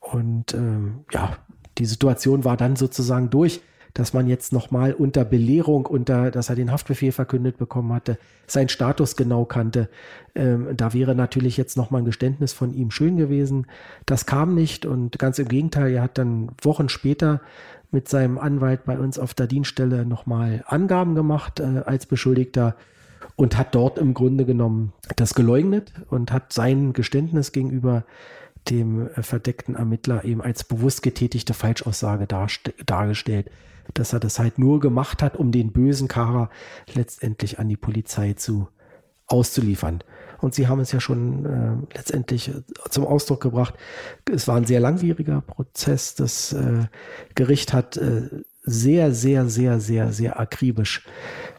[0.00, 1.30] Und ähm, ja,
[1.78, 3.62] die Situation war dann sozusagen durch
[3.94, 8.68] dass man jetzt nochmal unter Belehrung, unter, dass er den Haftbefehl verkündet bekommen hatte, seinen
[8.68, 9.88] Status genau kannte.
[10.34, 13.66] Ähm, da wäre natürlich jetzt nochmal ein Geständnis von ihm schön gewesen.
[14.06, 17.40] Das kam nicht und ganz im Gegenteil, er hat dann Wochen später
[17.90, 22.76] mit seinem Anwalt bei uns auf der Dienststelle nochmal Angaben gemacht äh, als Beschuldigter
[23.36, 28.04] und hat dort im Grunde genommen das geleugnet und hat sein Geständnis gegenüber
[28.68, 33.50] dem verdeckten Ermittler eben als bewusst getätigte Falschaussage dargestellt
[33.94, 36.50] dass er das halt nur gemacht hat, um den bösen Kara
[36.94, 38.68] letztendlich an die Polizei zu
[39.26, 40.02] auszuliefern.
[40.40, 43.74] Und Sie haben es ja schon äh, letztendlich äh, zum Ausdruck gebracht.
[44.32, 46.14] Es war ein sehr langwieriger Prozess.
[46.14, 46.86] Das äh,
[47.34, 48.28] Gericht hat äh,
[48.62, 51.06] sehr, sehr, sehr, sehr, sehr akribisch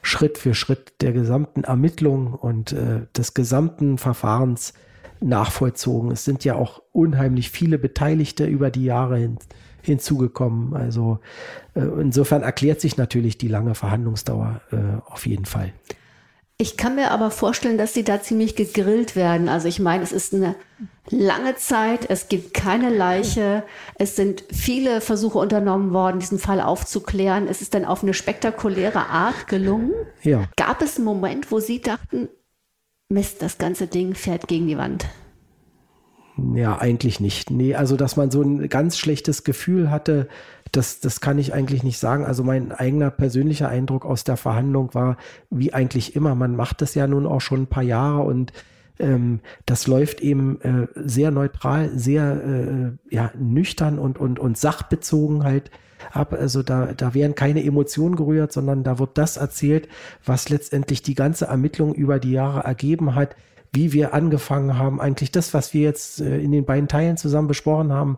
[0.01, 4.73] Schritt für Schritt der gesamten Ermittlung und äh, des gesamten Verfahrens
[5.19, 6.11] nachvollzogen.
[6.11, 9.38] Es sind ja auch unheimlich viele Beteiligte über die Jahre hin,
[9.90, 10.74] hinzugekommen.
[10.74, 11.20] Also
[11.76, 15.74] äh, insofern erklärt sich natürlich die lange Verhandlungsdauer äh, auf jeden Fall.
[16.61, 19.48] Ich kann mir aber vorstellen, dass sie da ziemlich gegrillt werden.
[19.48, 20.56] Also ich meine, es ist eine
[21.10, 23.64] lange Zeit, es gibt keine Leiche,
[23.95, 27.48] es sind viele Versuche unternommen worden, diesen Fall aufzuklären.
[27.48, 29.94] Es ist dann auf eine spektakuläre Art gelungen.
[30.22, 30.49] Ja.
[30.57, 32.28] Gab es einen Moment, wo Sie dachten,
[33.07, 35.06] Mist, das ganze Ding fährt gegen die Wand?
[36.56, 37.49] Ja, eigentlich nicht.
[37.49, 40.28] Nee, also dass man so ein ganz schlechtes Gefühl hatte,
[40.72, 42.26] das, das kann ich eigentlich nicht sagen.
[42.26, 45.18] Also mein eigener persönlicher Eindruck aus der Verhandlung war,
[45.49, 48.53] wie eigentlich immer, man macht das ja nun auch schon ein paar Jahre und
[48.99, 55.44] ähm, das läuft eben äh, sehr neutral, sehr äh, ja, nüchtern und, und, und sachbezogen
[55.44, 55.72] halt
[56.11, 56.34] ab.
[56.34, 59.88] Also da, da werden keine Emotionen gerührt, sondern da wird das erzählt,
[60.26, 63.36] was letztendlich die ganze Ermittlung über die Jahre ergeben hat,
[63.71, 67.47] wie wir angefangen haben, eigentlich das, was wir jetzt äh, in den beiden Teilen zusammen
[67.47, 68.17] besprochen haben,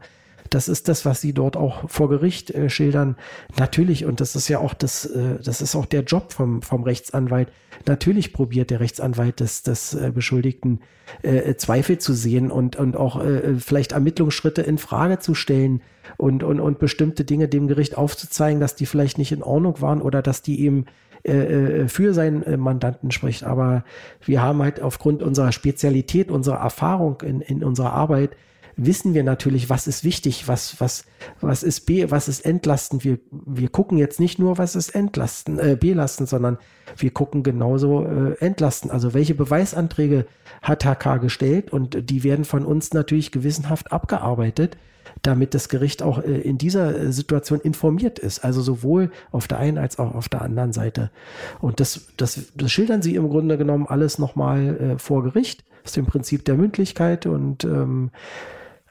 [0.51, 3.15] das ist das, was sie dort auch vor Gericht äh, schildern.
[3.57, 6.83] Natürlich, und das ist ja auch das, äh, das ist auch der Job vom, vom
[6.83, 7.49] Rechtsanwalt.
[7.87, 10.81] Natürlich probiert der Rechtsanwalt des, des äh, Beschuldigten
[11.21, 15.81] äh, Zweifel zu sehen und, und auch äh, vielleicht Ermittlungsschritte in Frage zu stellen
[16.17, 20.01] und, und, und bestimmte Dinge dem Gericht aufzuzeigen, dass die vielleicht nicht in Ordnung waren
[20.01, 20.85] oder dass die eben
[21.23, 23.43] äh, für seinen Mandanten spricht.
[23.43, 23.83] Aber
[24.25, 28.35] wir haben halt aufgrund unserer Spezialität, unserer Erfahrung in, in unserer Arbeit
[28.75, 31.05] wissen wir natürlich, was ist wichtig, was, was,
[31.39, 33.03] was ist B, was ist entlastend.
[33.03, 36.57] Wir, wir gucken jetzt nicht nur, was ist entlasten, äh, belasten, sondern
[36.97, 38.91] wir gucken genauso äh, entlasten.
[38.91, 40.25] Also welche Beweisanträge
[40.61, 44.77] hat HK gestellt und die werden von uns natürlich gewissenhaft abgearbeitet
[45.21, 48.43] damit das Gericht auch äh, in dieser äh, Situation informiert ist.
[48.43, 51.11] Also sowohl auf der einen als auch auf der anderen Seite.
[51.59, 55.63] Und das, das, das schildern sie im Grunde genommen alles nochmal äh, vor Gericht.
[55.83, 58.11] Ist im Prinzip der Mündlichkeit und ähm,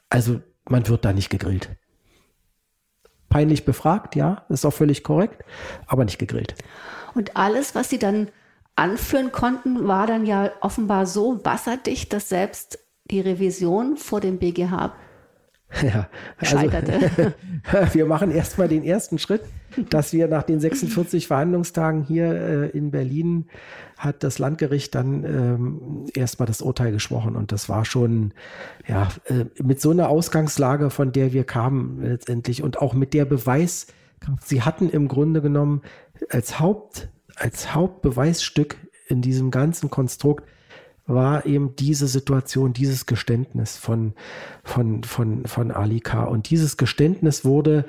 [0.08, 1.70] also man wird da nicht gegrillt.
[3.28, 5.44] Peinlich befragt, ja, ist auch völlig korrekt,
[5.86, 6.56] aber nicht gegrillt.
[7.14, 8.28] Und alles, was Sie dann
[8.74, 12.80] anführen konnten, war dann ja offenbar so wasserdicht, dass selbst
[13.10, 14.94] die Revision vor dem BGH
[15.82, 17.34] ja, also, scheiterte.
[17.92, 19.42] wir machen erstmal den ersten Schritt,
[19.90, 23.47] dass wir nach den 46 Verhandlungstagen hier äh, in Berlin
[23.97, 28.32] hat das Landgericht dann ähm, erstmal das Urteil gesprochen und das war schon
[28.88, 33.24] ja äh, mit so einer Ausgangslage, von der wir kamen letztendlich und auch mit der
[33.24, 33.94] Beweiskraft.
[34.42, 35.82] Sie hatten im Grunde genommen
[36.30, 38.76] als Haupt als Hauptbeweisstück
[39.09, 40.44] in diesem ganzen Konstrukt
[41.14, 44.14] war eben diese Situation, dieses Geständnis von,
[44.64, 46.24] von, von, von Alika.
[46.24, 47.84] Und dieses Geständnis wurde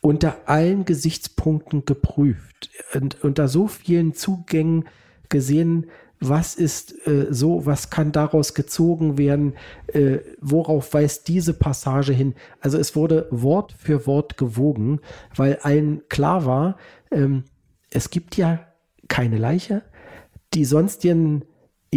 [0.00, 4.84] unter allen Gesichtspunkten geprüft und unter so vielen Zugängen
[5.28, 5.86] gesehen,
[6.20, 9.54] was ist äh, so, was kann daraus gezogen werden,
[9.88, 12.34] äh, worauf weist diese Passage hin.
[12.60, 15.00] Also es wurde Wort für Wort gewogen,
[15.34, 16.76] weil allen klar war,
[17.10, 17.44] ähm,
[17.90, 18.60] es gibt ja
[19.08, 19.82] keine Leiche,
[20.54, 21.44] die sonstigen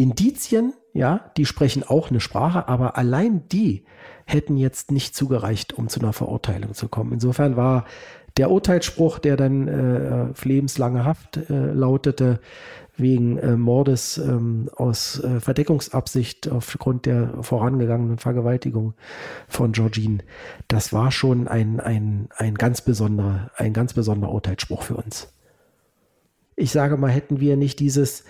[0.01, 3.85] Indizien, ja, die sprechen auch eine Sprache, aber allein die
[4.25, 7.13] hätten jetzt nicht zugereicht, um zu einer Verurteilung zu kommen.
[7.13, 7.85] Insofern war
[8.37, 12.39] der Urteilsspruch, der dann äh, lebenslange Haft äh, lautete,
[12.99, 18.93] wegen äh, Mordes ähm, aus äh, Verdeckungsabsicht aufgrund der vorangegangenen Vergewaltigung
[19.47, 20.19] von Georgine,
[20.67, 25.33] das war schon ein, ein, ein, ganz besonderer, ein ganz besonderer Urteilsspruch für uns.
[26.55, 28.25] Ich sage mal, hätten wir nicht dieses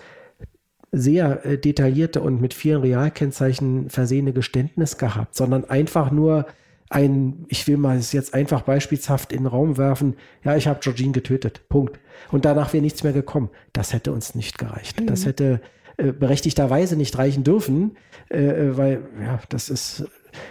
[0.92, 6.46] sehr äh, detaillierte und mit vielen Realkennzeichen versehene Geständnis gehabt, sondern einfach nur
[6.88, 10.80] ein, ich will mal es jetzt einfach beispielshaft in den Raum werfen, ja, ich habe
[10.80, 12.00] Georgine getötet, Punkt.
[12.32, 13.50] Und danach wäre nichts mehr gekommen.
[13.72, 15.00] Das hätte uns nicht gereicht.
[15.00, 15.06] Mhm.
[15.06, 15.60] Das hätte
[15.96, 17.96] äh, berechtigterweise nicht reichen dürfen,
[18.28, 20.04] äh, äh weil, ja, das ist,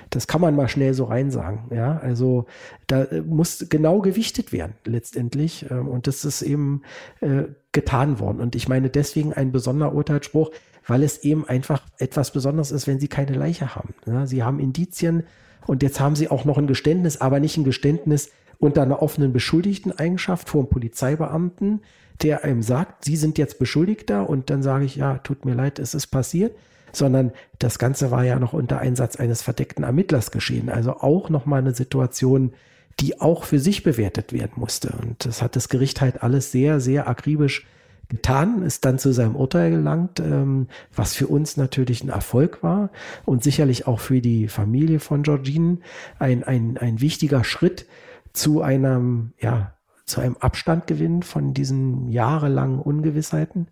[0.09, 1.69] das kann man mal schnell so rein sagen.
[1.73, 2.45] Ja, also
[2.87, 5.65] da äh, muss genau gewichtet werden letztendlich.
[5.69, 6.83] Ähm, und das ist eben
[7.21, 8.39] äh, getan worden.
[8.39, 10.51] Und ich meine deswegen ein besonderer Urteilsspruch,
[10.87, 13.93] weil es eben einfach etwas Besonderes ist, wenn sie keine Leiche haben.
[14.05, 15.23] Ja, sie haben Indizien
[15.67, 19.31] und jetzt haben sie auch noch ein Geständnis, aber nicht ein Geständnis unter einer offenen
[19.31, 21.81] Beschuldigten-Eigenschaft vor einem Polizeibeamten,
[22.21, 25.79] der einem sagt, Sie sind jetzt Beschuldigter und dann sage ich, ja, tut mir leid,
[25.79, 26.55] es ist passiert,
[26.91, 30.69] sondern das Ganze war ja noch unter Einsatz eines verdeckten Ermittlers geschehen.
[30.69, 32.53] Also auch nochmal eine Situation,
[32.99, 34.93] die auch für sich bewertet werden musste.
[35.01, 37.65] Und das hat das Gericht halt alles sehr, sehr akribisch
[38.09, 42.89] getan, ist dann zu seinem Urteil gelangt, ähm, was für uns natürlich ein Erfolg war
[43.25, 45.77] und sicherlich auch für die Familie von Georgine
[46.17, 47.85] ein, ein, ein wichtiger Schritt
[48.33, 49.73] zu einem, ja,
[50.09, 53.67] zu einem Abstandgewinn von diesen jahrelangen Ungewissheiten.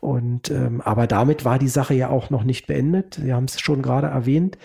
[0.00, 3.14] Und ähm, aber damit war die Sache ja auch noch nicht beendet.
[3.14, 4.58] Sie haben es schon gerade erwähnt.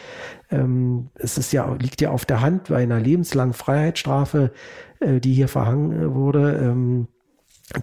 [0.52, 4.52] Ähm, es ist ja, liegt ja auf der Hand bei einer lebenslangen Freiheitsstrafe,
[5.00, 6.60] äh, die hier verhangen wurde.
[6.62, 7.08] Ähm,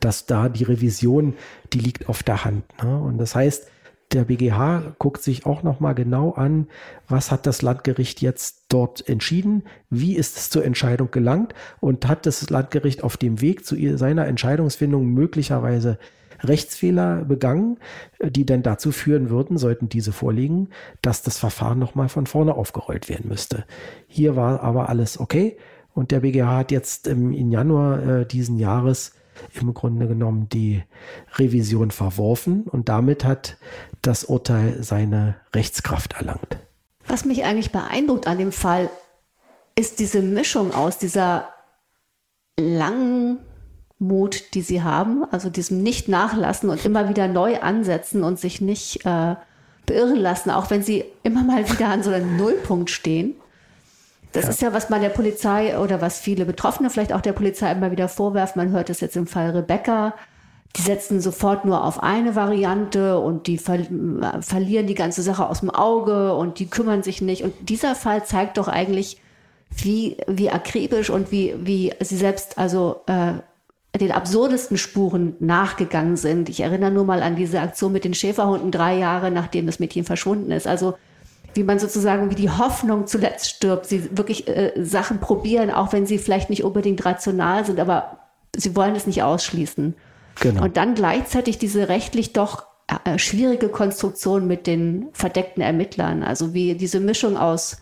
[0.01, 1.35] dass da die Revision,
[1.73, 2.65] die liegt auf der Hand.
[2.83, 2.99] Ne?
[2.99, 3.69] Und das heißt,
[4.13, 6.69] der BGH guckt sich auch noch mal genau an,
[7.09, 11.55] was hat das Landgericht jetzt dort entschieden, wie ist es zur Entscheidung gelangt?
[11.81, 15.99] Und hat das Landgericht auf dem Weg zu seiner Entscheidungsfindung möglicherweise
[16.41, 17.79] Rechtsfehler begangen,
[18.23, 20.69] die dann dazu führen würden, sollten diese vorliegen,
[21.03, 23.65] dass das Verfahren noch mal von vorne aufgerollt werden müsste.
[24.07, 25.57] Hier war aber alles okay.
[25.95, 29.13] Und der BGH hat jetzt im, im Januar äh, diesen Jahres
[29.61, 30.83] im Grunde genommen die
[31.37, 33.57] Revision verworfen und damit hat
[34.03, 36.59] das Urteil seine Rechtskraft erlangt.
[37.07, 38.91] Was mich eigentlich beeindruckt an dem Fall,
[39.79, 41.49] ist diese Mischung aus dieser
[42.59, 43.39] langen
[43.99, 48.61] Mut, die sie haben, also diesem nicht nachlassen und immer wieder neu ansetzen und sich
[48.61, 49.37] nicht äh,
[49.87, 53.37] beirren lassen, auch wenn sie immer mal wieder an so einem Nullpunkt stehen.
[54.37, 54.51] Das ja.
[54.51, 57.91] ist ja, was man der Polizei oder was viele Betroffene vielleicht auch der Polizei immer
[57.91, 58.63] wieder vorwerfen.
[58.63, 60.15] Man hört es jetzt im Fall Rebecca.
[60.77, 63.79] Die setzen sofort nur auf eine Variante und die ver
[64.43, 67.45] verlieren die ganze Sache aus dem Auge und die kümmern sich nicht.
[67.45, 69.23] Und dieser Fall zeigt doch eigentlich,
[69.71, 73.33] wie, wie akribisch und wie, wie sie selbst also äh,
[73.99, 76.51] den absurdesten Spuren nachgegangen sind.
[76.51, 80.05] Ich erinnere nur mal an diese Aktion mit den Schäferhunden drei Jahre, nachdem das Mädchen
[80.05, 80.67] verschwunden ist.
[80.67, 80.95] Also
[81.57, 83.87] wie man sozusagen, wie die Hoffnung zuletzt stirbt.
[83.87, 88.19] Sie wirklich äh, Sachen probieren, auch wenn sie vielleicht nicht unbedingt rational sind, aber
[88.55, 89.95] sie wollen es nicht ausschließen.
[90.41, 90.63] Genau.
[90.63, 92.67] Und dann gleichzeitig diese rechtlich doch
[93.05, 96.23] äh, schwierige Konstruktion mit den verdeckten Ermittlern.
[96.23, 97.79] Also wie diese Mischung aus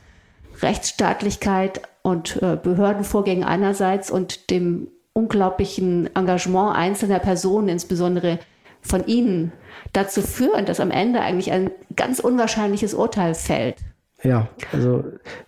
[0.63, 8.39] Rechtsstaatlichkeit und äh, Behördenvorgängen einerseits und dem unglaublichen Engagement einzelner Personen, insbesondere
[8.81, 9.53] von Ihnen,
[9.95, 13.77] dazu führen, dass am Ende eigentlich ein ganz unwahrscheinliches Urteil fällt.
[14.23, 15.05] Ja, also,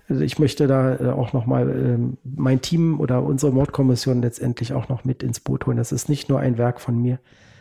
[0.08, 4.88] also ich möchte da äh, auch nochmal ähm, mein Team oder unsere Mordkommission letztendlich auch
[4.88, 5.78] noch mit ins Boot holen.
[5.78, 7.18] Das ist nicht nur ein Werk von mir,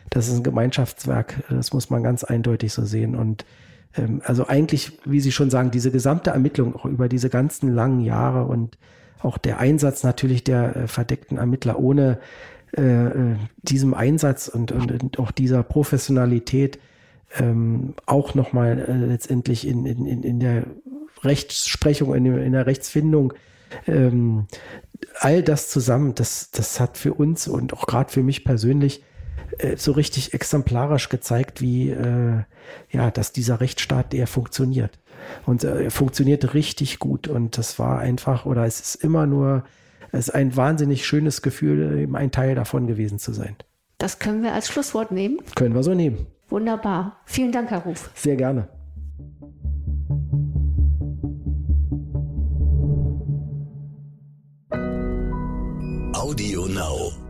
[0.10, 1.44] das ist ein Gemeinschaftswerk.
[1.50, 3.16] Das muss man ganz eindeutig so sehen.
[3.16, 3.46] Und
[3.98, 8.02] ähm, also eigentlich, wie Sie schon sagen, diese gesamte Ermittlung auch über diese ganzen langen
[8.02, 8.78] Jahre und
[9.22, 12.20] auch der Einsatz natürlich der äh, verdeckten Ermittler ohne
[12.78, 16.80] äh, äh, diesem Einsatz und, und, auch dieser Professionalität
[17.38, 20.66] ähm, auch nochmal äh, letztendlich in, in, in der
[21.24, 23.34] Rechtsprechung, in, in der Rechtsfindung
[23.88, 24.48] ähm,
[25.20, 29.04] all das zusammen, das, das hat für uns und auch gerade für mich persönlich
[29.58, 32.44] äh, so richtig exemplarisch gezeigt, wie äh,
[32.92, 35.00] ja, dass dieser Rechtsstaat, der funktioniert.
[35.46, 37.28] Und äh, er funktioniert richtig gut.
[37.28, 39.64] Und das war einfach, oder es ist immer nur
[40.16, 43.56] es ist ein wahnsinnig schönes Gefühl, eben ein Teil davon gewesen zu sein.
[43.98, 45.40] Das können wir als Schlusswort nehmen.
[45.56, 46.28] Können wir so nehmen.
[46.50, 47.20] Wunderbar.
[47.26, 48.12] Vielen Dank, Herr Ruf.
[48.16, 48.70] Sehr gerne.
[56.14, 57.25] Audio Now.